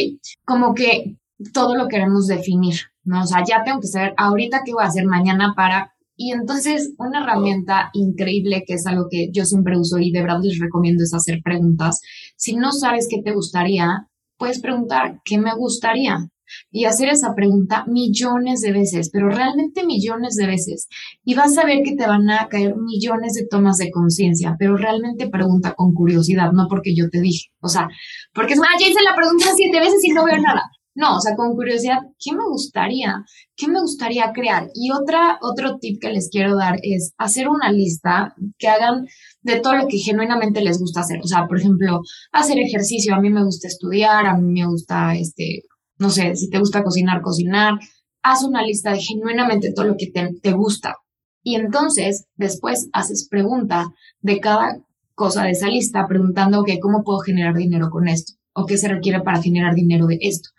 como 0.44 0.74
que 0.74 1.16
todo 1.52 1.74
lo 1.74 1.88
queremos 1.88 2.28
definir, 2.28 2.76
¿no? 3.08 3.22
O 3.22 3.26
sea, 3.26 3.42
ya 3.46 3.64
tengo 3.64 3.80
que 3.80 3.88
saber 3.88 4.14
ahorita 4.16 4.62
qué 4.64 4.72
voy 4.72 4.84
a 4.84 4.88
hacer 4.88 5.06
mañana 5.06 5.54
para 5.56 5.94
y 6.20 6.32
entonces 6.32 6.94
una 6.98 7.22
herramienta 7.22 7.90
increíble 7.92 8.64
que 8.66 8.74
es 8.74 8.86
algo 8.86 9.06
que 9.08 9.30
yo 9.32 9.44
siempre 9.44 9.78
uso 9.78 9.98
y 9.98 10.10
de 10.10 10.20
verdad 10.20 10.40
les 10.42 10.58
recomiendo 10.58 11.04
es 11.04 11.14
hacer 11.14 11.40
preguntas. 11.44 12.00
Si 12.36 12.56
no 12.56 12.72
sabes 12.72 13.06
qué 13.08 13.22
te 13.22 13.32
gustaría, 13.32 14.08
puedes 14.36 14.60
preguntar, 14.60 15.20
¿qué 15.24 15.38
me 15.38 15.54
gustaría? 15.54 16.28
Y 16.72 16.86
hacer 16.86 17.08
esa 17.10 17.36
pregunta 17.36 17.84
millones 17.86 18.62
de 18.62 18.72
veces, 18.72 19.10
pero 19.12 19.28
realmente 19.28 19.86
millones 19.86 20.34
de 20.34 20.48
veces. 20.48 20.88
Y 21.22 21.36
vas 21.36 21.56
a 21.56 21.64
ver 21.64 21.84
que 21.84 21.94
te 21.94 22.08
van 22.08 22.28
a 22.30 22.48
caer 22.48 22.74
millones 22.74 23.34
de 23.34 23.46
tomas 23.46 23.76
de 23.76 23.92
conciencia, 23.92 24.56
pero 24.58 24.76
realmente 24.76 25.28
pregunta 25.28 25.74
con 25.74 25.92
curiosidad, 25.94 26.50
no 26.50 26.66
porque 26.68 26.96
yo 26.96 27.08
te 27.10 27.20
dije. 27.20 27.50
O 27.60 27.68
sea, 27.68 27.88
porque 28.34 28.54
es, 28.54 28.60
ah, 28.60 28.78
ya 28.80 28.88
hice 28.88 29.02
la 29.04 29.14
pregunta 29.14 29.46
siete 29.54 29.78
veces 29.78 30.02
y 30.02 30.10
no 30.10 30.24
veo 30.24 30.40
nada. 30.40 30.62
No, 30.98 31.16
o 31.16 31.20
sea, 31.20 31.36
con 31.36 31.54
curiosidad, 31.54 31.98
¿qué 32.18 32.32
me 32.32 32.44
gustaría? 32.48 33.24
¿Qué 33.54 33.68
me 33.68 33.80
gustaría 33.80 34.32
crear? 34.32 34.68
Y 34.74 34.90
otra, 34.90 35.38
otro 35.42 35.78
tip 35.78 36.00
que 36.00 36.10
les 36.10 36.28
quiero 36.28 36.56
dar 36.56 36.80
es 36.82 37.14
hacer 37.18 37.48
una 37.48 37.70
lista 37.70 38.34
que 38.58 38.66
hagan 38.66 39.06
de 39.42 39.60
todo 39.60 39.76
lo 39.76 39.86
que 39.86 39.98
genuinamente 39.98 40.60
les 40.60 40.80
gusta 40.80 41.02
hacer. 41.02 41.20
O 41.22 41.28
sea, 41.28 41.46
por 41.46 41.60
ejemplo, 41.60 42.00
hacer 42.32 42.58
ejercicio. 42.58 43.14
A 43.14 43.20
mí 43.20 43.30
me 43.30 43.44
gusta 43.44 43.68
estudiar, 43.68 44.26
a 44.26 44.36
mí 44.36 44.60
me 44.60 44.66
gusta, 44.66 45.14
este, 45.14 45.62
no 45.98 46.10
sé, 46.10 46.34
si 46.34 46.50
te 46.50 46.58
gusta 46.58 46.82
cocinar, 46.82 47.22
cocinar. 47.22 47.74
Haz 48.22 48.42
una 48.42 48.64
lista 48.64 48.90
de 48.90 48.98
genuinamente 48.98 49.72
todo 49.72 49.86
lo 49.86 49.96
que 49.96 50.08
te, 50.08 50.34
te 50.42 50.50
gusta. 50.50 50.96
Y 51.44 51.54
entonces, 51.54 52.24
después 52.34 52.88
haces 52.92 53.28
pregunta 53.30 53.86
de 54.20 54.40
cada 54.40 54.80
cosa 55.14 55.44
de 55.44 55.52
esa 55.52 55.68
lista, 55.68 56.08
preguntando, 56.08 56.58
ok, 56.62 56.70
¿cómo 56.82 57.04
puedo 57.04 57.20
generar 57.20 57.54
dinero 57.54 57.88
con 57.88 58.08
esto? 58.08 58.32
o 58.58 58.66
qué 58.66 58.76
se 58.76 58.88
requiere 58.88 59.20
para 59.20 59.40
generar 59.40 59.74
dinero 59.74 60.06
de 60.06 60.18
esto. 60.20 60.50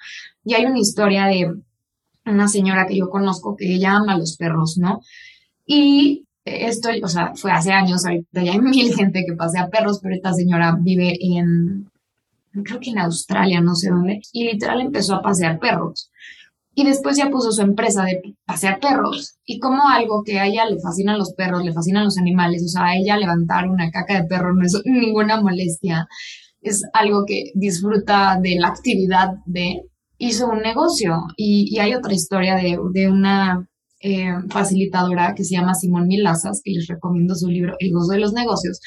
Y 0.49 0.55
hay 0.55 0.65
una 0.65 0.79
historia 0.79 1.27
de 1.27 1.61
una 2.25 2.47
señora 2.47 2.87
que 2.87 2.97
yo 2.97 3.07
conozco 3.07 3.55
que 3.55 3.71
ella 3.71 3.97
ama 3.97 4.13
a 4.13 4.17
los 4.17 4.35
perros, 4.35 4.79
¿no? 4.79 4.99
Y 5.63 6.25
esto, 6.43 6.89
o 7.03 7.07
sea, 7.07 7.33
fue 7.35 7.51
hace 7.51 7.71
años, 7.71 8.03
ahorita 8.03 8.41
ya 8.41 8.53
hay 8.53 8.59
mil 8.59 8.91
gente 8.95 9.23
que 9.27 9.35
pasea 9.35 9.69
perros, 9.69 9.99
pero 10.01 10.15
esta 10.15 10.33
señora 10.33 10.75
vive 10.81 11.15
en, 11.21 11.91
creo 12.63 12.79
que 12.79 12.89
en 12.89 12.97
Australia, 12.97 13.61
no 13.61 13.75
sé 13.75 13.91
dónde, 13.91 14.21
y 14.33 14.45
literal 14.45 14.81
empezó 14.81 15.13
a 15.13 15.21
pasear 15.21 15.59
perros. 15.59 16.09
Y 16.73 16.83
después 16.83 17.15
ya 17.15 17.29
puso 17.29 17.51
su 17.51 17.61
empresa 17.61 18.03
de 18.05 18.35
pasear 18.43 18.79
perros. 18.79 19.35
Y 19.45 19.59
como 19.59 19.87
algo 19.87 20.23
que 20.23 20.39
a 20.39 20.47
ella 20.47 20.65
le 20.65 20.79
fascinan 20.79 21.19
los 21.19 21.33
perros, 21.33 21.63
le 21.63 21.73
fascinan 21.73 22.05
los 22.05 22.17
animales, 22.17 22.63
o 22.65 22.69
sea, 22.69 22.85
a 22.85 22.95
ella 22.95 23.17
levantar 23.17 23.69
una 23.69 23.91
caca 23.91 24.19
de 24.19 24.27
perro 24.27 24.55
no 24.55 24.65
es 24.65 24.81
ninguna 24.83 25.39
molestia 25.39 26.07
es 26.61 26.83
algo 26.93 27.25
que 27.25 27.51
disfruta 27.55 28.37
de 28.41 28.55
la 28.59 28.69
actividad 28.69 29.29
de, 29.45 29.83
hizo 30.19 30.47
un 30.47 30.59
negocio. 30.59 31.17
Y, 31.35 31.79
hay 31.79 31.95
otra 31.95 32.13
historia 32.13 32.55
de, 32.55 33.09
una 33.09 33.67
eh, 34.01 34.33
facilitadora 34.49 35.33
que 35.33 35.43
se 35.43 35.55
llama 35.55 35.73
Simón 35.73 36.07
Milazas, 36.07 36.61
que 36.63 36.71
les 36.71 36.87
recomiendo 36.87 37.33
su 37.33 37.47
libro 37.47 37.75
El 37.79 37.93
gozo 37.93 38.11
de 38.11 38.19
los 38.19 38.33
negocios, 38.33 38.79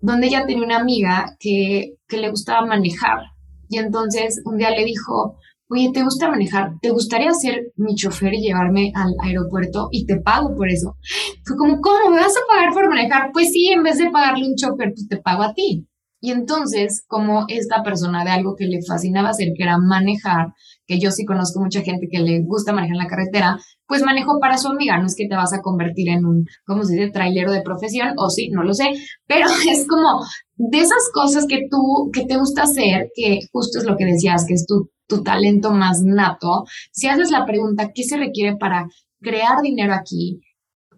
donde 0.00 0.26
ella 0.26 0.44
tenía 0.44 0.64
una 0.64 0.78
amiga 0.78 1.36
que, 1.38 1.94
que 2.06 2.18
le 2.18 2.30
gustaba 2.30 2.66
manejar. 2.66 3.20
Y 3.68 3.78
entonces 3.78 4.42
un 4.44 4.58
día 4.58 4.70
le 4.70 4.84
dijo, 4.84 5.38
oye, 5.72 5.90
¿te 5.94 6.02
gusta 6.02 6.28
manejar? 6.28 6.72
¿Te 6.82 6.90
gustaría 6.90 7.32
ser 7.32 7.72
mi 7.76 7.94
chofer 7.94 8.34
y 8.34 8.42
llevarme 8.42 8.92
al 8.94 9.14
aeropuerto 9.22 9.88
y 9.90 10.04
te 10.04 10.20
pago 10.20 10.54
por 10.54 10.68
eso? 10.68 10.96
Fue 11.44 11.56
como, 11.56 11.80
¿cómo 11.80 12.10
me 12.10 12.20
vas 12.20 12.36
a 12.36 12.46
pagar 12.52 12.74
por 12.74 12.88
manejar? 12.88 13.30
Pues 13.32 13.50
sí, 13.52 13.68
en 13.68 13.82
vez 13.82 13.98
de 13.98 14.10
pagarle 14.10 14.46
un 14.48 14.56
chofer, 14.56 14.92
pues 14.92 15.08
te 15.08 15.16
pago 15.16 15.42
a 15.42 15.54
ti. 15.54 15.86
Y 16.20 16.30
entonces, 16.30 17.04
como 17.08 17.46
esta 17.48 17.82
persona 17.82 18.24
de 18.24 18.30
algo 18.30 18.54
que 18.54 18.66
le 18.66 18.80
fascinaba 18.86 19.30
hacer, 19.30 19.48
que 19.56 19.64
era 19.64 19.78
manejar, 19.78 20.52
que 20.92 21.00
yo 21.00 21.10
sí 21.10 21.24
conozco 21.24 21.60
mucha 21.60 21.80
gente 21.80 22.06
que 22.10 22.18
le 22.18 22.42
gusta 22.42 22.72
manejar 22.72 22.96
en 22.96 23.02
la 23.02 23.06
carretera, 23.06 23.58
pues 23.86 24.02
manejó 24.02 24.38
para 24.40 24.58
su 24.58 24.68
amiga. 24.68 24.98
No 24.98 25.06
es 25.06 25.16
que 25.16 25.26
te 25.26 25.34
vas 25.34 25.54
a 25.54 25.62
convertir 25.62 26.10
en 26.10 26.26
un, 26.26 26.44
¿cómo 26.66 26.84
se 26.84 26.94
dice?, 26.94 27.10
trailero 27.10 27.50
de 27.50 27.62
profesión, 27.62 28.12
o 28.18 28.28
sí, 28.28 28.50
no 28.50 28.62
lo 28.62 28.74
sé, 28.74 28.90
pero 29.26 29.46
es 29.68 29.86
como 29.88 30.20
de 30.56 30.78
esas 30.78 31.10
cosas 31.14 31.46
que 31.46 31.66
tú, 31.70 32.10
que 32.12 32.26
te 32.26 32.36
gusta 32.36 32.64
hacer, 32.64 33.08
que 33.14 33.40
justo 33.52 33.78
es 33.78 33.84
lo 33.84 33.96
que 33.96 34.04
decías, 34.04 34.44
que 34.46 34.54
es 34.54 34.66
tu, 34.66 34.90
tu 35.06 35.22
talento 35.22 35.72
más 35.72 36.02
nato. 36.04 36.64
Si 36.92 37.08
haces 37.08 37.30
la 37.30 37.46
pregunta, 37.46 37.90
¿qué 37.94 38.02
se 38.02 38.18
requiere 38.18 38.56
para 38.56 38.86
crear 39.20 39.62
dinero 39.62 39.94
aquí? 39.94 40.40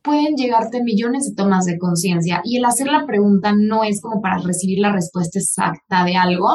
pueden 0.02 0.36
llegarte 0.36 0.82
millones 0.82 1.30
de 1.30 1.34
tomas 1.34 1.64
de 1.64 1.78
conciencia 1.78 2.42
y 2.44 2.58
el 2.58 2.66
hacer 2.66 2.88
la 2.88 3.06
pregunta 3.06 3.54
no 3.56 3.84
es 3.84 4.02
como 4.02 4.20
para 4.20 4.36
recibir 4.36 4.78
la 4.80 4.92
respuesta 4.92 5.38
exacta 5.38 6.04
de 6.04 6.14
algo. 6.14 6.46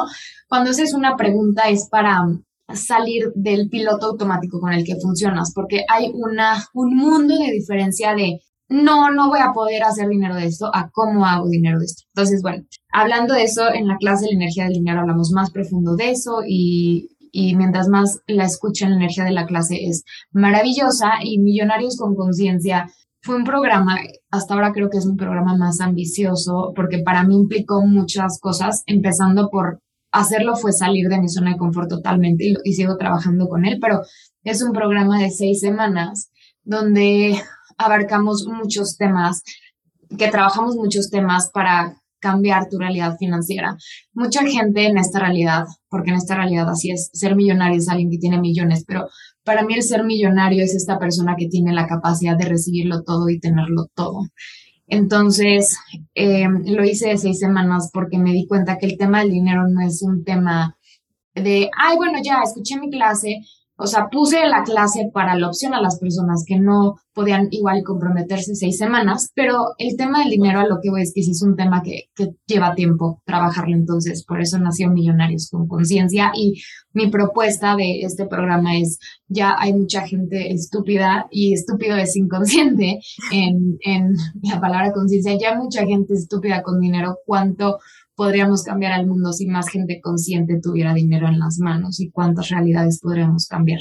Cuando 0.48 0.70
haces 0.70 0.94
una 0.94 1.16
pregunta 1.16 1.68
es 1.68 1.88
para 1.90 2.28
salir 2.74 3.32
del 3.34 3.68
piloto 3.68 4.06
automático 4.06 4.60
con 4.60 4.72
el 4.72 4.84
que 4.84 4.96
funcionas, 4.96 5.52
porque 5.54 5.84
hay 5.88 6.10
una, 6.14 6.64
un 6.74 6.96
mundo 6.96 7.36
de 7.38 7.52
diferencia 7.52 8.14
de 8.14 8.40
no, 8.68 9.10
no 9.10 9.28
voy 9.28 9.40
a 9.40 9.52
poder 9.52 9.82
hacer 9.82 10.08
dinero 10.08 10.36
de 10.36 10.46
esto, 10.46 10.70
a 10.72 10.90
cómo 10.92 11.26
hago 11.26 11.48
dinero 11.48 11.80
de 11.80 11.86
esto. 11.86 12.04
Entonces, 12.14 12.40
bueno, 12.40 12.64
hablando 12.92 13.34
de 13.34 13.42
eso, 13.42 13.72
en 13.72 13.88
la 13.88 13.96
clase 13.96 14.26
de 14.26 14.32
la 14.32 14.36
energía 14.36 14.64
del 14.64 14.74
dinero 14.74 15.00
hablamos 15.00 15.32
más 15.32 15.50
profundo 15.50 15.96
de 15.96 16.10
eso 16.10 16.42
y, 16.46 17.08
y 17.32 17.56
mientras 17.56 17.88
más 17.88 18.20
la 18.28 18.44
escuchen, 18.44 18.90
la 18.90 18.96
energía 18.96 19.24
de 19.24 19.32
la 19.32 19.46
clase 19.46 19.84
es 19.84 20.04
maravillosa 20.30 21.14
y 21.22 21.38
Millonarios 21.38 21.96
con 21.96 22.14
Conciencia 22.14 22.86
fue 23.22 23.36
un 23.36 23.44
programa, 23.44 23.98
hasta 24.30 24.54
ahora 24.54 24.72
creo 24.72 24.88
que 24.88 24.98
es 24.98 25.06
un 25.06 25.16
programa 25.16 25.56
más 25.56 25.80
ambicioso 25.80 26.72
porque 26.74 27.02
para 27.04 27.24
mí 27.24 27.36
implicó 27.36 27.82
muchas 27.82 28.38
cosas, 28.40 28.82
empezando 28.86 29.50
por 29.50 29.80
hacerlo 30.12 30.56
fue 30.56 30.72
salir 30.72 31.08
de 31.08 31.18
mi 31.18 31.28
zona 31.28 31.52
de 31.52 31.58
confort 31.58 31.88
totalmente 31.88 32.54
y, 32.64 32.72
sigo 32.72 32.96
trabajando 32.96 33.48
con 33.48 33.64
él, 33.64 33.78
pero 33.80 34.00
es 34.44 34.62
un 34.62 34.72
programa 34.72 35.18
de 35.18 35.30
seis 35.30 35.60
semanas 35.60 36.30
donde 36.62 37.40
abarcamos 37.78 38.46
muchos 38.46 38.96
temas, 38.96 39.42
que 40.16 40.28
trabajamos 40.28 40.76
muchos 40.76 41.10
temas 41.10 41.50
para 41.52 41.96
cambiar 42.20 42.68
tu 42.68 42.78
realidad 42.78 43.16
financiera. 43.18 43.76
Mucha 44.12 44.44
gente 44.46 44.86
en 44.86 44.98
esta 44.98 45.20
realidad, 45.20 45.64
porque 45.88 46.10
en 46.10 46.16
esta 46.16 46.36
realidad 46.36 46.68
así 46.68 46.90
es, 46.90 47.10
ser 47.14 47.34
millonario 47.34 47.78
es 47.78 47.88
alguien 47.88 48.10
que 48.10 48.18
tiene 48.18 48.38
millones, 48.38 48.84
pero 48.86 49.08
para 49.42 49.64
mí 49.64 49.74
el 49.74 49.82
ser 49.82 50.04
millonario 50.04 50.62
es 50.62 50.74
esta 50.74 50.98
persona 50.98 51.34
que 51.38 51.48
tiene 51.48 51.72
la 51.72 51.86
capacidad 51.86 52.36
de 52.36 52.44
recibirlo 52.44 53.02
todo 53.02 53.30
y 53.30 53.40
tenerlo 53.40 53.86
todo. 53.94 54.26
Entonces, 54.90 55.78
eh, 56.14 56.48
lo 56.66 56.84
hice 56.84 57.10
de 57.10 57.18
seis 57.18 57.38
semanas 57.38 57.90
porque 57.92 58.18
me 58.18 58.32
di 58.32 58.46
cuenta 58.46 58.76
que 58.76 58.86
el 58.86 58.98
tema 58.98 59.20
del 59.20 59.30
dinero 59.30 59.68
no 59.68 59.80
es 59.80 60.02
un 60.02 60.24
tema 60.24 60.76
de, 61.34 61.70
ay, 61.78 61.96
bueno, 61.96 62.18
ya 62.22 62.42
escuché 62.42 62.76
mi 62.78 62.90
clase, 62.90 63.40
o 63.80 63.86
sea, 63.86 64.08
puse 64.10 64.46
la 64.46 64.62
clase 64.62 65.10
para 65.12 65.34
la 65.36 65.48
opción 65.48 65.74
a 65.74 65.80
las 65.80 65.98
personas 65.98 66.44
que 66.46 66.58
no 66.58 66.96
podían 67.14 67.48
igual 67.50 67.82
comprometerse 67.82 68.54
seis 68.54 68.76
semanas, 68.76 69.30
pero 69.34 69.74
el 69.78 69.96
tema 69.96 70.20
del 70.20 70.30
dinero 70.30 70.60
a 70.60 70.66
lo 70.66 70.78
que 70.80 70.90
voy 70.90 71.02
es 71.02 71.12
que 71.14 71.20
es 71.20 71.42
un 71.42 71.56
tema 71.56 71.82
que, 71.82 72.04
que 72.14 72.30
lleva 72.46 72.74
tiempo 72.74 73.22
trabajarlo, 73.24 73.74
entonces 73.74 74.24
por 74.24 74.40
eso 74.40 74.58
nació 74.58 74.90
Millonarios 74.90 75.48
con 75.50 75.66
Conciencia 75.66 76.30
y 76.34 76.60
mi 76.92 77.08
propuesta 77.08 77.74
de 77.76 78.00
este 78.02 78.26
programa 78.26 78.76
es, 78.76 78.98
ya 79.28 79.54
hay 79.58 79.72
mucha 79.72 80.06
gente 80.06 80.52
estúpida 80.52 81.26
y 81.30 81.54
estúpido 81.54 81.96
es 81.96 82.16
inconsciente 82.16 83.00
en, 83.32 83.78
en 83.80 84.14
la 84.42 84.60
palabra 84.60 84.92
conciencia, 84.92 85.36
ya 85.38 85.50
hay 85.50 85.58
mucha 85.58 85.84
gente 85.86 86.14
estúpida 86.14 86.62
con 86.62 86.80
dinero, 86.80 87.18
¿cuánto 87.24 87.78
podríamos 88.20 88.64
cambiar 88.64 88.92
al 88.92 89.06
mundo 89.06 89.32
si 89.32 89.46
más 89.46 89.70
gente 89.70 89.98
consciente 90.02 90.60
tuviera 90.62 90.92
dinero 90.92 91.26
en 91.26 91.38
las 91.38 91.56
manos 91.58 92.00
y 92.00 92.10
cuántas 92.10 92.50
realidades 92.50 93.00
podríamos 93.00 93.46
cambiar. 93.46 93.80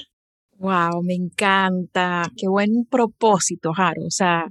Wow, 0.58 1.04
me 1.04 1.16
encanta. 1.16 2.24
Qué 2.38 2.48
buen 2.48 2.86
propósito, 2.90 3.74
Jaro. 3.74 4.02
O 4.08 4.12
sea, 4.12 4.46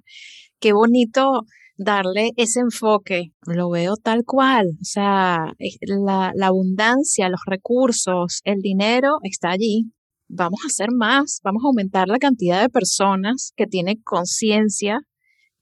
qué 0.60 0.74
bonito 0.74 1.40
darle 1.78 2.32
ese 2.36 2.60
enfoque. 2.60 3.32
Lo 3.46 3.70
veo 3.70 3.94
tal 3.96 4.24
cual. 4.26 4.66
O 4.78 4.84
sea, 4.84 5.54
la, 5.80 6.32
la 6.34 6.46
abundancia, 6.48 7.30
los 7.30 7.40
recursos, 7.46 8.42
el 8.44 8.58
dinero 8.60 9.20
está 9.22 9.52
allí. 9.52 9.90
Vamos 10.28 10.60
a 10.64 10.66
hacer 10.66 10.88
más, 10.94 11.40
vamos 11.42 11.62
a 11.64 11.68
aumentar 11.68 12.08
la 12.08 12.18
cantidad 12.18 12.60
de 12.60 12.68
personas 12.68 13.54
que 13.56 13.66
tienen 13.66 14.02
conciencia, 14.04 14.98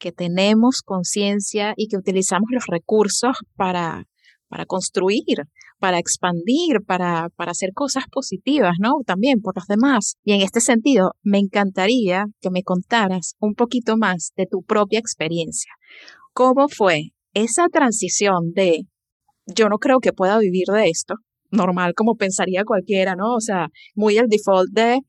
que 0.01 0.11
tenemos 0.11 0.83
conciencia 0.83 1.75
y 1.77 1.87
que 1.87 1.97
utilizamos 1.97 2.49
los 2.51 2.67
recursos 2.67 3.37
para 3.55 4.05
para 4.57 4.65
construir, 4.65 5.45
para 5.79 5.99
expandir, 5.99 6.79
para, 6.87 7.29
para 7.37 7.51
hacer 7.51 7.75
cosas 7.75 8.05
positivas, 8.11 8.77
¿no? 8.81 9.03
También 9.05 9.43
por 9.43 9.55
los 9.55 9.67
demás. 9.67 10.17
Y 10.25 10.33
en 10.33 10.41
este 10.41 10.63
sentido, 10.63 11.11
me 11.23 11.39
encantaría 11.39 12.25
que 12.41 12.49
me 12.51 12.63
contaras 12.63 13.35
un 13.39 13.53
poquito 13.53 13.99
más 13.99 14.33
de 14.35 14.47
tu 14.47 14.63
propia 14.63 14.99
experiencia. 14.99 15.73
¿Cómo 16.33 16.69
fue 16.71 17.11
esa 17.35 17.69
transición 17.69 18.53
de 18.55 18.85
yo 19.45 19.69
no 19.69 19.77
creo 19.77 19.99
que 19.99 20.15
pueda 20.15 20.39
vivir 20.39 20.69
de 20.73 20.89
esto, 20.89 21.17
normal 21.51 21.93
como 21.95 22.15
pensaría 22.15 22.65
cualquiera, 22.65 23.15
¿no? 23.15 23.35
O 23.35 23.41
sea, 23.43 23.69
muy 23.95 24.17
el 24.17 24.29
default 24.29 24.71
de 24.73 25.01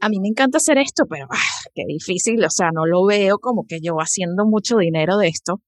a 0.00 0.08
mí 0.08 0.20
me 0.20 0.28
encanta 0.28 0.58
hacer 0.58 0.78
esto, 0.78 1.06
pero 1.10 1.26
ah, 1.28 1.68
qué 1.74 1.82
difícil, 1.88 2.44
o 2.44 2.50
sea, 2.50 2.70
no 2.72 2.86
lo 2.86 3.04
veo 3.04 3.38
como 3.40 3.64
que 3.68 3.80
yo 3.82 3.96
haciendo 3.96 4.46
mucho 4.46 4.76
dinero 4.76 5.16
de 5.16 5.26
esto. 5.26 5.60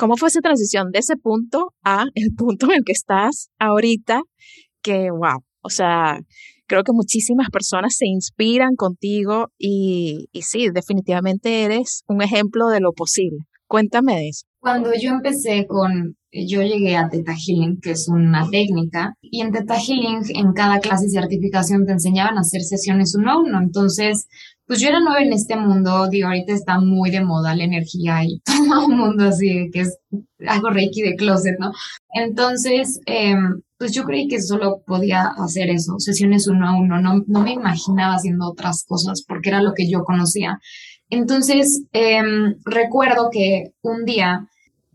¿Cómo 0.00 0.16
fue 0.16 0.28
esa 0.30 0.40
transición 0.40 0.92
de 0.92 1.00
ese 1.00 1.16
punto 1.16 1.74
a 1.84 2.06
el 2.14 2.30
punto 2.34 2.70
en 2.70 2.78
el 2.78 2.84
que 2.84 2.92
estás 2.92 3.50
ahorita? 3.58 4.22
Que, 4.82 5.10
wow, 5.10 5.44
o 5.60 5.68
sea, 5.68 6.18
creo 6.66 6.84
que 6.84 6.92
muchísimas 6.94 7.50
personas 7.50 7.96
se 7.98 8.06
inspiran 8.06 8.76
contigo 8.76 9.48
y, 9.58 10.30
y 10.32 10.40
sí, 10.40 10.70
definitivamente 10.72 11.64
eres 11.64 12.02
un 12.08 12.22
ejemplo 12.22 12.68
de 12.68 12.80
lo 12.80 12.94
posible. 12.94 13.40
Cuéntame 13.66 14.14
de 14.16 14.28
eso. 14.30 14.46
Cuando 14.58 14.90
yo 14.98 15.10
empecé 15.10 15.66
con, 15.66 16.16
yo 16.32 16.62
llegué 16.62 16.96
a 16.96 17.10
Teta 17.10 17.34
Healing, 17.34 17.78
que 17.82 17.90
es 17.90 18.08
una 18.08 18.48
técnica, 18.50 19.12
y 19.20 19.42
en 19.42 19.52
Teta 19.52 19.76
Healing, 19.76 20.22
en 20.34 20.54
cada 20.54 20.80
clase 20.80 21.04
de 21.04 21.10
certificación 21.10 21.84
te 21.84 21.92
enseñaban 21.92 22.38
a 22.38 22.40
hacer 22.40 22.62
sesiones 22.62 23.14
uno 23.14 23.32
a 23.32 23.38
uno. 23.38 23.60
Entonces, 23.60 24.26
pues 24.70 24.78
yo 24.78 24.88
era 24.88 25.00
nueva 25.00 25.20
en 25.20 25.32
este 25.32 25.56
mundo, 25.56 26.06
digo, 26.08 26.28
ahorita 26.28 26.52
está 26.52 26.78
muy 26.78 27.10
de 27.10 27.24
moda 27.24 27.56
la 27.56 27.64
energía 27.64 28.22
y 28.22 28.40
todo 28.44 28.86
un 28.86 28.98
mundo 28.98 29.24
así, 29.24 29.68
que 29.72 29.80
es 29.80 29.98
algo 30.46 30.70
reiki 30.70 31.02
de 31.02 31.16
closet, 31.16 31.58
¿no? 31.58 31.72
Entonces, 32.14 33.00
em, 33.06 33.62
pues 33.76 33.90
yo 33.90 34.04
creí 34.04 34.28
que 34.28 34.40
solo 34.40 34.80
podía 34.86 35.24
hacer 35.38 35.70
eso, 35.70 35.98
sesiones 35.98 36.46
uno 36.46 36.68
a 36.68 36.78
uno, 36.78 37.00
no, 37.00 37.24
no 37.26 37.40
me 37.40 37.52
imaginaba 37.52 38.14
haciendo 38.14 38.48
otras 38.48 38.84
cosas 38.86 39.24
porque 39.26 39.48
era 39.48 39.60
lo 39.60 39.74
que 39.74 39.90
yo 39.90 40.04
conocía. 40.04 40.60
Entonces, 41.08 41.82
em, 41.90 42.54
recuerdo 42.64 43.28
que 43.32 43.72
un 43.82 44.04
día 44.04 44.46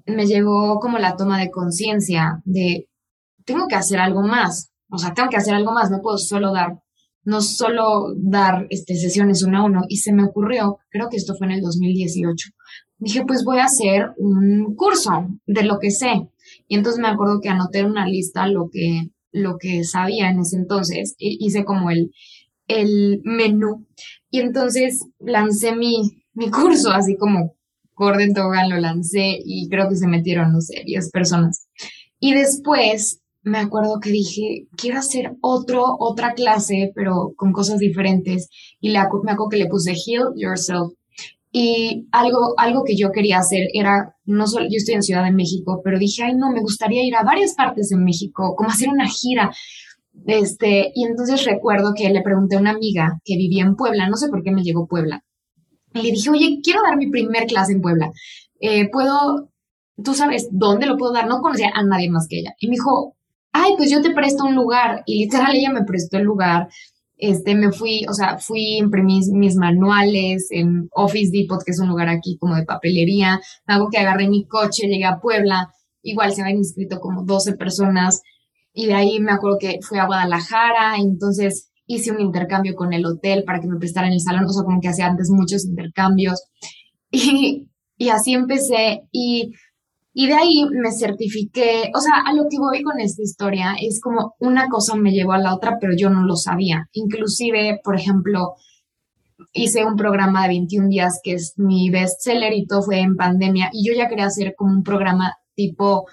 me 0.05 0.25
llegó 0.25 0.79
como 0.79 0.99
la 0.99 1.17
toma 1.17 1.37
de 1.37 1.51
conciencia 1.51 2.41
de, 2.45 2.87
tengo 3.43 3.67
que 3.67 3.75
hacer 3.75 3.99
algo 3.99 4.21
más, 4.21 4.71
o 4.89 4.97
sea, 4.97 5.13
tengo 5.13 5.27
que 5.27 5.35
hacer 5.35 5.53
algo 5.53 5.73
más, 5.73 5.91
no 5.91 6.01
puedo 6.01 6.17
solo 6.17 6.53
dar 6.53 6.77
no 7.25 7.41
solo 7.41 8.13
dar 8.15 8.67
este, 8.69 8.95
sesiones 8.95 9.43
uno 9.43 9.59
a 9.59 9.65
uno, 9.65 9.81
y 9.89 9.97
se 9.97 10.13
me 10.13 10.23
ocurrió, 10.23 10.77
creo 10.89 11.09
que 11.09 11.17
esto 11.17 11.35
fue 11.35 11.47
en 11.47 11.53
el 11.53 11.61
2018, 11.61 12.49
dije, 12.99 13.23
pues 13.25 13.43
voy 13.43 13.57
a 13.57 13.65
hacer 13.65 14.11
un 14.17 14.75
curso 14.75 15.27
de 15.45 15.63
lo 15.63 15.79
que 15.79 15.91
sé. 15.91 16.29
Y 16.67 16.75
entonces 16.75 17.01
me 17.01 17.07
acuerdo 17.07 17.41
que 17.41 17.49
anoté 17.49 17.83
una 17.83 18.07
lista 18.07 18.47
lo 18.47 18.69
que, 18.71 19.09
lo 19.31 19.57
que 19.57 19.83
sabía 19.83 20.29
en 20.29 20.39
ese 20.39 20.57
entonces, 20.57 21.15
e 21.19 21.35
hice 21.39 21.65
como 21.65 21.89
el, 21.89 22.11
el 22.67 23.21
menú, 23.23 23.87
y 24.29 24.39
entonces 24.39 25.05
lancé 25.19 25.75
mi, 25.75 26.23
mi 26.33 26.49
curso, 26.51 26.91
así 26.91 27.17
como 27.17 27.55
Gordon 27.95 28.33
Togan 28.33 28.69
lo 28.69 28.77
lancé, 28.77 29.39
y 29.43 29.67
creo 29.69 29.89
que 29.89 29.95
se 29.95 30.07
metieron, 30.07 30.53
no 30.53 30.61
sé, 30.61 30.83
10 30.85 31.09
personas. 31.09 31.67
Y 32.19 32.33
después 32.33 33.21
me 33.45 33.59
acuerdo 33.59 33.99
que 34.01 34.09
dije, 34.09 34.67
quiero 34.75 34.97
hacer 34.97 35.37
otro, 35.39 35.83
otra 35.99 36.33
clase, 36.33 36.91
pero 36.95 37.33
con 37.35 37.53
cosas 37.53 37.77
diferentes. 37.77 38.49
Y 38.81 38.89
me 38.89 38.97
acuerdo 38.97 39.49
que 39.49 39.57
le 39.57 39.67
puse 39.67 39.93
Heal 39.93 40.33
Yourself. 40.35 40.93
Y 41.51 42.07
algo, 42.11 42.55
algo 42.57 42.83
que 42.83 42.97
yo 42.97 43.11
quería 43.11 43.37
hacer 43.37 43.67
era, 43.73 44.15
no 44.25 44.47
solo, 44.47 44.65
yo 44.65 44.77
estoy 44.77 44.95
en 44.95 45.03
Ciudad 45.03 45.23
de 45.23 45.31
México, 45.31 45.79
pero 45.83 45.99
dije, 45.99 46.23
ay, 46.23 46.33
no, 46.35 46.51
me 46.51 46.59
gustaría 46.59 47.03
ir 47.03 47.15
a 47.15 47.23
varias 47.23 47.53
partes 47.53 47.89
de 47.89 47.97
México, 47.97 48.55
como 48.57 48.69
hacer 48.69 48.89
una 48.89 49.07
gira. 49.07 49.51
Este, 50.25 50.91
y 50.95 51.05
entonces 51.05 51.45
recuerdo 51.45 51.93
que 51.95 52.09
le 52.09 52.23
pregunté 52.23 52.55
a 52.55 52.59
una 52.59 52.71
amiga 52.71 53.21
que 53.23 53.37
vivía 53.37 53.63
en 53.63 53.75
Puebla, 53.75 54.09
no 54.09 54.17
sé 54.17 54.27
por 54.29 54.43
qué 54.43 54.51
me 54.51 54.63
llegó 54.63 54.87
Puebla. 54.87 55.23
Y 55.93 56.01
le 56.01 56.11
dije, 56.11 56.29
oye, 56.31 56.59
quiero 56.63 56.81
dar 56.81 56.97
mi 56.97 57.11
primer 57.11 57.45
clase 57.45 57.73
en 57.73 57.81
Puebla. 57.81 58.11
Eh, 58.59 58.89
¿Puedo, 58.89 59.51
tú 60.03 60.15
sabes 60.15 60.49
dónde 60.51 60.87
lo 60.87 60.97
puedo 60.97 61.13
dar? 61.13 61.27
No 61.27 61.41
conocía 61.41 61.69
a 61.75 61.83
nadie 61.83 62.09
más 62.09 62.27
que 62.27 62.39
ella. 62.39 62.55
Y 62.59 62.67
me 62.67 62.73
dijo, 62.73 63.15
ay, 63.55 63.73
pues 63.77 63.89
yo 63.89 64.01
te 64.01 64.11
presto 64.11 64.45
un 64.45 64.55
lugar. 64.55 65.03
Y 65.05 65.23
literal 65.23 65.55
ella 65.55 65.71
me 65.71 65.83
prestó 65.83 66.17
el 66.17 66.23
lugar. 66.23 66.67
Este, 67.17 67.55
me 67.55 67.71
fui, 67.71 68.05
o 68.09 68.13
sea, 68.13 68.37
fui, 68.37 68.77
imprimí 68.77 69.21
mis 69.31 69.55
manuales 69.55 70.47
en 70.51 70.89
Office 70.91 71.31
Depot, 71.31 71.63
que 71.63 71.71
es 71.71 71.79
un 71.79 71.87
lugar 71.89 72.09
aquí 72.09 72.37
como 72.37 72.55
de 72.55 72.65
papelería. 72.65 73.39
Hago 73.65 73.89
que 73.89 73.97
agarré 73.97 74.27
mi 74.27 74.45
coche, 74.45 74.87
llegué 74.87 75.05
a 75.05 75.19
Puebla 75.19 75.69
igual 76.05 76.33
se 76.33 76.41
habían 76.41 76.57
inscrito 76.57 76.99
como 76.99 77.23
12 77.23 77.57
personas 77.57 78.21
y 78.73 78.85
de 78.85 78.93
ahí 78.93 79.19
me 79.19 79.31
acuerdo 79.31 79.57
que 79.59 79.79
fui 79.81 79.97
a 79.97 80.05
Guadalajara, 80.05 80.97
entonces 80.97 81.71
hice 81.87 82.11
un 82.11 82.21
intercambio 82.21 82.75
con 82.75 82.93
el 82.93 83.05
hotel 83.05 83.43
para 83.43 83.59
que 83.59 83.67
me 83.67 83.77
prestaran 83.77 84.11
el 84.11 84.21
salón, 84.21 84.45
o 84.45 84.49
sea, 84.49 84.63
como 84.63 84.79
que 84.81 84.87
hacía 84.87 85.07
antes 85.07 85.29
muchos 85.29 85.65
intercambios. 85.65 86.43
Y, 87.11 87.69
y 87.97 88.09
así 88.09 88.33
empecé 88.33 89.03
y, 89.11 89.53
y 90.17 90.27
de 90.27 90.33
ahí 90.33 90.63
me 90.71 90.93
certifiqué, 90.93 91.91
o 91.93 91.99
sea, 91.99 92.23
a 92.25 92.33
lo 92.33 92.43
que 92.49 92.57
voy 92.57 92.81
con 92.83 93.01
esta 93.01 93.21
historia 93.21 93.75
es 93.81 93.99
como 93.99 94.35
una 94.39 94.69
cosa 94.69 94.95
me 94.95 95.11
llevó 95.11 95.33
a 95.33 95.39
la 95.39 95.53
otra, 95.53 95.77
pero 95.79 95.91
yo 95.93 96.09
no 96.09 96.25
lo 96.25 96.37
sabía. 96.37 96.87
Inclusive, 96.93 97.81
por 97.83 97.97
ejemplo, 97.97 98.55
hice 99.51 99.83
un 99.85 99.97
programa 99.97 100.43
de 100.43 100.47
21 100.47 100.87
días 100.87 101.19
que 101.21 101.33
es 101.33 101.55
mi 101.57 101.89
bestseller 101.89 102.53
y 102.53 102.65
todo 102.65 102.83
fue 102.83 103.01
en 103.01 103.17
pandemia 103.17 103.69
y 103.73 103.85
yo 103.85 103.93
ya 103.93 104.07
quería 104.07 104.27
hacer 104.27 104.55
como 104.55 104.71
un 104.71 104.83
programa 104.83 105.35
tipo, 105.53 106.07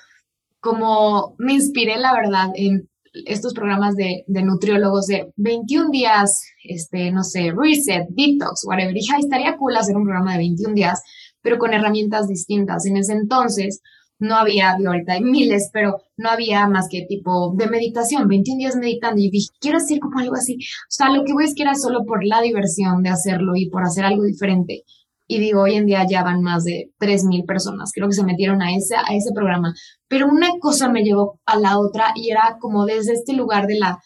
como 0.59 1.37
me 1.39 1.53
inspiré 1.53 1.97
la 1.97 2.13
verdad 2.13 2.49
en 2.57 2.89
estos 3.27 3.55
programas 3.55 3.95
de, 3.95 4.25
nutriólogos 4.27 5.07
de 5.07 5.33
21 5.37 5.91
días, 5.91 6.43
este, 6.65 7.13
no 7.13 7.23
sé, 7.23 7.53
reset, 7.57 8.09
detox, 8.09 8.65
whatever. 8.67 8.95
Dije, 8.95 9.15
estaría 9.17 9.57
cool 9.57 9.77
hacer 9.77 9.97
un 9.97 10.05
programa 10.05 10.33
de 10.33 10.39
21 10.39 10.75
días, 10.75 11.01
pero 11.43 11.59
con 11.59 11.75
herramientas 11.75 12.29
distintas. 12.29 12.87
En 12.87 12.97
ese 12.97 13.13
entonces 13.13 13.83
no 14.23 14.37
había, 14.37 14.73
ahorita 14.73 15.15
hay 15.15 15.23
miles, 15.23 15.69
pero 15.73 15.97
no 16.17 16.31
había 16.31 16.67
más 16.69 16.89
que 16.89 17.07
tipo 17.09 17.55
de 17.57 17.67
meditación, 17.67 18.29
21 18.29 18.59
días 18.59 18.77
meditando. 18.77 19.21
Y 19.21 19.31
dije, 19.31 19.49
quiero 19.61 19.79
hacer 19.79 19.99
como 19.99 20.21
algo 20.21 20.37
así. 20.37 20.55
O 20.55 20.91
sea, 20.91 21.11
lo 21.11 21.25
que 21.25 21.33
voy 21.33 21.45
es 21.45 21.55
que 21.55 21.63
era 21.63 21.75
solo 21.75 22.05
por 22.07 22.25
la 22.25 22.41
diversión 22.41 23.03
de 23.03 23.11
hacerlo 23.11 23.53
y 23.57 23.69
por 23.69 23.83
hacer 23.83 24.05
algo 24.05 24.23
diferente. 24.23 24.85
Y 25.27 25.39
digo, 25.39 25.63
hoy 25.63 25.75
en 25.75 25.87
día 25.87 26.07
ya 26.09 26.23
van 26.23 26.43
más 26.43 26.65
de 26.65 26.91
3.000 27.01 27.47
personas, 27.47 27.91
creo 27.95 28.07
que 28.09 28.15
se 28.15 28.25
metieron 28.25 28.61
a 28.61 28.75
ese, 28.77 28.97
a 28.97 29.15
ese 29.15 29.33
programa. 29.35 29.73
Pero 30.09 30.29
una 30.29 30.51
cosa 30.61 30.89
me 30.91 31.03
llevó 31.03 31.41
a 31.47 31.59
la 31.59 31.79
otra 31.79 32.13
y 32.15 32.31
era 32.31 32.59
como 32.61 32.85
desde 32.85 33.15
este 33.15 33.33
lugar 33.33 33.67
de 33.67 33.79
la, 33.79 33.99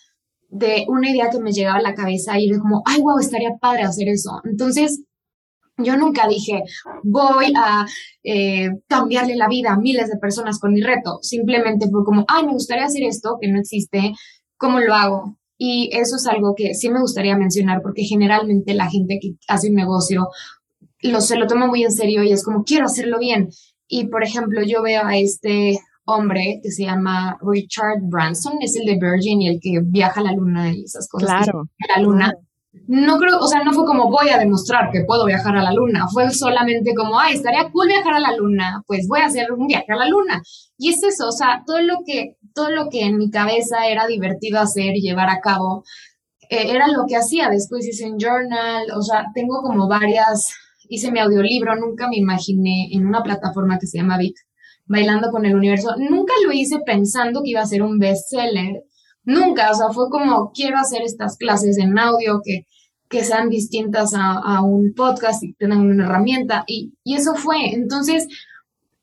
de 0.51 0.85
una 0.89 1.11
idea 1.11 1.31
que 1.31 1.41
me 1.41 1.53
llegaba 1.53 1.79
a 1.79 1.83
la 1.83 1.95
cabeza 1.95 2.39
y 2.39 2.49
era 2.49 2.61
como, 2.61 2.83
ay, 2.87 3.01
wow, 3.01 3.19
estaría 3.19 3.57
padre 3.61 3.83
hacer 3.83 4.09
eso. 4.09 4.41
Entonces, 4.45 5.03
yo 5.79 5.97
nunca 5.97 6.27
dije, 6.29 6.63
voy 7.03 7.53
a 7.57 7.87
eh, 8.23 8.71
cambiarle 8.87 9.37
la 9.37 9.49
vida 9.49 9.73
a 9.73 9.79
miles 9.79 10.09
de 10.09 10.19
personas 10.19 10.59
con 10.59 10.73
mi 10.73 10.83
reto. 10.83 11.19
Simplemente 11.23 11.89
fue 11.91 12.05
como, 12.05 12.25
ay, 12.29 12.47
me 12.47 12.53
gustaría 12.53 12.85
hacer 12.85 13.03
esto 13.03 13.39
que 13.41 13.49
no 13.49 13.59
existe, 13.59 14.15
¿cómo 14.57 14.81
lo 14.81 14.95
hago? 14.95 15.39
Y 15.59 15.91
eso 15.93 16.17
es 16.17 16.27
algo 16.27 16.55
que 16.55 16.75
sí 16.75 16.91
me 16.91 17.01
gustaría 17.01 17.37
mencionar 17.37 17.81
porque 17.83 18.03
generalmente 18.03 18.75
la 18.75 18.91
gente 18.91 19.19
que 19.21 19.37
hace 19.49 19.71
un 19.71 19.77
negocio 19.77 20.29
lo, 21.01 21.21
se 21.21 21.37
lo 21.37 21.47
toma 21.47 21.67
muy 21.67 21.85
en 21.85 21.93
serio 21.93 22.23
y 22.23 22.33
es 22.33 22.45
como, 22.45 22.65
quiero 22.65 22.87
hacerlo 22.87 23.19
bien. 23.19 23.51
Y, 23.89 24.09
por 24.09 24.25
ejemplo, 24.25 24.63
yo 24.63 24.83
veo 24.83 25.05
a 25.05 25.17
este 25.17 25.79
hombre 26.05 26.61
que 26.63 26.71
se 26.71 26.85
llama 26.85 27.39
Richard 27.43 28.01
Branson, 28.03 28.55
es 28.61 28.77
el 28.77 28.87
de 28.87 28.99
Virgin 29.01 29.43
y 29.43 29.49
el 29.49 29.61
que 29.61 29.81
viaja 29.83 30.21
a 30.21 30.25
la 30.25 30.33
luna 30.33 30.73
y 30.73 30.85
esas 30.85 31.09
cosas. 31.09 31.29
Claro. 31.29 31.69
A 31.89 31.99
la 31.99 32.03
luna. 32.03 32.35
No 32.87 33.19
creo, 33.19 33.39
o 33.39 33.47
sea, 33.49 33.65
no 33.65 33.73
fue 33.73 33.85
como 33.85 34.11
voy 34.11 34.29
a 34.29 34.39
demostrar 34.39 34.91
que 34.93 35.05
puedo 35.05 35.27
viajar 35.27 35.57
a 35.57 35.63
la 35.63 35.73
luna, 35.73 36.07
fue 36.13 36.31
solamente 36.31 36.95
como, 36.95 37.19
ay, 37.19 37.35
estaría 37.35 37.69
cool 37.71 37.89
viajar 37.89 38.15
a 38.15 38.21
la 38.21 38.37
luna, 38.37 38.83
pues 38.87 39.09
voy 39.09 39.21
a 39.21 39.27
hacer 39.27 39.51
un 39.53 39.67
viaje 39.67 39.93
a 39.93 39.97
la 39.97 40.09
luna. 40.09 40.43
Y 40.79 40.91
es 40.91 41.03
eso, 41.03 41.29
o 41.29 41.33
sea, 41.33 41.63
todo 41.67 41.81
lo 41.81 41.97
que, 42.07 42.37
todo 42.55 42.71
lo 42.71 42.89
que 42.89 43.03
en 43.05 43.19
mi 43.19 43.31
cabeza 43.31 43.87
era 43.89 44.07
divertido 44.07 44.61
hacer 44.61 44.97
y 44.97 45.03
llevar 45.03 45.31
a 45.31 45.41
cabo, 45.41 45.85
eh, 46.49 46.71
era 46.71 46.87
lo 46.89 47.05
que 47.09 47.17
hacía. 47.17 47.49
Después 47.51 47.87
hice 47.87 48.11
un 48.11 48.19
journal, 48.19 48.87
o 48.97 49.03
sea, 49.03 49.25
tengo 49.35 49.63
como 49.63 49.89
varias 49.89 50.53
hice 50.89 51.11
mi 51.11 51.21
audiolibro, 51.21 51.75
nunca 51.77 52.09
me 52.09 52.17
imaginé 52.17 52.89
en 52.93 53.07
una 53.07 53.23
plataforma 53.23 53.79
que 53.79 53.87
se 53.87 53.99
llama 53.99 54.19
Bit, 54.19 54.37
bailando 54.87 55.31
con 55.31 55.45
el 55.45 55.55
universo. 55.55 55.95
Nunca 55.99 56.33
lo 56.45 56.53
hice 56.53 56.79
pensando 56.85 57.43
que 57.43 57.51
iba 57.51 57.61
a 57.61 57.67
ser 57.67 57.83
un 57.83 57.99
bestseller. 57.99 58.83
Nunca, 59.27 59.73
o 59.73 59.75
sea, 59.75 59.89
fue 59.91 60.09
como, 60.09 60.53
quiero 60.53 60.79
hacer 60.79 61.03
estas 61.03 61.37
clases 61.37 61.77
en 61.79 61.99
audio 61.99 62.41
que, 62.45 62.67
que 63.09 63.25
sean 63.25 63.51
distintas 63.51 64.13
a, 64.15 64.63
un 64.63 64.95
podcast 64.95 65.43
y 65.43 65.53
tengan 65.55 65.81
una 65.81 66.05
herramienta. 66.05 66.65
Y, 66.67 66.95
eso 67.05 67.35
fue. 67.35 67.75
Entonces, 67.75 68.29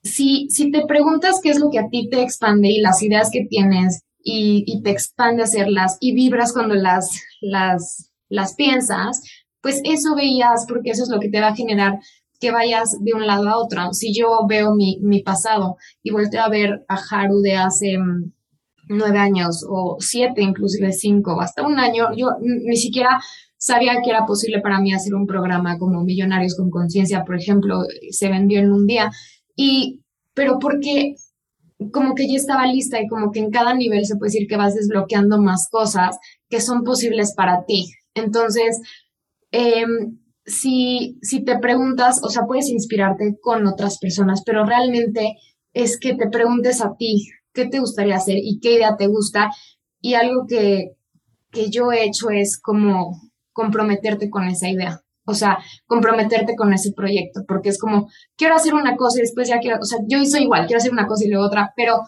si, 0.01 0.47
si 0.49 0.71
te 0.71 0.85
preguntas 0.85 1.39
qué 1.43 1.49
es 1.49 1.59
lo 1.59 1.69
que 1.69 1.79
a 1.79 1.89
ti 1.89 2.09
te 2.09 2.21
expande 2.21 2.69
y 2.69 2.79
las 2.79 3.03
ideas 3.03 3.29
que 3.31 3.45
tienes 3.45 4.03
y, 4.23 4.63
y 4.65 4.81
te 4.81 4.91
expande 4.91 5.43
hacerlas 5.43 5.97
y 5.99 6.15
vibras 6.15 6.53
cuando 6.53 6.75
las, 6.75 7.21
las, 7.41 8.11
las 8.29 8.55
piensas, 8.55 9.21
pues 9.61 9.81
eso 9.83 10.15
veías 10.15 10.65
porque 10.67 10.91
eso 10.91 11.03
es 11.03 11.09
lo 11.09 11.19
que 11.19 11.29
te 11.29 11.41
va 11.41 11.49
a 11.49 11.55
generar 11.55 11.99
que 12.39 12.51
vayas 12.51 12.97
de 13.01 13.13
un 13.13 13.27
lado 13.27 13.49
a 13.49 13.57
otro. 13.57 13.93
Si 13.93 14.13
yo 14.13 14.45
veo 14.47 14.73
mi, 14.73 14.99
mi 15.01 15.21
pasado 15.21 15.77
y 16.01 16.11
volteo 16.11 16.43
a 16.43 16.49
ver 16.49 16.85
a 16.87 16.95
Haru 16.95 17.41
de 17.41 17.55
hace 17.55 17.97
mm, 17.97 18.31
nueve 18.93 19.19
años 19.19 19.65
o 19.69 19.97
siete, 19.99 20.41
inclusive 20.41 20.91
cinco, 20.91 21.39
hasta 21.41 21.65
un 21.65 21.79
año, 21.79 22.07
yo 22.15 22.29
ni 22.41 22.77
siquiera 22.77 23.21
sabía 23.57 24.01
que 24.03 24.09
era 24.09 24.25
posible 24.25 24.61
para 24.61 24.79
mí 24.79 24.93
hacer 24.93 25.13
un 25.15 25.25
programa 25.25 25.77
como 25.77 26.03
Millonarios 26.03 26.55
con 26.55 26.69
Conciencia, 26.69 27.23
por 27.23 27.35
ejemplo, 27.35 27.81
se 28.11 28.29
vendió 28.29 28.59
en 28.59 28.71
un 28.71 28.85
día. 28.85 29.11
Y, 29.55 30.01
pero 30.33 30.59
porque 30.59 31.15
como 31.91 32.15
que 32.15 32.27
ya 32.27 32.35
estaba 32.35 32.65
lista 32.67 33.01
y 33.01 33.07
como 33.07 33.31
que 33.31 33.39
en 33.39 33.51
cada 33.51 33.73
nivel 33.73 34.05
se 34.05 34.15
puede 34.15 34.31
decir 34.31 34.47
que 34.47 34.57
vas 34.57 34.75
desbloqueando 34.75 35.41
más 35.41 35.67
cosas 35.69 36.17
que 36.49 36.61
son 36.61 36.83
posibles 36.83 37.33
para 37.35 37.65
ti. 37.65 37.91
Entonces, 38.15 38.79
Em, 39.53 40.17
si, 40.45 41.19
si 41.21 41.43
te 41.45 41.59
preguntas, 41.59 42.21
o 42.23 42.29
sea, 42.29 42.45
puedes 42.47 42.69
inspirarte 42.69 43.37
con 43.39 43.67
otras 43.67 43.99
personas, 43.99 44.41
pero 44.43 44.65
realmente 44.65 45.35
es 45.73 45.99
que 45.99 46.15
te 46.15 46.27
preguntes 46.27 46.81
a 46.81 46.95
ti 46.97 47.29
qué 47.53 47.65
te 47.65 47.79
gustaría 47.79 48.15
hacer 48.15 48.37
y 48.37 48.59
qué 48.59 48.73
idea 48.73 48.95
te 48.97 49.07
gusta. 49.07 49.51
Y 50.01 50.15
algo 50.15 50.45
que, 50.47 50.95
que 51.51 51.69
yo 51.69 51.91
he 51.91 52.03
hecho 52.03 52.29
es 52.29 52.59
como 52.59 53.21
comprometerte 53.53 54.29
con 54.29 54.45
esa 54.45 54.67
idea. 54.69 55.03
O 55.25 55.33
sea, 55.33 55.59
comprometerte 55.85 56.55
con 56.55 56.73
ese 56.73 56.91
proyecto, 56.91 57.45
porque 57.47 57.69
es 57.69 57.79
como, 57.79 58.09
quiero 58.35 58.55
hacer 58.55 58.73
una 58.73 58.97
cosa 58.97 59.19
y 59.19 59.21
después 59.21 59.47
ya 59.47 59.59
quiero, 59.59 59.77
o 59.81 59.85
sea, 59.85 59.99
yo 60.05 60.23
soy 60.25 60.43
igual, 60.43 60.65
quiero 60.67 60.79
hacer 60.79 60.91
una 60.91 61.07
cosa 61.07 61.23
y 61.23 61.29
luego 61.29 61.45
otra, 61.45 61.71
pero, 61.77 62.01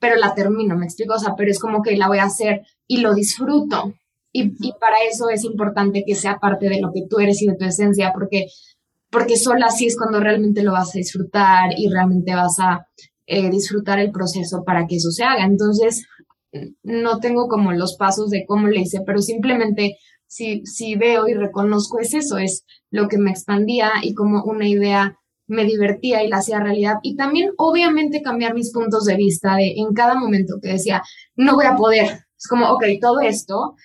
pero 0.00 0.16
la 0.16 0.34
termino, 0.34 0.76
me 0.76 0.86
explico, 0.86 1.14
o 1.14 1.18
sea, 1.18 1.36
pero 1.36 1.50
es 1.50 1.60
como 1.60 1.80
que 1.80 1.96
la 1.96 2.08
voy 2.08 2.18
a 2.18 2.24
hacer 2.24 2.62
y 2.88 2.98
lo 2.98 3.14
disfruto. 3.14 3.94
Y, 4.32 4.48
para 4.80 4.96
eso 5.08 5.28
es 5.28 5.44
importante 5.44 6.04
que 6.04 6.14
sea 6.14 6.38
parte 6.38 6.68
de 6.68 6.80
lo 6.80 6.92
que 6.92 7.02
tú 7.08 7.18
eres 7.20 7.40
y 7.42 7.46
de 7.46 7.56
tu 7.56 7.64
esencia, 7.64 8.12
porque, 8.12 8.46
porque 9.10 9.36
solo 9.36 9.64
así 9.64 9.86
es 9.86 9.96
cuando 9.96 10.20
realmente 10.20 10.62
lo 10.62 10.72
vas 10.72 10.94
a 10.94 10.98
disfrutar 10.98 11.70
y 11.76 11.88
realmente 11.88 12.34
vas 12.34 12.58
a 12.58 12.86
eh, 13.32 13.48
disfrutar 13.48 14.00
el 14.00 14.10
proceso 14.10 14.64
para 14.64 14.88
que 14.88 14.96
eso 14.96 15.12
se 15.12 15.22
haga. 15.22 15.44
Entonces, 15.44 16.04
no 16.82 17.20
tengo 17.20 17.46
como 17.46 17.72
los 17.72 17.94
pasos 17.96 18.28
de 18.30 18.44
cómo 18.44 18.66
le 18.66 18.80
hice, 18.80 19.02
pero 19.06 19.22
simplemente 19.22 19.96
si, 20.26 20.66
si 20.66 20.96
veo 20.96 21.28
y 21.28 21.34
reconozco 21.34 22.00
es 22.00 22.12
eso, 22.12 22.38
es 22.38 22.64
lo 22.90 23.06
que 23.06 23.18
me 23.18 23.30
expandía 23.30 23.92
y 24.02 24.14
como 24.14 24.42
una 24.42 24.68
idea 24.68 25.16
me 25.46 25.64
divertía 25.64 26.24
y 26.24 26.28
la 26.28 26.38
hacía 26.38 26.58
realidad. 26.58 26.96
Y 27.04 27.14
también, 27.14 27.50
obviamente, 27.56 28.20
cambiar 28.20 28.54
mis 28.54 28.72
puntos 28.72 29.04
de 29.04 29.14
vista 29.14 29.54
de 29.54 29.74
en 29.76 29.92
cada 29.94 30.16
momento 30.16 30.56
que 30.60 30.70
decía, 30.70 31.00
no 31.36 31.54
voy 31.54 31.66
a 31.66 31.76
poder. 31.76 32.24
Es 32.36 32.48
como, 32.48 32.68
ok, 32.70 32.84
todo 33.00 33.20
esto 33.20 33.76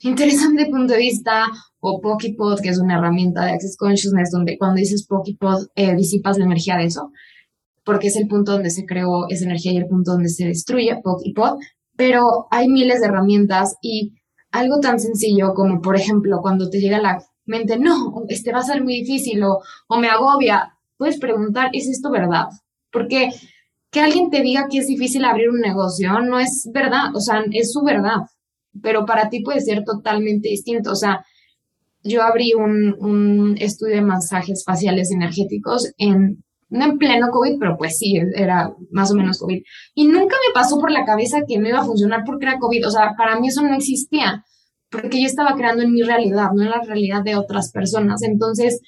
interesante 0.00 0.66
punto 0.66 0.92
de 0.92 0.98
vista, 1.00 1.46
o 1.80 2.00
Pokipod, 2.00 2.60
que 2.60 2.68
es 2.68 2.78
una 2.78 2.98
herramienta 2.98 3.44
de 3.44 3.52
Access 3.52 3.76
Consciousness, 3.76 4.30
donde 4.30 4.58
cuando 4.58 4.78
dices 4.78 5.06
Pokipod, 5.06 5.68
eh, 5.74 5.94
disipas 5.94 6.38
la 6.38 6.44
energía 6.44 6.76
de 6.76 6.84
eso, 6.84 7.10
porque 7.88 8.08
es 8.08 8.16
el 8.16 8.28
punto 8.28 8.52
donde 8.52 8.68
se 8.68 8.84
creó 8.84 9.26
esa 9.30 9.46
energía 9.46 9.72
y 9.72 9.78
el 9.78 9.86
punto 9.86 10.12
donde 10.12 10.28
se 10.28 10.44
destruye 10.44 11.00
Pokipod, 11.02 11.58
pero 11.96 12.46
hay 12.50 12.68
miles 12.68 13.00
de 13.00 13.06
herramientas 13.06 13.76
y 13.80 14.12
algo 14.50 14.78
tan 14.80 15.00
sencillo 15.00 15.54
como, 15.54 15.80
por 15.80 15.96
ejemplo, 15.96 16.40
cuando 16.42 16.68
te 16.68 16.80
llega 16.80 17.00
la 17.00 17.24
mente, 17.46 17.78
no, 17.78 18.24
este 18.28 18.52
va 18.52 18.58
a 18.58 18.62
ser 18.62 18.84
muy 18.84 19.00
difícil 19.00 19.42
o, 19.42 19.60
o 19.88 19.98
me 19.98 20.08
agobia, 20.08 20.74
puedes 20.98 21.18
preguntar, 21.18 21.70
¿es 21.72 21.88
esto 21.88 22.10
verdad? 22.10 22.48
Porque 22.92 23.30
que 23.90 24.00
alguien 24.00 24.28
te 24.28 24.42
diga 24.42 24.66
que 24.70 24.80
es 24.80 24.86
difícil 24.86 25.24
abrir 25.24 25.48
un 25.48 25.60
negocio 25.60 26.20
no 26.20 26.38
es 26.38 26.68
verdad, 26.74 27.14
o 27.14 27.20
sea, 27.20 27.42
es 27.50 27.72
su 27.72 27.82
verdad 27.82 28.26
pero 28.82 29.06
para 29.06 29.28
ti 29.28 29.40
puede 29.40 29.60
ser 29.60 29.82
totalmente 29.82 30.48
distinto. 30.48 30.92
O 30.92 30.94
sea, 30.94 31.24
yo 32.02 32.22
abrí 32.22 32.52
un, 32.54 32.94
un 33.00 33.56
estudio 33.58 33.96
de 33.96 34.02
masajes 34.02 34.62
faciales 34.64 35.10
energéticos 35.10 35.92
en, 35.98 36.44
no 36.70 36.84
en 36.84 36.98
pleno 36.98 37.30
COVID, 37.30 37.58
pero 37.58 37.76
pues 37.76 37.98
sí, 37.98 38.16
era 38.34 38.74
más 38.90 39.10
o 39.10 39.14
menos 39.14 39.38
COVID. 39.38 39.62
Y 39.94 40.06
nunca 40.06 40.36
me 40.46 40.52
pasó 40.52 40.78
por 40.78 40.90
la 40.90 41.04
cabeza 41.04 41.42
que 41.46 41.58
me 41.58 41.70
iba 41.70 41.80
a 41.80 41.84
funcionar 41.84 42.22
porque 42.26 42.46
era 42.46 42.58
COVID. 42.58 42.86
O 42.86 42.90
sea, 42.90 43.14
para 43.16 43.38
mí 43.40 43.48
eso 43.48 43.62
no 43.62 43.74
existía, 43.74 44.44
porque 44.90 45.20
yo 45.20 45.26
estaba 45.26 45.54
creando 45.54 45.82
en 45.82 45.92
mi 45.92 46.02
realidad, 46.02 46.50
no 46.54 46.62
en 46.62 46.70
la 46.70 46.82
realidad 46.82 47.22
de 47.24 47.36
otras 47.36 47.72
personas. 47.72 48.22
Entonces, 48.22 48.80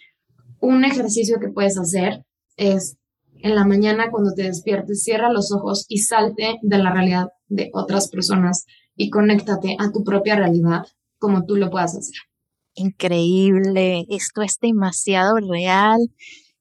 un 0.61 0.85
ejercicio 0.85 1.39
que 1.41 1.49
puedes 1.49 1.79
hacer 1.79 2.25
es 2.57 2.97
en 3.43 3.55
la 3.55 3.65
mañana 3.65 4.11
cuando 4.11 4.35
te 4.35 4.43
despiertes, 4.43 5.03
cierra 5.03 5.33
los 5.33 5.53
ojos 5.53 5.87
y 5.89 5.99
salte 5.99 6.59
de 6.63 6.79
la 6.79 6.93
realidad 6.93 7.29
de 7.49 7.71
otras 7.73 8.11
personas 8.11 8.67
y 8.95 9.09
conéctate 9.09 9.77
a 9.79 9.91
tu 9.91 10.05
propia 10.05 10.37
realidad 10.37 10.83
como 11.19 11.47
tú 11.47 11.57
lo 11.57 11.71
puedas 11.71 11.97
hacer. 11.97 12.17
Increíble, 12.75 14.05
esto 14.11 14.43
es 14.43 14.59
demasiado 14.61 15.37
real 15.37 15.99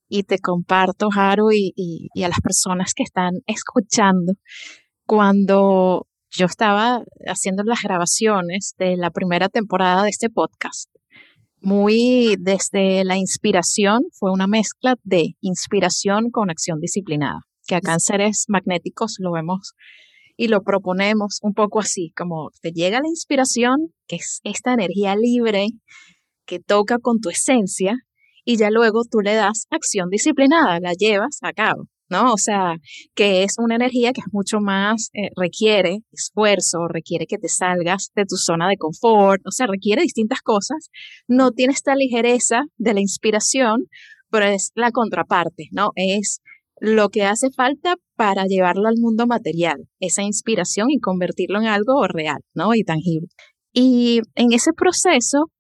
y 0.09 0.23
te 0.23 0.39
comparto, 0.39 1.07
Haru, 1.15 1.51
y, 1.51 1.73
y, 1.75 2.23
a 2.23 2.29
las 2.29 2.41
personas 2.41 2.93
que 2.93 3.03
están 3.03 3.35
escuchando, 3.45 4.33
cuando 5.05 6.07
yo 6.31 6.45
estaba 6.45 7.03
haciendo 7.27 7.63
las 7.63 7.81
grabaciones 7.81 8.73
de 8.77 8.97
la 8.97 9.11
primera 9.11 9.49
temporada 9.49 10.03
de 10.03 10.09
este 10.09 10.29
podcast, 10.29 10.89
muy 11.61 12.35
desde 12.39 13.03
la 13.03 13.17
inspiración, 13.17 14.01
fue 14.11 14.31
una 14.31 14.47
mezcla 14.47 14.95
de 15.03 15.35
inspiración 15.41 16.31
con 16.31 16.49
acción 16.49 16.79
disciplinada, 16.79 17.41
que 17.67 17.75
acá 17.75 17.93
en 17.93 17.99
Seres 17.99 18.45
Magnéticos 18.47 19.17
lo 19.19 19.31
vemos 19.31 19.73
y 20.37 20.47
lo 20.47 20.61
proponemos 20.61 21.39
un 21.41 21.53
poco 21.53 21.79
así, 21.79 22.13
como 22.15 22.49
te 22.61 22.71
llega 22.71 23.01
la 23.01 23.09
inspiración, 23.09 23.93
que 24.07 24.15
es 24.15 24.39
esta 24.43 24.73
energía 24.73 25.15
libre 25.15 25.67
que 26.45 26.59
toca 26.59 26.97
con 26.97 27.19
tu 27.19 27.29
esencia, 27.29 27.97
y 28.45 28.57
ya 28.57 28.69
luego 28.69 29.03
tú 29.09 29.19
le 29.21 29.35
das 29.35 29.67
acción 29.69 30.09
disciplinada, 30.09 30.79
la 30.79 30.93
llevas 30.93 31.39
a 31.41 31.53
cabo. 31.53 31.87
¿no? 32.09 32.33
O 32.33 32.37
sea, 32.37 32.75
que 33.15 33.43
es 33.43 33.55
una 33.59 33.75
energía 33.75 34.13
que 34.13 34.21
es 34.21 34.33
mucho 34.33 34.59
más, 34.59 35.09
eh, 35.13 35.29
requiere 35.35 35.99
esfuerzo, 36.11 36.87
requiere 36.87 37.27
que 37.27 37.37
te 37.37 37.47
salgas 37.47 38.11
de 38.15 38.25
tu 38.25 38.35
zona 38.35 38.67
de 38.67 38.77
confort, 38.77 39.41
o 39.45 39.51
sea, 39.51 39.67
requiere 39.67 40.01
distintas 40.01 40.41
cosas. 40.41 40.89
No 41.27 41.51
tiene 41.51 41.73
esta 41.73 41.95
ligereza 41.95 42.63
de 42.77 42.93
la 42.93 42.99
inspiración, 42.99 43.85
pero 44.29 44.45
es 44.45 44.71
la 44.75 44.91
contraparte, 44.91 45.67
¿no? 45.71 45.91
Es 45.95 46.41
lo 46.79 47.09
que 47.09 47.23
hace 47.23 47.51
falta 47.51 47.95
para 48.15 48.45
llevarlo 48.45 48.87
al 48.87 48.97
mundo 48.97 49.27
material, 49.27 49.87
esa 49.99 50.23
inspiración 50.23 50.89
y 50.89 50.99
convertirlo 50.99 51.59
en 51.59 51.67
algo 51.67 52.07
real, 52.07 52.39
¿no? 52.53 52.73
Y 52.73 52.83
tangible. 52.83 53.27
Y 53.73 54.21
en 54.35 54.53
ese 54.53 54.71
proceso 54.73 55.51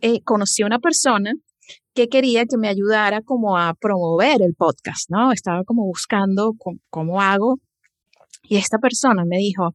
eh, 0.00 0.20
conocí 0.24 0.62
a 0.62 0.66
una 0.66 0.78
persona 0.78 1.32
que 1.94 2.08
quería 2.08 2.44
que 2.46 2.58
me 2.58 2.68
ayudara 2.68 3.22
como 3.22 3.56
a 3.56 3.74
promover 3.74 4.42
el 4.42 4.54
podcast, 4.54 5.10
¿no? 5.10 5.32
Estaba 5.32 5.64
como 5.64 5.84
buscando 5.84 6.54
cómo, 6.90 7.20
hago. 7.20 7.60
Y 8.42 8.56
esta 8.56 8.78
persona 8.78 9.24
me 9.24 9.38
dijo, 9.38 9.74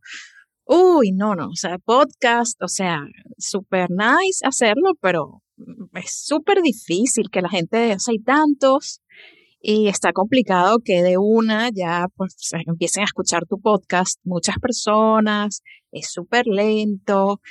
uy, 0.66 1.12
no, 1.14 1.36
no, 1.36 1.48
o 1.48 1.56
sea, 1.56 1.78
podcast, 1.80 2.62
o 2.62 2.68
sea, 2.68 3.02
súper 3.38 3.90
nice 3.90 4.46
hacerlo, 4.46 4.92
pero 5.02 5.42
es 5.94 6.24
súper 6.24 6.62
difícil 6.62 7.30
que 7.32 7.42
la 7.42 7.50
gente, 7.50 7.96
o 7.96 8.00
sea, 8.00 8.12
hay 8.12 8.20
tantos 8.20 9.02
y 9.62 9.88
está 9.88 10.14
complicado 10.14 10.80
que 10.84 11.02
de 11.04 11.18
una 11.18 11.70
ya 11.70 12.08
pues 12.16 12.36
empiecen 12.66 13.02
a 13.02 13.06
escuchar 13.06 13.46
tu 13.46 13.60
podcast 13.60 14.20
muchas 14.24 14.58
personas, 14.60 15.64
es 15.92 16.12
súper 16.12 16.46
lento. 16.48 17.42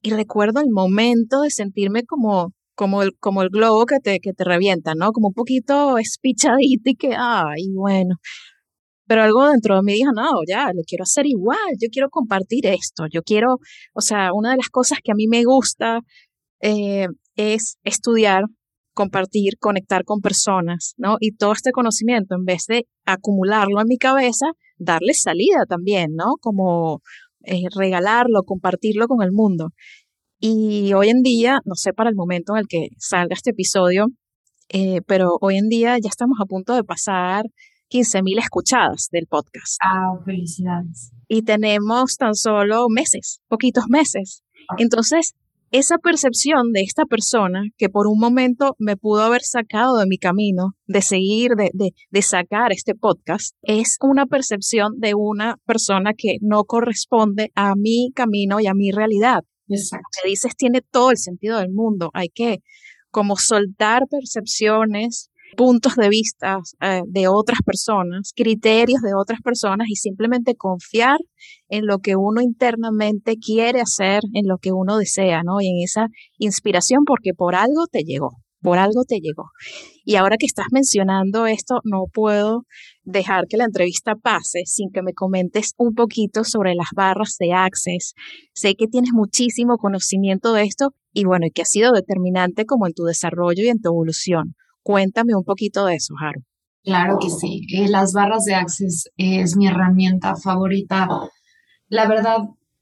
Y 0.00 0.10
recuerdo 0.10 0.60
el 0.60 0.70
momento 0.70 1.42
de 1.42 1.50
sentirme 1.50 2.04
como 2.04 2.52
como 2.78 3.02
el, 3.02 3.10
como 3.18 3.42
el 3.42 3.48
globo 3.50 3.86
que 3.86 3.98
te, 3.98 4.20
que 4.20 4.32
te 4.32 4.44
revienta, 4.44 4.94
¿no? 4.94 5.10
Como 5.10 5.28
un 5.28 5.34
poquito 5.34 5.98
espichadito 5.98 6.90
y 6.90 6.94
que, 6.94 7.10
ay, 7.18 7.72
bueno. 7.74 8.16
Pero 9.08 9.22
algo 9.24 9.48
dentro 9.48 9.74
de 9.76 9.82
mí 9.82 9.94
dijo, 9.94 10.12
no, 10.14 10.30
ya, 10.46 10.66
lo 10.72 10.82
quiero 10.86 11.02
hacer 11.02 11.26
igual, 11.26 11.58
yo 11.80 11.88
quiero 11.90 12.08
compartir 12.08 12.66
esto, 12.66 13.06
yo 13.10 13.22
quiero, 13.22 13.56
o 13.94 14.00
sea, 14.00 14.32
una 14.32 14.52
de 14.52 14.58
las 14.58 14.68
cosas 14.68 14.98
que 15.02 15.10
a 15.10 15.16
mí 15.16 15.26
me 15.26 15.42
gusta 15.44 16.02
eh, 16.60 17.08
es 17.34 17.78
estudiar, 17.82 18.44
compartir, 18.94 19.58
conectar 19.58 20.04
con 20.04 20.20
personas, 20.20 20.94
¿no? 20.98 21.16
Y 21.18 21.32
todo 21.32 21.52
este 21.54 21.72
conocimiento, 21.72 22.36
en 22.36 22.44
vez 22.44 22.66
de 22.68 22.86
acumularlo 23.06 23.80
en 23.80 23.88
mi 23.88 23.98
cabeza, 23.98 24.46
darle 24.76 25.14
salida 25.14 25.64
también, 25.68 26.14
¿no? 26.14 26.34
Como 26.40 27.02
eh, 27.44 27.64
regalarlo, 27.74 28.42
compartirlo 28.44 29.08
con 29.08 29.22
el 29.22 29.32
mundo. 29.32 29.70
Y 30.40 30.92
hoy 30.92 31.08
en 31.08 31.22
día, 31.22 31.60
no 31.64 31.74
sé 31.74 31.92
para 31.92 32.10
el 32.10 32.16
momento 32.16 32.54
en 32.54 32.60
el 32.60 32.68
que 32.68 32.90
salga 32.96 33.34
este 33.34 33.50
episodio, 33.50 34.06
eh, 34.68 35.00
pero 35.06 35.36
hoy 35.40 35.56
en 35.56 35.68
día 35.68 35.96
ya 35.98 36.08
estamos 36.08 36.38
a 36.40 36.46
punto 36.46 36.74
de 36.74 36.84
pasar 36.84 37.46
15.000 37.90 38.38
escuchadas 38.38 39.08
del 39.10 39.26
podcast. 39.26 39.78
Ah, 39.82 40.16
felicidades. 40.24 41.10
Y 41.26 41.42
tenemos 41.42 42.16
tan 42.16 42.34
solo 42.34 42.86
meses, 42.88 43.40
poquitos 43.48 43.84
meses. 43.88 44.44
Entonces, 44.76 45.34
esa 45.72 45.98
percepción 45.98 46.72
de 46.72 46.82
esta 46.82 47.04
persona 47.04 47.64
que 47.76 47.88
por 47.88 48.06
un 48.06 48.20
momento 48.20 48.76
me 48.78 48.96
pudo 48.96 49.22
haber 49.22 49.42
sacado 49.42 49.98
de 49.98 50.06
mi 50.06 50.18
camino, 50.18 50.74
de 50.86 51.02
seguir, 51.02 51.52
de, 51.56 51.70
de, 51.74 51.94
de, 52.10 52.22
sacar 52.22 52.72
este 52.72 52.94
podcast, 52.94 53.56
es 53.62 53.96
una 54.00 54.26
percepción 54.26 54.98
de 54.98 55.14
una 55.14 55.56
persona 55.66 56.12
que 56.16 56.36
no 56.40 56.64
corresponde 56.64 57.50
a 57.54 57.74
mi 57.74 58.12
camino 58.14 58.60
y 58.60 58.66
a 58.66 58.74
mi 58.74 58.92
realidad. 58.92 59.42
Exacto. 59.68 60.06
Lo 60.18 60.22
que 60.22 60.28
dices 60.28 60.56
tiene 60.56 60.80
todo 60.82 61.10
el 61.10 61.18
sentido 61.18 61.58
del 61.58 61.70
mundo. 61.70 62.10
Hay 62.14 62.28
que 62.28 62.58
como 63.10 63.36
soltar 63.36 64.02
percepciones, 64.10 65.30
puntos 65.56 65.94
de 65.96 66.08
vista 66.08 66.58
eh, 66.80 67.02
de 67.06 67.28
otras 67.28 67.60
personas, 67.64 68.32
criterios 68.36 69.00
de 69.00 69.14
otras 69.14 69.40
personas 69.42 69.88
y 69.88 69.96
simplemente 69.96 70.54
confiar 70.54 71.18
en 71.68 71.86
lo 71.86 71.98
que 71.98 72.16
uno 72.16 72.42
internamente 72.42 73.36
quiere 73.36 73.80
hacer, 73.80 74.20
en 74.34 74.46
lo 74.46 74.58
que 74.58 74.72
uno 74.72 74.98
desea, 74.98 75.42
¿no? 75.42 75.60
Y 75.60 75.68
en 75.68 75.82
esa 75.82 76.08
inspiración 76.38 77.04
porque 77.06 77.32
por 77.34 77.54
algo 77.54 77.86
te 77.90 78.02
llegó 78.02 78.30
por 78.60 78.78
algo 78.78 79.04
te 79.04 79.20
llegó. 79.20 79.50
Y 80.04 80.16
ahora 80.16 80.36
que 80.36 80.46
estás 80.46 80.66
mencionando 80.72 81.46
esto, 81.46 81.80
no 81.84 82.04
puedo 82.12 82.64
dejar 83.10 83.46
que 83.48 83.56
la 83.56 83.64
entrevista 83.64 84.14
pase 84.14 84.62
sin 84.66 84.90
que 84.90 85.02
me 85.02 85.14
comentes 85.14 85.72
un 85.78 85.94
poquito 85.94 86.44
sobre 86.44 86.74
las 86.74 86.88
barras 86.94 87.36
de 87.38 87.52
Access. 87.52 88.14
Sé 88.52 88.74
que 88.74 88.86
tienes 88.86 89.10
muchísimo 89.12 89.78
conocimiento 89.78 90.52
de 90.52 90.64
esto 90.64 90.90
y 91.12 91.24
bueno, 91.24 91.46
y 91.46 91.50
que 91.50 91.62
ha 91.62 91.66
sido 91.66 91.92
determinante 91.92 92.66
como 92.66 92.86
en 92.86 92.92
tu 92.92 93.04
desarrollo 93.04 93.62
y 93.64 93.68
en 93.68 93.80
tu 93.80 93.88
evolución. 93.88 94.54
Cuéntame 94.82 95.34
un 95.34 95.44
poquito 95.44 95.86
de 95.86 95.96
eso, 95.96 96.14
Haru. 96.20 96.42
Claro 96.84 97.18
que 97.20 97.30
sí. 97.30 97.62
Eh, 97.74 97.88
las 97.88 98.12
barras 98.12 98.44
de 98.44 98.54
Access 98.54 99.10
es 99.16 99.56
mi 99.56 99.66
herramienta 99.66 100.36
favorita. 100.36 101.08
La 101.88 102.06
verdad, 102.06 102.38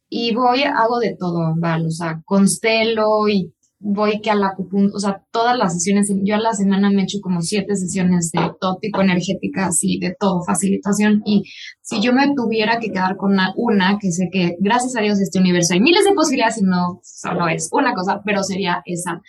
y 0.09 0.35
voy, 0.35 0.63
hago 0.63 0.99
de 0.99 1.17
todo, 1.19 1.55
¿vale? 1.57 1.87
O 1.87 2.23
constelo 2.25 3.29
y 3.29 3.53
voy 3.89 4.21
que 4.21 4.31
a 4.31 4.35
la 4.35 4.53
o 4.57 4.99
sea, 4.99 5.23
todas 5.31 5.57
las 5.57 5.75
sesiones, 5.75 6.13
yo 6.25 6.35
a 6.35 6.41
la 6.41 6.53
semana 6.53 6.91
me 6.91 7.03
echo 7.03 7.19
como 7.23 7.41
siete 7.41 7.77
sesiones 7.77 8.33
de 8.33 8.41
todo 8.61 8.79
tipo 8.81 9.01
energéticas 9.01 9.79
y 9.83 10.01
de 10.01 10.15
todo, 10.19 10.43
facilitación. 10.45 11.23
Y 11.25 11.45
si 11.83 12.01
yo 12.01 12.13
me 12.13 12.35
tuviera 12.35 12.81
que 12.81 12.91
quedar 12.91 13.17
con 13.17 13.37
una, 13.57 13.99
que 14.01 14.11
sé 14.11 14.29
que 14.33 14.57
gracias 14.59 14.97
a 14.97 15.03
Dios 15.03 15.21
este 15.21 15.39
universo 15.39 15.75
hay 15.75 15.81
miles 15.81 16.05
de 16.05 16.15
posibilidades 16.15 16.59
y 16.59 16.65
no 16.65 17.01
solo 17.05 17.49
es 17.49 17.69
una 17.71 17.95
cosa, 17.95 18.23
pero 18.25 18.43
sería 18.43 18.83
esa. 18.87 19.21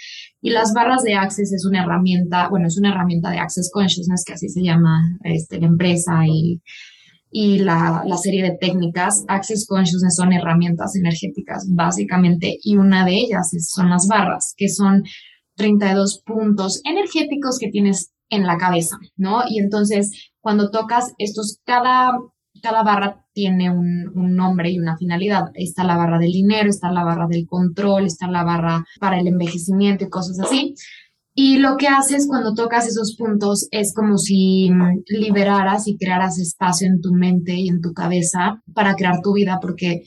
Y 0.41 0.49
las 0.49 0.73
barras 0.73 1.03
de 1.03 1.13
Access 1.13 1.53
es 1.53 1.65
una 1.65 1.83
herramienta, 1.83 2.49
bueno, 2.49 2.67
es 2.67 2.77
una 2.79 2.89
herramienta 2.89 3.29
de 3.29 3.37
Access 3.37 3.69
Consciousness, 3.71 4.23
que 4.25 4.33
así 4.33 4.49
se 4.49 4.63
llama 4.63 5.17
este, 5.23 5.59
la 5.59 5.67
empresa 5.67 6.25
y 6.27 6.61
y 7.31 7.59
la, 7.59 8.03
la, 8.05 8.17
serie 8.17 8.43
de 8.43 8.57
técnicas, 8.57 9.25
Access 9.27 9.65
Consciousness 9.67 10.15
son 10.15 10.31
herramientas 10.33 10.95
energéticas 10.95 11.67
básicamente 11.69 12.57
y 12.63 12.77
una 12.77 13.05
de 13.05 13.15
ellas 13.15 13.51
son 13.67 13.89
las 13.89 14.07
barras, 14.07 14.53
que 14.55 14.69
son 14.69 15.03
32 15.55 16.23
puntos 16.25 16.81
energéticos 16.85 17.59
que 17.59 17.69
tienes 17.69 18.13
en 18.29 18.45
la 18.45 18.57
cabeza, 18.57 18.97
¿no? 19.15 19.43
Y 19.47 19.59
entonces 19.59 20.31
cuando 20.39 20.71
tocas 20.71 21.13
estos, 21.17 21.59
cada, 21.65 22.11
cada 22.61 22.83
barra 22.83 23.25
tiene 23.33 23.69
un, 23.69 24.11
un, 24.15 24.35
nombre 24.35 24.71
y 24.71 24.79
una 24.79 24.97
finalidad. 24.97 25.51
Está 25.53 25.83
la 25.83 25.97
barra 25.97 26.19
del 26.19 26.31
dinero, 26.31 26.69
está 26.69 26.91
la 26.91 27.03
barra 27.03 27.27
del 27.27 27.45
control, 27.45 28.05
está 28.05 28.27
la 28.27 28.43
barra 28.43 28.85
para 28.99 29.19
el 29.19 29.27
envejecimiento 29.27 30.05
y 30.05 30.09
cosas 30.09 30.39
así. 30.39 30.73
Y 31.39 31.57
lo 31.57 31.77
que 31.77 31.87
haces 31.87 32.25
cuando 32.27 32.55
tocas 32.55 32.87
esos 32.87 33.15
puntos 33.15 33.67
es 33.69 33.93
como 33.93 34.17
si 34.17 34.71
liberaras 35.07 35.87
y 35.87 35.95
crearas 35.95 36.39
espacio 36.39 36.87
en 36.87 36.99
tu 36.99 37.13
mente 37.13 37.53
y 37.53 37.67
en 37.67 37.79
tu 37.79 37.93
cabeza 37.93 38.63
para 38.73 38.95
crear 38.95 39.21
tu 39.21 39.33
vida, 39.33 39.59
porque 39.61 40.01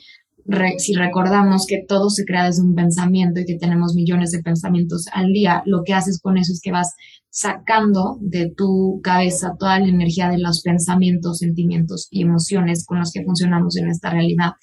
si 0.78 0.92
recordamos 0.94 1.66
que 1.68 1.84
todo 1.86 2.10
se 2.10 2.24
crea 2.24 2.46
desde 2.46 2.62
un 2.62 2.74
pensamiento 2.74 3.38
y 3.38 3.44
que 3.44 3.58
tenemos 3.58 3.94
millones 3.94 4.32
de 4.32 4.42
pensamientos 4.42 5.04
al 5.12 5.32
día, 5.32 5.62
lo 5.66 5.84
que 5.84 5.94
haces 5.94 6.18
con 6.20 6.36
eso 6.36 6.52
es 6.52 6.60
que 6.60 6.72
vas 6.72 6.96
sacando 7.28 8.18
de 8.20 8.50
tu 8.50 9.00
cabeza 9.00 9.54
toda 9.56 9.78
la 9.78 9.86
energía 9.86 10.30
de 10.30 10.38
los 10.38 10.62
pensamientos, 10.62 11.38
sentimientos 11.38 12.08
y 12.10 12.22
emociones 12.22 12.84
con 12.84 12.98
los 12.98 13.12
que 13.12 13.22
funcionamos 13.22 13.76
en 13.76 13.88
esta 13.88 14.10
realidad 14.10 14.54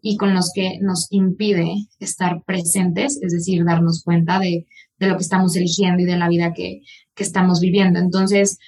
y 0.00 0.16
con 0.16 0.32
los 0.32 0.52
que 0.54 0.78
nos 0.80 1.06
impide 1.10 1.74
estar 1.98 2.42
presentes, 2.46 3.18
es 3.20 3.32
decir, 3.32 3.62
darnos 3.66 4.02
cuenta 4.02 4.38
de 4.38 4.66
de 4.98 5.08
lo 5.08 5.16
que 5.16 5.22
estamos 5.22 5.56
eligiendo 5.56 6.02
y 6.02 6.06
de 6.06 6.16
la 6.16 6.28
vida 6.28 6.52
que, 6.52 6.80
estamos 7.16 7.60
viviendo. 7.60 8.00
Entonces, 8.00 8.58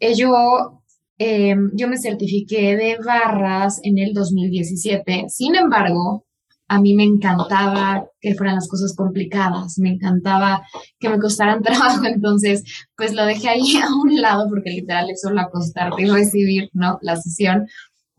eh, 0.00 0.14
yo, 0.14 0.82
eh, 1.18 1.54
yo 1.74 1.88
me 1.88 1.98
certifiqué 1.98 2.74
de 2.74 2.96
barras 3.04 3.80
en 3.82 3.98
el 3.98 4.14
2017. 4.14 5.26
Sin 5.28 5.54
embargo, 5.56 6.24
a 6.72 6.80
mí 6.80 6.94
me 6.94 7.04
encantaba 7.04 8.06
que 8.18 8.34
fueran 8.34 8.54
las 8.54 8.66
cosas 8.66 8.96
complicadas, 8.96 9.78
me 9.78 9.90
encantaba 9.90 10.62
que 10.98 11.10
me 11.10 11.18
costaran 11.18 11.62
trabajo, 11.62 12.06
entonces 12.06 12.64
pues 12.96 13.12
lo 13.12 13.26
dejé 13.26 13.50
ahí 13.50 13.76
a 13.76 13.94
un 13.94 14.22
lado 14.22 14.48
porque 14.48 14.70
literal 14.70 15.10
es 15.10 15.20
solo 15.20 15.42
acostarte 15.42 16.02
y 16.02 16.06
recibir, 16.06 16.70
¿no? 16.72 16.98
La 17.02 17.16
sesión, 17.16 17.66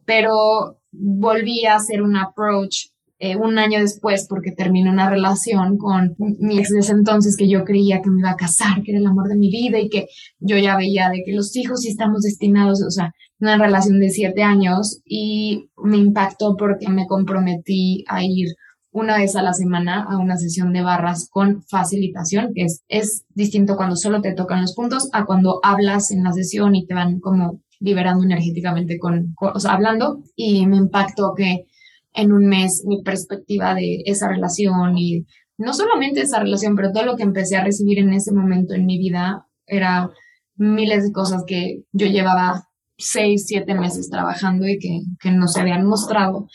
pero 0.06 0.80
volví 0.92 1.66
a 1.66 1.78
hacer 1.78 2.04
un 2.04 2.16
approach 2.16 2.93
eh, 3.26 3.38
un 3.38 3.58
año 3.58 3.80
después 3.80 4.28
porque 4.28 4.52
terminé 4.52 4.90
una 4.90 5.10
relación 5.10 5.78
con 5.78 6.14
mi 6.18 6.60
ex 6.60 6.72
de 6.72 6.80
ese 6.80 6.92
entonces 6.92 7.38
que 7.38 7.48
yo 7.48 7.64
creía 7.64 8.02
que 8.02 8.10
me 8.10 8.20
iba 8.20 8.32
a 8.32 8.36
casar, 8.36 8.84
que 8.84 8.92
era 8.92 9.00
el 9.00 9.08
amor 9.08 9.30
de 9.30 9.38
mi 9.38 9.50
vida 9.50 9.80
y 9.80 9.88
que 9.88 10.08
yo 10.40 10.58
ya 10.58 10.76
veía 10.76 11.10
de 11.10 11.24
que 11.26 11.32
los 11.32 11.56
hijos 11.56 11.80
sí 11.80 11.88
estamos 11.88 12.24
destinados, 12.24 12.84
o 12.84 12.92
sea, 12.92 13.14
una 13.40 13.58
relación 13.58 14.02
de 14.02 14.10
siete 14.10 14.44
años 14.44 15.00
y 15.06 15.70
me 15.82 15.96
impactó 15.96 16.58
porque 16.58 16.90
me 16.90 17.08
comprometí 17.08 18.04
a 18.10 18.26
ir 18.26 18.50
una 18.92 19.18
vez 19.18 19.38
a 19.38 19.42
la 19.42 19.54
semana 19.54 20.04
a 20.04 20.18
una 20.18 20.36
sesión 20.36 20.74
de 20.74 20.82
barras 20.82 21.30
con 21.32 21.64
facilitación, 21.64 22.52
que 22.54 22.66
es, 22.66 22.84
es 22.90 23.24
distinto 23.30 23.78
cuando 23.78 23.96
solo 23.96 24.20
te 24.20 24.34
tocan 24.34 24.60
los 24.60 24.76
puntos 24.76 25.08
a 25.14 25.24
cuando 25.24 25.62
hablas 25.64 26.12
en 26.12 26.26
la 26.26 26.34
sesión 26.34 26.76
y 26.76 26.86
te 26.86 26.94
van 26.94 27.22
como 27.22 27.62
liberando 27.80 28.26
energéticamente 28.26 29.00
con, 29.00 29.34
con 29.34 29.56
o 29.56 29.60
sea, 29.62 29.76
hablando. 29.76 30.22
Y 30.36 30.68
me 30.68 30.76
impactó 30.76 31.34
que 31.38 31.68
en 32.14 32.32
un 32.32 32.46
mes 32.46 32.84
mi 32.86 33.02
perspectiva 33.02 33.74
de 33.76 34.04
esa 34.06 34.28
relación 34.28 34.98
y 34.98 35.26
no 35.58 35.74
solamente 35.74 36.22
esa 36.22 36.40
relación, 36.40 36.76
pero 36.76 36.92
todo 36.92 37.06
lo 37.06 37.16
que 37.16 37.24
empecé 37.24 37.58
a 37.58 37.64
recibir 37.64 38.00
en 38.00 38.14
ese 38.14 38.34
momento 38.34 38.74
en 38.74 38.86
mi 38.86 38.98
vida 38.98 39.48
era 39.66 40.10
miles 40.56 41.04
de 41.04 41.12
cosas 41.12 41.44
que 41.48 41.84
yo 41.92 42.08
llevaba 42.08 42.68
seis, 42.98 43.46
siete 43.48 43.74
meses 43.76 44.10
trabajando 44.10 44.68
y 44.68 44.78
que, 44.80 45.02
que 45.20 45.32
no 45.32 45.48
se 45.48 45.62
habían 45.62 45.86
mostrado. 45.86 46.48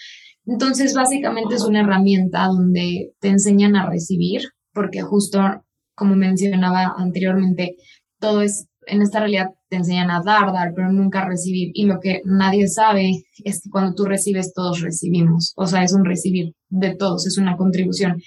Entonces, 0.46 0.94
básicamente 0.94 1.56
es 1.56 1.64
una 1.64 1.80
herramienta 1.80 2.46
donde 2.46 3.12
te 3.20 3.28
enseñan 3.28 3.76
a 3.76 3.88
recibir, 3.88 4.42
porque 4.72 5.02
justo 5.02 5.40
como 5.98 6.14
mencionaba 6.14 6.94
anteriormente, 6.96 7.76
todo 8.20 8.40
es 8.40 8.68
en 8.88 9.02
esta 9.02 9.20
realidad 9.20 9.50
te 9.68 9.76
enseñan 9.76 10.10
a 10.10 10.22
dar, 10.22 10.52
dar, 10.52 10.72
pero 10.74 10.90
nunca 10.90 11.26
recibir. 11.26 11.70
Y 11.74 11.84
lo 11.84 12.00
que 12.00 12.22
nadie 12.24 12.68
sabe 12.68 13.24
es 13.44 13.62
que 13.62 13.70
cuando 13.70 13.94
tú 13.94 14.04
recibes, 14.04 14.52
todos 14.54 14.80
recibimos. 14.80 15.52
O 15.56 15.66
sea, 15.66 15.82
es 15.82 15.92
un 15.92 16.04
recibir 16.04 16.54
de 16.68 16.94
todos, 16.94 17.26
es 17.26 17.38
una 17.38 17.56
contribución. 17.56 18.20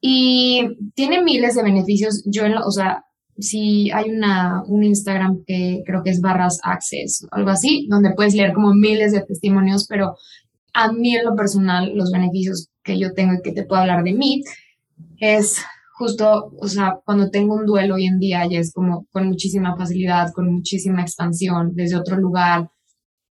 Y 0.00 0.66
tiene 0.94 1.22
miles 1.22 1.54
de 1.54 1.62
beneficios. 1.62 2.24
Yo, 2.26 2.44
o 2.66 2.70
sea, 2.70 3.04
si 3.38 3.90
hay 3.90 4.10
una, 4.10 4.62
un 4.66 4.84
Instagram 4.84 5.44
que 5.46 5.82
creo 5.86 6.02
que 6.02 6.10
es 6.10 6.20
barras 6.20 6.60
access, 6.62 7.26
algo 7.30 7.50
así, 7.50 7.86
donde 7.88 8.14
puedes 8.14 8.34
leer 8.34 8.52
como 8.52 8.74
miles 8.74 9.12
de 9.12 9.22
testimonios, 9.22 9.86
pero 9.88 10.16
a 10.74 10.92
mí 10.92 11.14
en 11.14 11.24
lo 11.24 11.36
personal, 11.36 11.92
los 11.94 12.10
beneficios 12.10 12.68
que 12.82 12.98
yo 12.98 13.12
tengo 13.12 13.34
y 13.34 13.42
que 13.42 13.52
te 13.52 13.64
puedo 13.64 13.82
hablar 13.82 14.02
de 14.02 14.12
mí 14.12 14.42
es 15.18 15.62
justo, 15.94 16.52
o 16.58 16.68
sea, 16.68 16.98
cuando 17.04 17.30
tengo 17.30 17.54
un 17.54 17.66
duelo 17.66 17.94
hoy 17.94 18.06
en 18.06 18.18
día 18.18 18.46
ya 18.46 18.58
es 18.58 18.72
como 18.72 19.06
con 19.12 19.28
muchísima 19.28 19.76
facilidad, 19.76 20.32
con 20.32 20.52
muchísima 20.52 21.02
expansión 21.02 21.72
desde 21.74 21.96
otro 21.96 22.16
lugar. 22.16 22.70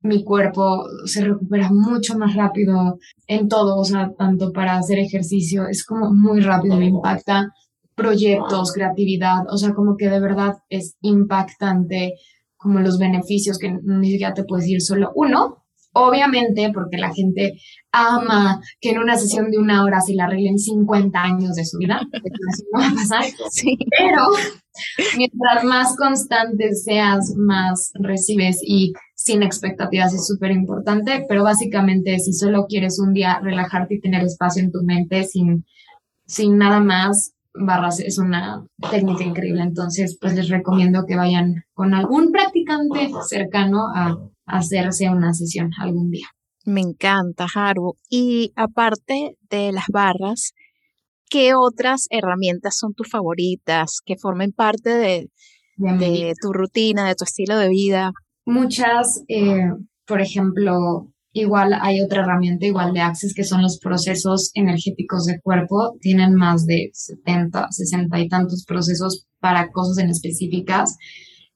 Mi 0.01 0.23
cuerpo 0.23 0.85
se 1.05 1.23
recupera 1.23 1.69
mucho 1.71 2.17
más 2.17 2.35
rápido 2.35 2.99
en 3.27 3.47
todo, 3.49 3.77
o 3.77 3.83
sea, 3.83 4.11
tanto 4.17 4.51
para 4.51 4.77
hacer 4.77 4.99
ejercicio, 4.99 5.67
es 5.67 5.83
como 5.83 6.13
muy 6.13 6.41
rápido, 6.41 6.77
me 6.77 6.85
impacta 6.87 7.51
proyectos, 7.95 8.71
creatividad, 8.73 9.45
o 9.49 9.57
sea, 9.57 9.73
como 9.73 9.95
que 9.97 10.09
de 10.09 10.19
verdad 10.19 10.55
es 10.69 10.95
impactante 11.01 12.15
como 12.57 12.79
los 12.79 12.99
beneficios 12.99 13.57
que 13.57 13.71
ni 13.83 14.11
siquiera 14.11 14.33
te 14.33 14.43
puedes 14.43 14.65
decir 14.65 14.81
solo 14.81 15.11
uno, 15.15 15.64
Obviamente, 15.97 16.71
porque 16.73 16.97
la 16.97 17.13
gente 17.13 17.53
ama 17.93 18.61
que 18.81 18.89
en 18.89 18.99
una 18.99 19.15
sesión 19.15 19.49
de 19.49 19.57
una 19.57 19.81
hora 19.83 20.01
se 20.01 20.13
la 20.13 20.25
arreglen 20.25 20.59
50 20.59 21.23
años 21.23 21.55
de 21.55 21.63
su 21.63 21.77
vida, 21.77 22.01
no 22.73 22.79
va 22.79 22.87
a 22.87 22.93
pasar. 22.93 23.23
Pero 23.97 24.25
mientras 25.17 25.63
más 25.63 25.95
constante 25.95 26.73
seas, 26.73 27.33
más 27.37 27.93
recibes 27.95 28.59
y 28.61 28.91
sin 29.15 29.41
expectativas 29.41 30.13
es 30.13 30.27
súper 30.27 30.51
importante, 30.51 31.25
pero 31.29 31.43
básicamente 31.43 32.19
si 32.19 32.33
solo 32.33 32.65
quieres 32.67 32.99
un 32.99 33.13
día 33.13 33.39
relajarte 33.41 33.95
y 33.95 34.01
tener 34.01 34.23
espacio 34.23 34.63
en 34.63 34.73
tu 34.73 34.83
mente 34.83 35.23
sin, 35.23 35.65
sin 36.25 36.57
nada 36.57 36.81
más, 36.81 37.35
barras 37.53 38.01
es 38.01 38.17
una 38.17 38.67
técnica 38.91 39.23
increíble. 39.23 39.61
Entonces, 39.61 40.17
pues 40.19 40.35
les 40.35 40.49
recomiendo 40.49 41.05
que 41.05 41.15
vayan 41.15 41.63
con 41.73 41.93
algún 41.93 42.33
practicante 42.33 43.09
cercano 43.29 43.87
a 43.95 44.19
hacerse 44.45 45.09
una 45.09 45.33
sesión 45.33 45.71
algún 45.79 46.11
día. 46.11 46.27
Me 46.65 46.81
encanta, 46.81 47.45
Haru. 47.53 47.95
Y 48.09 48.51
aparte 48.55 49.37
de 49.49 49.71
las 49.71 49.85
barras, 49.87 50.53
¿qué 51.29 51.53
otras 51.53 52.07
herramientas 52.09 52.77
son 52.77 52.93
tus 52.93 53.09
favoritas 53.09 53.99
que 54.03 54.17
formen 54.17 54.51
parte 54.51 54.89
de, 54.89 55.29
de, 55.77 56.33
tu 56.41 56.53
rutina, 56.53 57.07
de 57.07 57.15
tu 57.15 57.23
estilo 57.23 57.57
de 57.57 57.69
vida? 57.69 58.11
Muchas, 58.45 59.23
eh, 59.27 59.69
por 60.07 60.21
ejemplo, 60.21 61.11
igual 61.33 61.77
hay 61.79 62.01
otra 62.01 62.23
herramienta 62.23 62.65
igual 62.65 62.93
de 62.93 63.01
Access 63.01 63.33
que 63.35 63.43
son 63.43 63.61
los 63.61 63.77
procesos 63.79 64.49
energéticos 64.55 65.25
de 65.25 65.39
cuerpo. 65.41 65.97
Tienen 66.01 66.33
más 66.33 66.65
de 66.65 66.89
70, 66.93 67.67
60 67.69 68.19
y 68.19 68.27
tantos 68.27 68.65
procesos 68.65 69.27
para 69.39 69.71
cosas 69.71 70.03
en 70.03 70.09
específicas. 70.09 70.97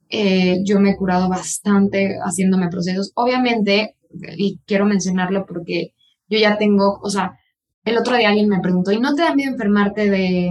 Eh, 0.10 0.62
yo 0.64 0.80
me 0.80 0.91
he 0.91 0.97
curado 0.97 1.30
bastante 1.30 2.18
haciéndome 2.24 2.70
procesos. 2.70 3.12
Obviamente, 3.16 3.95
y 4.38 4.60
quiero 4.66 4.86
mencionarlo 4.86 5.45
porque 5.45 5.93
yo 6.28 6.39
ya 6.39 6.57
tengo, 6.57 6.99
o 7.01 7.10
sea, 7.10 7.38
el 7.86 7.97
otro 7.97 8.16
día 8.18 8.30
alguien 8.30 8.49
me 8.49 8.60
preguntó, 8.60 8.91
¿y 8.91 8.99
no 8.99 9.16
te 9.16 9.22
da 9.22 9.36
miedo 9.36 9.51
enfermarte 9.51 10.10
de, 10.10 10.49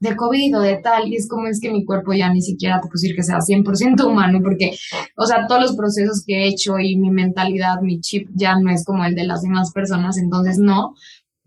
de 0.00 0.16
COVID 0.16 0.58
o 0.58 0.60
de 0.60 0.76
tal? 0.76 1.08
Y 1.08 1.16
es 1.16 1.28
como 1.28 1.46
es 1.46 1.60
que 1.60 1.70
mi 1.70 1.84
cuerpo 1.84 2.12
ya 2.12 2.32
ni 2.32 2.42
siquiera 2.42 2.76
te 2.76 2.88
puedo 2.88 2.92
decir 2.94 3.16
que 3.16 3.22
sea 3.22 3.38
100% 3.38 4.06
humano, 4.06 4.40
porque, 4.42 4.76
o 5.16 5.26
sea, 5.26 5.46
todos 5.46 5.62
los 5.62 5.76
procesos 5.76 6.22
que 6.26 6.44
he 6.44 6.48
hecho 6.48 6.78
y 6.78 6.96
mi 6.96 7.10
mentalidad, 7.10 7.80
mi 7.82 8.00
chip 8.00 8.28
ya 8.34 8.58
no 8.58 8.70
es 8.70 8.84
como 8.84 9.04
el 9.04 9.14
de 9.14 9.24
las 9.24 9.42
demás 9.42 9.72
personas, 9.72 10.18
entonces 10.18 10.58
no. 10.58 10.94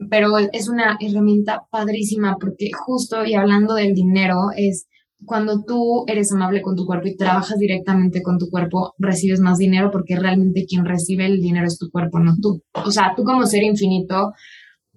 Pero 0.10 0.38
es 0.40 0.68
una 0.68 0.98
herramienta 1.00 1.68
padrísima 1.70 2.38
porque 2.40 2.72
justo 2.74 3.24
y 3.24 3.36
hablando 3.36 3.76
del 3.76 3.94
dinero 3.94 4.50
es 4.56 4.88
cuando 5.26 5.64
tú 5.64 6.04
eres 6.08 6.32
amable 6.32 6.62
con 6.62 6.76
tu 6.76 6.86
cuerpo 6.86 7.08
y 7.08 7.16
trabajas 7.16 7.58
directamente 7.60 8.22
con 8.22 8.38
tu 8.38 8.50
cuerpo, 8.50 8.94
recibes 8.98 9.40
más 9.40 9.58
dinero 9.58 9.92
porque 9.92 10.18
realmente 10.18 10.66
quien 10.68 10.86
recibe 10.86 11.26
el 11.26 11.42
dinero 11.42 11.68
es 11.68 11.78
tu 11.78 11.90
cuerpo, 11.90 12.20
no 12.20 12.36
tú. 12.42 12.62
O 12.74 12.92
sea, 12.92 13.14
tú 13.16 13.24
como 13.24 13.46
ser 13.46 13.64
infinito 13.64 14.34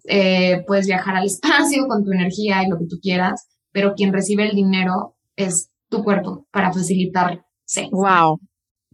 eh, 0.04 0.62
puedes 0.66 0.86
viajar 0.86 1.16
al 1.16 1.26
espacio 1.26 1.86
con 1.88 2.04
tu 2.04 2.12
energía 2.12 2.62
y 2.62 2.68
lo 2.68 2.78
que 2.78 2.86
tú 2.86 2.98
quieras, 3.00 3.48
pero 3.72 3.94
quien 3.94 4.12
recibe 4.12 4.48
el 4.48 4.54
dinero 4.54 5.16
es 5.36 5.70
tu 5.88 6.02
cuerpo 6.02 6.46
para 6.50 6.72
facilitarse. 6.72 7.88
¡Wow! 7.90 8.40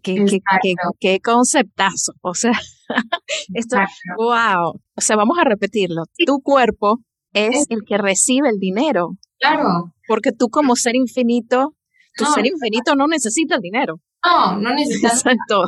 Qué, 0.03 0.25
qué, 0.63 0.75
qué, 0.99 1.21
conceptazo. 1.21 2.13
O 2.23 2.35
sea, 2.35 2.53
esto, 3.55 3.77
wow. 4.17 4.81
O 4.97 5.01
sea, 5.01 5.17
vamos 5.17 5.39
a 5.39 5.45
repetirlo. 5.45 6.05
Tu 6.27 6.41
cuerpo 6.41 7.01
es 7.35 7.67
el 7.69 7.81
que 7.87 7.99
recibe 7.99 8.49
el 8.49 8.59
dinero. 8.59 9.19
Claro. 9.39 9.93
Porque 10.11 10.33
tú 10.33 10.49
como 10.49 10.75
ser 10.75 10.97
infinito, 10.97 11.77
tu 12.17 12.25
ser 12.25 12.45
infinito 12.45 12.97
no 12.97 13.07
necesita 13.07 13.55
el 13.55 13.61
dinero. 13.61 14.01
No, 14.25 14.59
no 14.59 14.75
necesitas 14.75 15.23
todo. 15.49 15.67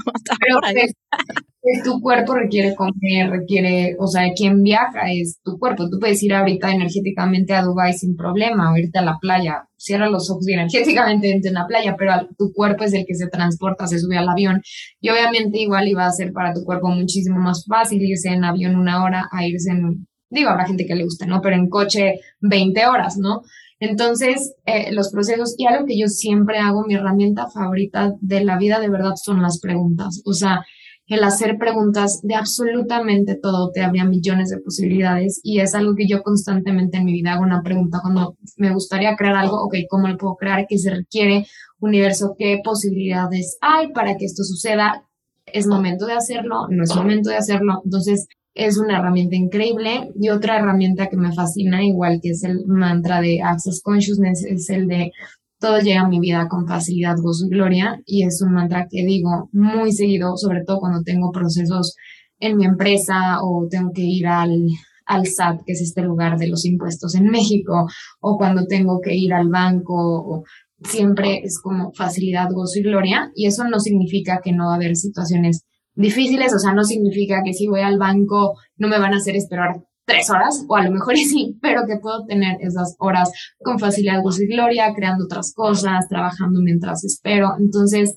Pero 1.63 1.85
tu 1.85 2.01
cuerpo 2.01 2.35
requiere 2.35 2.75
comer, 2.75 3.31
requiere, 3.31 3.95
o 4.01 4.09
sea, 4.09 4.25
quien 4.37 4.65
viaja 4.65 5.13
es 5.13 5.39
tu 5.45 5.61
cuerpo. 5.61 5.89
Tú 5.89 6.01
puedes 6.01 6.21
ir 6.25 6.35
ahorita 6.35 6.73
energéticamente 6.73 7.55
a 7.55 7.63
Dubai 7.63 7.93
sin 7.93 8.17
problema, 8.17 8.73
o 8.73 8.77
irte 8.77 8.99
a 8.99 9.03
la 9.03 9.17
playa, 9.21 9.69
cierra 9.77 10.11
los 10.11 10.29
ojos 10.29 10.49
y 10.49 10.55
energéticamente 10.55 11.41
en 11.45 11.55
la 11.55 11.69
playa, 11.69 11.95
pero 11.97 12.13
tu 12.37 12.53
cuerpo 12.53 12.83
es 12.83 12.95
el 12.95 13.05
que 13.07 13.15
se 13.15 13.29
transporta, 13.29 13.87
se 13.87 14.01
sube 14.01 14.19
al 14.19 14.29
avión. 14.29 14.61
Y 15.01 15.11
obviamente 15.11 15.61
igual 15.61 15.87
iba 15.87 16.05
a 16.05 16.11
ser 16.11 16.33
para 16.33 16.53
tu 16.53 16.65
cuerpo 16.65 16.89
muchísimo 16.89 17.39
más 17.39 17.65
fácil 17.65 18.03
irse 18.03 18.31
en 18.31 18.43
avión 18.43 18.75
una 18.75 19.05
hora 19.05 19.29
a 19.31 19.47
irse 19.47 19.71
en 19.71 20.09
digo, 20.33 20.51
habrá 20.51 20.67
gente 20.67 20.87
que 20.87 20.95
le 20.95 21.05
guste, 21.05 21.27
¿no? 21.27 21.41
Pero 21.41 21.57
en 21.57 21.69
coche 21.69 22.21
20 22.41 22.87
horas, 22.87 23.19
¿no? 23.19 23.43
Entonces, 23.83 24.55
eh, 24.65 24.93
los 24.93 25.11
procesos 25.11 25.57
y 25.59 25.67
algo 25.67 25.87
que 25.87 25.99
yo 25.99 26.07
siempre 26.07 26.59
hago, 26.59 26.85
mi 26.87 26.95
herramienta 26.95 27.49
favorita 27.51 28.13
de 28.21 28.45
la 28.45 28.57
vida 28.57 28.79
de 28.79 28.89
verdad 28.89 29.15
son 29.17 29.43
las 29.43 29.59
preguntas. 29.59 30.23
O 30.25 30.35
sea, 30.35 30.65
el 31.09 31.25
hacer 31.25 31.59
preguntas 31.59 32.21
de 32.23 32.37
absolutamente 32.37 33.35
todo 33.35 33.73
te 33.73 33.83
abría 33.83 34.05
millones 34.05 34.51
de 34.51 34.61
posibilidades 34.61 35.41
y 35.43 35.59
es 35.59 35.75
algo 35.75 35.97
que 35.97 36.07
yo 36.07 36.23
constantemente 36.23 36.99
en 36.99 37.07
mi 37.07 37.13
vida 37.13 37.33
hago 37.33 37.43
una 37.43 37.63
pregunta 37.63 37.99
cuando 38.01 38.37
me 38.57 38.73
gustaría 38.73 39.17
crear 39.17 39.35
algo, 39.35 39.65
ok, 39.65 39.75
¿cómo 39.91 40.07
lo 40.07 40.17
puedo 40.17 40.37
crear? 40.37 40.65
¿Qué 40.69 40.79
se 40.79 40.91
requiere? 40.91 41.47
Universo, 41.81 42.37
¿qué 42.39 42.61
posibilidades 42.63 43.59
hay 43.61 43.91
para 43.93 44.17
que 44.17 44.27
esto 44.27 44.45
suceda? 44.45 45.09
¿Es 45.45 45.67
momento 45.67 46.07
de 46.07 46.13
hacerlo? 46.13 46.69
¿No 46.69 46.85
es 46.85 46.95
momento 46.95 47.31
de 47.31 47.37
hacerlo? 47.37 47.83
Entonces, 47.85 48.29
es 48.55 48.79
una 48.79 48.99
herramienta 48.99 49.37
increíble. 49.37 50.11
Y 50.21 50.31
otra 50.31 50.59
herramienta 50.59 51.09
que 51.09 51.17
me 51.17 51.33
fascina, 51.33 51.85
igual 51.85 52.21
que 52.23 52.31
es 52.31 52.45
el 52.45 52.67
mantra 52.67 53.21
de 53.21 53.43
Access 53.43 53.83
Consciousness, 53.83 54.45
es 54.45 54.71
el 54.71 54.89
de 54.89 55.13
todo 55.59 55.79
llega 55.79 56.01
a 56.01 56.09
mi 56.09 56.19
vida 56.19 56.49
con 56.49 56.67
facilidad, 56.67 57.17
gozo 57.19 57.47
y 57.47 57.51
gloria. 57.51 58.01
Y 58.05 58.25
es 58.25 58.43
un 58.43 58.53
mantra 58.53 58.89
que 58.91 59.05
digo 59.05 59.49
muy 59.53 59.93
seguido, 59.93 60.37
sobre 60.37 60.65
todo 60.65 60.81
cuando 60.81 61.03
tengo 61.03 61.31
procesos 61.31 61.95
en 62.41 62.57
mi 62.57 62.65
empresa 62.65 63.39
o 63.43 63.69
tengo 63.71 63.93
que 63.93 64.03
ir 64.03 64.27
al, 64.27 64.67
al 65.07 65.27
SAT, 65.27 65.61
que 65.65 65.73
es 65.73 65.81
este 65.81 66.03
lugar 66.03 66.37
de 66.37 66.49
los 66.49 66.65
impuestos 66.65 67.15
en 67.15 67.31
México, 67.31 67.87
o 68.21 68.37
cuando 68.37 68.67
tengo 68.67 69.01
que 69.01 69.15
ir 69.15 69.33
al 69.33 69.49
banco, 69.49 69.95
o 69.95 70.45
siempre 70.83 71.41
es 71.45 71.61
como 71.61 71.93
facilidad, 71.93 72.51
gozo 72.51 72.81
y 72.81 72.83
gloria. 72.83 73.31
Y 73.37 73.47
eso 73.47 73.63
no 73.65 73.79
significa 73.79 74.41
que 74.43 74.53
no 74.53 74.67
va 74.67 74.73
a 74.73 74.77
haber 74.77 74.97
situaciones 74.97 75.65
difíciles, 75.95 76.55
o 76.55 76.59
sea, 76.59 76.73
no 76.73 76.85
significa 76.85 77.43
que 77.45 77.53
si 77.53 77.67
voy 77.67 77.81
al 77.81 77.99
banco 77.99 78.59
no 78.77 78.89
me 78.89 78.99
van 78.99 79.15
a 79.15 79.19
hacer 79.19 79.37
esperar 79.37 79.83
tres 80.05 80.31
horas, 80.31 80.65
o 80.69 80.77
a 80.77 80.85
lo 80.85 80.91
mejor 80.91 81.17
sí, 81.17 81.59
pero 81.61 81.83
que 81.87 81.97
puedo 81.97 82.25
tener 82.27 82.57
esas 82.61 82.97
horas 82.99 83.31
con 83.63 83.79
facilidad, 83.79 84.23
gozo 84.23 84.43
y 84.43 84.49
gloria, 84.49 84.93
creando 84.95 85.25
otras 85.25 85.53
cosas, 85.55 86.09
trabajando 86.09 86.61
mientras 86.61 87.05
espero. 87.05 87.55
Entonces, 87.59 88.17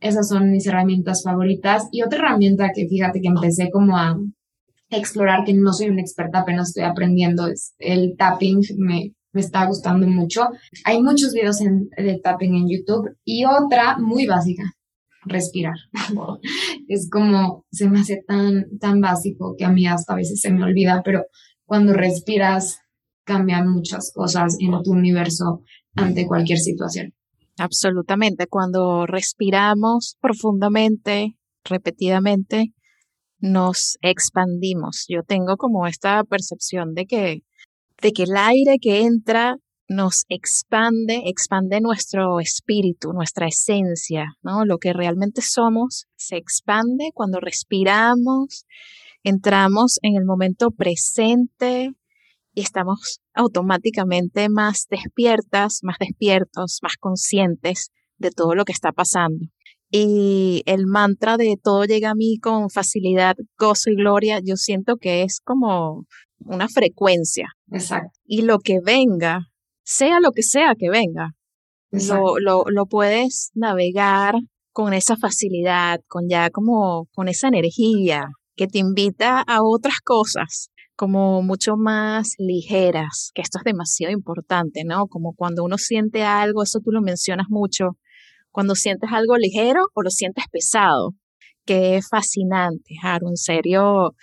esas 0.00 0.28
son 0.28 0.50
mis 0.50 0.66
herramientas 0.66 1.22
favoritas. 1.22 1.88
Y 1.90 2.02
otra 2.02 2.18
herramienta 2.20 2.70
que 2.74 2.86
fíjate 2.86 3.20
que 3.20 3.28
empecé 3.28 3.70
como 3.70 3.96
a 3.96 4.18
explorar, 4.90 5.44
que 5.44 5.54
no 5.54 5.72
soy 5.72 5.88
una 5.88 6.00
experta, 6.00 6.40
apenas 6.40 6.68
estoy 6.68 6.84
aprendiendo, 6.84 7.46
es 7.48 7.74
el 7.78 8.14
tapping. 8.16 8.60
Me, 8.76 9.12
me 9.32 9.40
está 9.40 9.66
gustando 9.66 10.06
mucho. 10.06 10.48
Hay 10.84 11.02
muchos 11.02 11.32
videos 11.32 11.58
de 11.58 12.20
tapping 12.22 12.54
en 12.54 12.68
YouTube. 12.68 13.16
Y 13.24 13.44
otra 13.44 13.98
muy 13.98 14.26
básica, 14.26 14.62
respirar. 15.24 15.76
es 16.88 17.08
como, 17.10 17.64
se 17.70 17.88
me 17.88 18.00
hace 18.00 18.22
tan, 18.26 18.78
tan 18.78 19.00
básico 19.00 19.54
que 19.56 19.64
a 19.64 19.70
mí 19.70 19.86
hasta 19.86 20.12
a 20.12 20.16
veces 20.16 20.40
se 20.40 20.52
me 20.52 20.64
olvida, 20.64 21.02
pero 21.04 21.24
cuando 21.64 21.92
respiras 21.92 22.80
cambian 23.24 23.68
muchas 23.68 24.10
cosas 24.14 24.56
en 24.58 24.82
tu 24.82 24.92
universo 24.92 25.62
ante 25.94 26.26
cualquier 26.26 26.58
situación. 26.58 27.14
Absolutamente. 27.58 28.46
Cuando 28.46 29.06
respiramos 29.06 30.16
profundamente, 30.20 31.36
repetidamente, 31.64 32.72
nos 33.40 33.98
expandimos. 34.00 35.04
Yo 35.08 35.22
tengo 35.22 35.56
como 35.56 35.86
esta 35.86 36.24
percepción 36.24 36.94
de 36.94 37.06
que, 37.06 37.42
de 38.00 38.12
que 38.12 38.22
el 38.22 38.36
aire 38.36 38.76
que 38.80 39.02
entra 39.02 39.58
nos 39.88 40.24
expande, 40.28 41.22
expande 41.26 41.80
nuestro 41.80 42.40
espíritu, 42.40 43.12
nuestra 43.12 43.48
esencia, 43.48 44.34
¿no? 44.42 44.64
Lo 44.64 44.78
que 44.78 44.92
realmente 44.92 45.40
somos 45.40 46.06
se 46.16 46.36
expande 46.36 47.10
cuando 47.14 47.40
respiramos, 47.40 48.66
entramos 49.22 49.98
en 50.02 50.16
el 50.16 50.24
momento 50.24 50.70
presente 50.70 51.92
y 52.52 52.60
estamos 52.60 53.20
automáticamente 53.34 54.48
más 54.50 54.86
despiertas, 54.90 55.80
más 55.82 55.96
despiertos, 55.98 56.80
más 56.82 56.96
conscientes 56.98 57.90
de 58.18 58.30
todo 58.30 58.54
lo 58.54 58.64
que 58.64 58.72
está 58.72 58.92
pasando. 58.92 59.46
Y 59.90 60.62
el 60.66 60.86
mantra 60.86 61.38
de 61.38 61.56
todo 61.62 61.84
llega 61.84 62.10
a 62.10 62.14
mí 62.14 62.38
con 62.38 62.68
facilidad, 62.68 63.36
gozo 63.58 63.90
y 63.90 63.96
gloria, 63.96 64.40
yo 64.44 64.56
siento 64.56 64.96
que 64.96 65.22
es 65.22 65.40
como 65.40 66.04
una 66.40 66.68
frecuencia. 66.68 67.48
Exacto. 67.72 68.10
Y 68.26 68.42
lo 68.42 68.58
que 68.58 68.80
venga 68.84 69.47
sea 69.88 70.20
lo 70.20 70.32
que 70.32 70.42
sea 70.42 70.74
que 70.78 70.90
venga. 70.90 71.30
Lo, 71.90 72.38
lo, 72.38 72.64
lo, 72.68 72.84
puedes 72.84 73.50
navegar 73.54 74.34
con 74.72 74.92
esa 74.92 75.16
facilidad, 75.16 76.00
con 76.06 76.28
ya 76.28 76.50
como 76.50 77.06
con 77.14 77.28
esa 77.28 77.48
energía 77.48 78.28
que 78.54 78.66
te 78.66 78.78
invita 78.78 79.40
a 79.40 79.62
otras 79.62 80.00
cosas 80.04 80.68
como 80.94 81.40
mucho 81.40 81.76
más 81.76 82.34
ligeras, 82.36 83.30
que 83.32 83.40
esto 83.40 83.58
es 83.58 83.64
demasiado 83.64 84.12
importante, 84.12 84.82
¿no? 84.84 85.06
Como 85.06 85.32
cuando 85.32 85.64
uno 85.64 85.78
siente 85.78 86.22
algo, 86.22 86.62
eso 86.62 86.80
tú 86.84 86.90
lo 86.90 87.00
mencionas 87.00 87.46
mucho, 87.48 87.96
cuando 88.50 88.74
sientes 88.74 89.10
algo 89.10 89.38
ligero 89.38 89.86
o 89.94 90.02
lo 90.02 90.10
sientes 90.10 90.44
pesado, 90.50 91.14
que 91.64 91.96
es 91.96 92.08
fascinante, 92.08 92.96
Haru, 93.02 93.28
en 93.28 93.36
serio, 93.36 94.14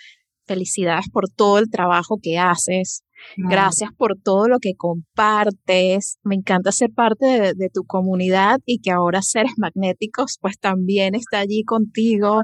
felicidades 0.46 1.06
por 1.10 1.28
todo 1.28 1.58
el 1.58 1.70
trabajo 1.70 2.18
que 2.22 2.38
haces, 2.38 3.02
Gracias 3.36 3.90
por 3.96 4.16
todo 4.22 4.48
lo 4.48 4.58
que 4.58 4.74
compartes. 4.76 6.18
Me 6.22 6.34
encanta 6.34 6.72
ser 6.72 6.90
parte 6.92 7.54
de, 7.54 7.70
tu 7.72 7.84
comunidad 7.84 8.60
y 8.64 8.78
que 8.78 8.90
ahora 8.90 9.22
Seres 9.22 9.52
Magnéticos 9.56 10.38
pues 10.40 10.58
también 10.58 11.14
está 11.14 11.40
allí 11.40 11.64
contigo. 11.64 12.42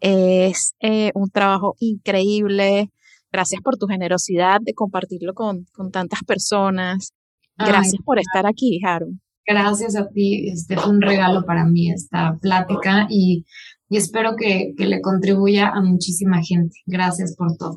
Es 0.00 0.74
eh, 0.80 1.10
un 1.14 1.30
trabajo 1.30 1.76
increíble. 1.80 2.90
Gracias 3.32 3.60
por 3.62 3.76
tu 3.76 3.86
generosidad 3.86 4.60
de 4.62 4.74
compartirlo 4.74 5.34
con, 5.34 5.66
tantas 5.92 6.20
personas. 6.26 7.12
Gracias 7.56 8.02
por 8.04 8.18
estar 8.18 8.46
aquí, 8.46 8.80
Haru. 8.84 9.18
Gracias 9.46 9.96
a 9.96 10.08
ti. 10.08 10.48
Este 10.48 10.76
fue 10.76 10.90
un 10.90 11.00
regalo 11.00 11.44
para 11.44 11.64
mí 11.64 11.90
esta 11.90 12.36
plática 12.40 13.06
y, 13.08 13.44
y 13.88 13.96
espero 13.96 14.36
que, 14.36 14.74
que 14.76 14.86
le 14.86 15.00
contribuya 15.00 15.68
a 15.68 15.80
muchísima 15.82 16.42
gente. 16.42 16.76
Gracias 16.86 17.34
por 17.36 17.56
todo. 17.56 17.76